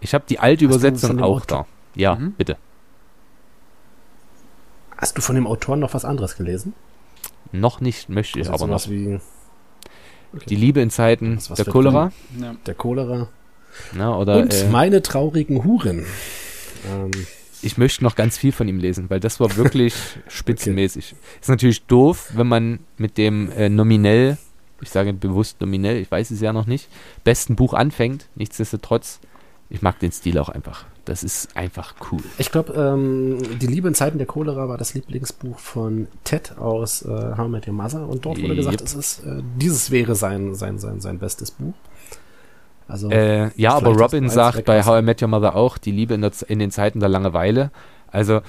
[0.01, 1.67] Ich habe die alte Hast Übersetzung auch da.
[1.95, 2.33] Ja, mhm.
[2.33, 2.57] bitte.
[5.03, 6.75] Hast du von dem Autoren noch was anderes gelesen?
[7.51, 8.89] Noch nicht, möchte ich also aber noch.
[8.89, 9.19] Wie,
[10.33, 10.45] okay.
[10.49, 12.13] Die Liebe in Zeiten der Cholera.
[12.41, 12.55] Ja.
[12.67, 13.29] Der Cholera.
[13.95, 16.07] Na, oder, Und äh, meine traurigen Huren.
[16.89, 17.11] Ähm.
[17.63, 19.95] Ich möchte noch ganz viel von ihm lesen, weil das war wirklich
[20.29, 21.15] spitzenmäßig.
[21.15, 21.39] Okay.
[21.41, 24.39] Ist natürlich doof, wenn man mit dem äh, nominell,
[24.81, 26.89] ich sage bewusst nominell, ich weiß es ja noch nicht,
[27.25, 28.29] besten Buch anfängt.
[28.37, 29.19] Nichtsdestotrotz,
[29.73, 30.85] ich mag den Stil auch einfach.
[31.07, 32.21] Das ist einfach cool.
[32.37, 37.03] Ich glaube, ähm, Die Liebe in Zeiten der Cholera war das Lieblingsbuch von Ted aus
[37.03, 38.87] äh, How I Met Your Mother und dort wurde gesagt, yep.
[38.87, 41.73] es ist, äh, dieses wäre sein, sein, sein, sein bestes Buch.
[42.87, 46.13] Also äh, ja, aber Robin sagt bei How I Met Your Mother auch, die Liebe
[46.13, 47.71] in, der, in den Zeiten der Langeweile.
[48.09, 48.43] Also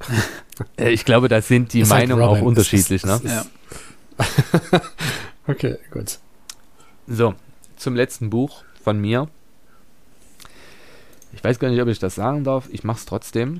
[0.78, 3.02] äh, ich glaube, da sind die Meinungen auch unterschiedlich.
[3.02, 3.20] Ist, ne?
[3.24, 3.46] Ja.
[5.46, 6.18] okay, gut.
[7.06, 7.34] So,
[7.76, 9.28] zum letzten Buch von mir.
[11.36, 12.68] Ich weiß gar nicht, ob ich das sagen darf.
[12.72, 13.58] Ich mache es trotzdem.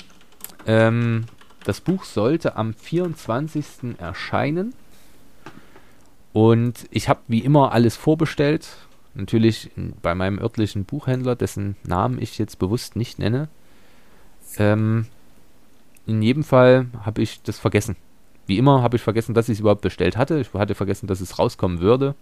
[0.66, 1.26] Ähm,
[1.64, 3.98] das Buch sollte am 24.
[3.98, 4.74] erscheinen.
[6.32, 8.66] Und ich habe wie immer alles vorbestellt.
[9.14, 9.70] Natürlich
[10.00, 13.48] bei meinem örtlichen Buchhändler, dessen Namen ich jetzt bewusst nicht nenne.
[14.56, 15.06] Ähm,
[16.06, 17.96] in jedem Fall habe ich das vergessen.
[18.46, 20.40] Wie immer habe ich vergessen, dass ich es überhaupt bestellt hatte.
[20.40, 22.14] Ich hatte vergessen, dass es rauskommen würde.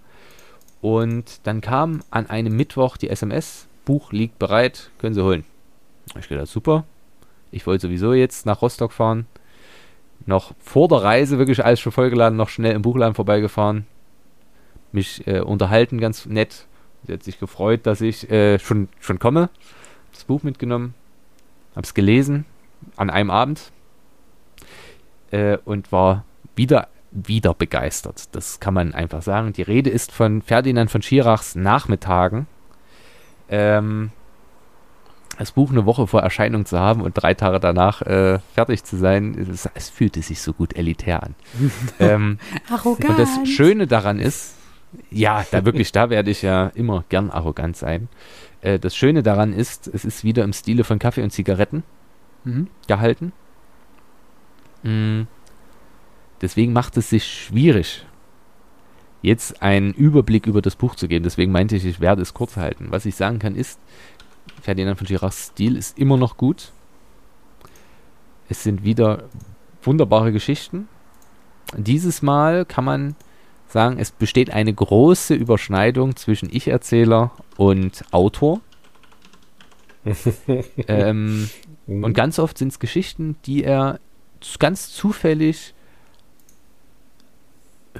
[0.80, 5.44] Und dann kam an einem Mittwoch die SMS, Buch liegt bereit, können Sie holen.
[6.18, 6.84] Ich gedacht, super.
[7.50, 9.26] Ich wollte sowieso jetzt nach Rostock fahren.
[10.26, 13.86] Noch vor der Reise, wirklich alles schon vollgeladen, noch schnell im Buchladen vorbeigefahren.
[14.92, 16.66] Mich äh, unterhalten, ganz nett.
[17.06, 19.50] Sie hat sich gefreut, dass ich äh, schon, schon komme.
[20.12, 20.94] Das Buch mitgenommen.
[21.76, 22.46] Hab's gelesen.
[22.96, 23.72] An einem Abend.
[25.30, 26.24] Äh, und war
[26.56, 28.34] wieder, wieder begeistert.
[28.34, 29.52] Das kann man einfach sagen.
[29.52, 32.46] Die Rede ist von Ferdinand von Schirachs Nachmittagen.
[33.48, 34.10] Ähm,
[35.38, 38.96] das Buch eine Woche vor Erscheinung zu haben und drei Tage danach äh, fertig zu
[38.96, 41.34] sein, es, es, fühlte sich so gut elitär an.
[41.98, 42.38] ähm,
[42.70, 43.10] Arrogant.
[43.10, 44.54] Und das Schöne daran ist,
[45.10, 48.08] ja, da wirklich, da werde ich ja immer gern arrogant sein.
[48.60, 51.82] Äh, das Schöne daran ist, es ist wieder im Stile von Kaffee und Zigaretten
[52.44, 52.68] mhm.
[52.86, 53.32] gehalten.
[54.82, 55.26] Mhm.
[56.40, 58.06] Deswegen macht es sich schwierig,
[59.24, 61.24] jetzt einen Überblick über das Buch zu geben.
[61.24, 62.88] Deswegen meinte ich, ich werde es kurz halten.
[62.90, 63.80] Was ich sagen kann ist,
[64.62, 66.72] Ferdinand von Girards Stil ist immer noch gut.
[68.48, 69.24] Es sind wieder
[69.82, 70.88] wunderbare Geschichten.
[71.76, 73.16] Dieses Mal kann man
[73.66, 78.60] sagen, es besteht eine große Überschneidung zwischen Ich-Erzähler und Autor.
[80.86, 81.48] ähm,
[81.86, 84.00] und ganz oft sind es Geschichten, die er
[84.58, 85.74] ganz zufällig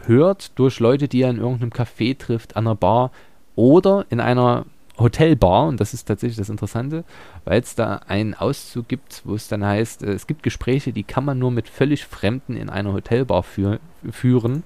[0.07, 3.11] hört durch Leute, die er in irgendeinem Café trifft, an einer Bar
[3.57, 4.67] oder in einer
[4.97, 7.03] Hotelbar, und das ist tatsächlich das Interessante,
[7.45, 11.03] weil es da einen Auszug gibt, wo es dann heißt, äh, es gibt Gespräche, die
[11.03, 14.63] kann man nur mit völlig Fremden in einer Hotelbar für, führen.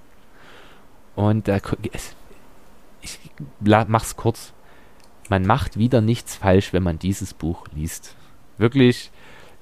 [1.17, 1.59] Und da,
[3.01, 3.21] ich
[3.61, 4.53] mach's kurz.
[5.31, 8.15] Man macht wieder nichts falsch, wenn man dieses Buch liest.
[8.59, 9.11] Wirklich,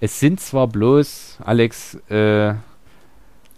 [0.00, 2.54] es sind zwar bloß, Alex äh,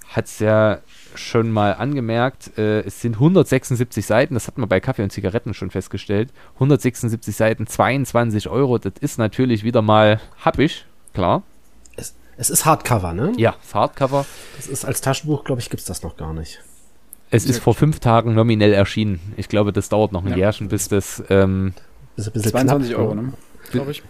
[0.09, 0.78] hat es ja
[1.19, 5.55] schon mal angemerkt, äh, es sind 176 Seiten, das hat man bei Kaffee und Zigaretten
[5.55, 6.32] schon festgestellt.
[6.55, 11.43] 176 Seiten, 22 Euro, das ist natürlich wieder mal happig, klar.
[11.97, 13.32] Es, es ist Hardcover, ne?
[13.36, 14.24] Ja, Hardcover.
[14.57, 16.61] Das ist als Taschenbuch, glaube ich, gibt es das noch gar nicht.
[17.31, 19.20] Es ist vor fünf Tagen nominell erschienen.
[19.36, 20.36] Ich glaube, das dauert noch ein ja.
[20.36, 21.23] Jährchen, bis das.
[21.28, 21.74] Ähm,
[22.16, 23.32] ist ein bisschen 22 knapp, Euro, ne?
[23.70, 24.03] Glaube ich.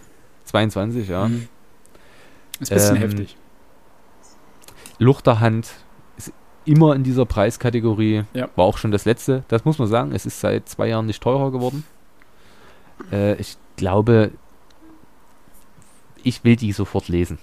[0.45, 1.27] 22, ja.
[1.27, 1.49] Mhm.
[2.59, 3.37] Ist ein bisschen ähm, heftig.
[4.99, 5.67] Luchterhand
[6.69, 8.23] immer in dieser Preiskategorie.
[8.33, 8.49] Ja.
[8.55, 9.43] War auch schon das letzte.
[9.47, 10.11] Das muss man sagen.
[10.13, 11.83] Es ist seit zwei Jahren nicht teurer geworden.
[13.11, 14.31] Äh, ich glaube,
[16.23, 17.39] ich will die sofort lesen.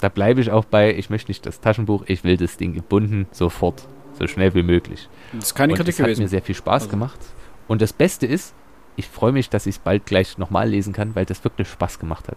[0.00, 3.26] Da bleibe ich auch bei, ich möchte nicht das Taschenbuch, ich will das Ding gebunden,
[3.32, 5.08] sofort, so schnell wie möglich.
[5.32, 6.20] Das ist keine Und Kritik das gewesen.
[6.20, 6.90] hat mir sehr viel Spaß also.
[6.90, 7.18] gemacht.
[7.66, 8.54] Und das Beste ist,
[8.96, 11.98] ich freue mich, dass ich es bald gleich nochmal lesen kann, weil das wirklich Spaß
[11.98, 12.36] gemacht hat.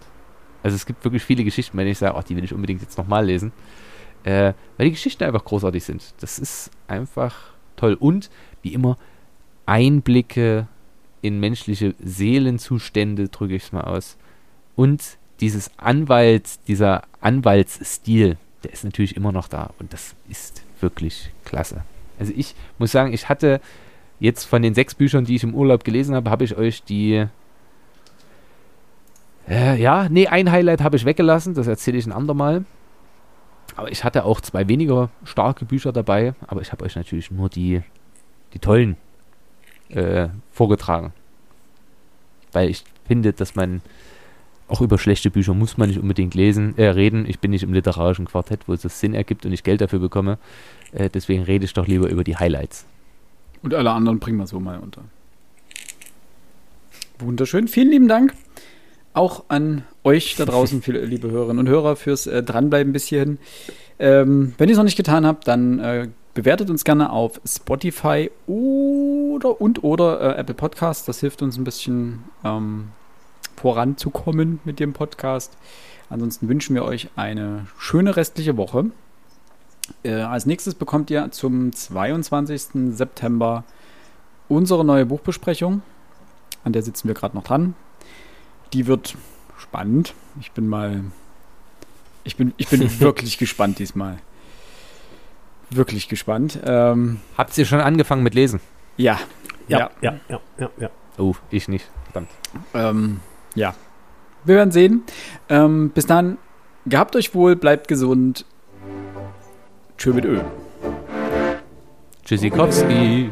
[0.63, 2.97] Also es gibt wirklich viele Geschichten, wenn ich sage, oh, die will ich unbedingt jetzt
[2.97, 3.51] nochmal lesen.
[4.23, 6.13] Äh, weil die Geschichten einfach großartig sind.
[6.19, 7.35] Das ist einfach
[7.75, 7.95] toll.
[7.99, 8.29] Und
[8.61, 8.97] wie immer,
[9.65, 10.67] Einblicke
[11.21, 14.17] in menschliche Seelenzustände, drücke ich es mal aus.
[14.75, 19.71] Und dieses Anwalt, dieser Anwaltsstil, der ist natürlich immer noch da.
[19.79, 21.83] Und das ist wirklich klasse.
[22.19, 23.61] Also ich muss sagen, ich hatte
[24.19, 27.25] jetzt von den sechs Büchern, die ich im Urlaub gelesen habe, habe ich euch die
[29.49, 32.65] äh, ja, nee, ein Highlight habe ich weggelassen, das erzähle ich ein andermal.
[33.75, 37.49] Aber ich hatte auch zwei weniger starke Bücher dabei, aber ich habe euch natürlich nur
[37.49, 37.81] die
[38.53, 38.97] die tollen
[39.89, 41.13] äh, vorgetragen.
[42.51, 43.81] Weil ich finde, dass man
[44.67, 47.25] auch über schlechte Bücher muss man nicht unbedingt lesen, äh, reden.
[47.27, 49.99] Ich bin nicht im literarischen Quartett, wo es das Sinn ergibt und ich Geld dafür
[49.99, 50.37] bekomme.
[50.91, 52.85] Äh, deswegen rede ich doch lieber über die Highlights.
[53.61, 55.03] Und alle anderen bringen wir so mal unter.
[57.19, 57.67] Wunderschön.
[57.67, 58.33] Vielen lieben Dank
[59.13, 63.37] auch an euch da draußen, viele, liebe Hörerinnen und Hörer, fürs äh, Dranbleiben bis hierhin.
[63.99, 68.31] Ähm, wenn ihr es noch nicht getan habt, dann äh, bewertet uns gerne auf Spotify
[68.47, 71.07] oder und oder äh, Apple Podcast.
[71.07, 72.89] Das hilft uns ein bisschen ähm,
[73.55, 75.55] voranzukommen mit dem Podcast.
[76.09, 78.85] Ansonsten wünschen wir euch eine schöne restliche Woche.
[80.03, 82.95] Äh, als nächstes bekommt ihr zum 22.
[82.95, 83.63] September
[84.47, 85.83] unsere neue Buchbesprechung.
[86.63, 87.75] An der sitzen wir gerade noch dran.
[88.73, 89.15] Die wird
[89.69, 90.15] spannend.
[90.39, 91.03] Ich bin mal.
[92.23, 94.17] Ich bin, ich bin wirklich gespannt diesmal.
[95.69, 96.59] Wirklich gespannt.
[96.63, 98.59] Ähm, Habt ihr schon angefangen mit Lesen?
[98.97, 99.19] Ja.
[99.67, 100.89] Ja, ja, ja, ja, ja.
[101.19, 101.87] Oh, ich nicht.
[102.05, 102.29] Verdammt.
[102.73, 103.19] Ähm,
[103.53, 103.75] ja.
[104.43, 105.03] Wir werden sehen.
[105.47, 106.39] Ähm, bis dann.
[106.87, 108.45] Gehabt euch wohl, bleibt gesund.
[109.99, 110.41] Tschö mit Ö.
[112.25, 113.29] Tschüssikowski.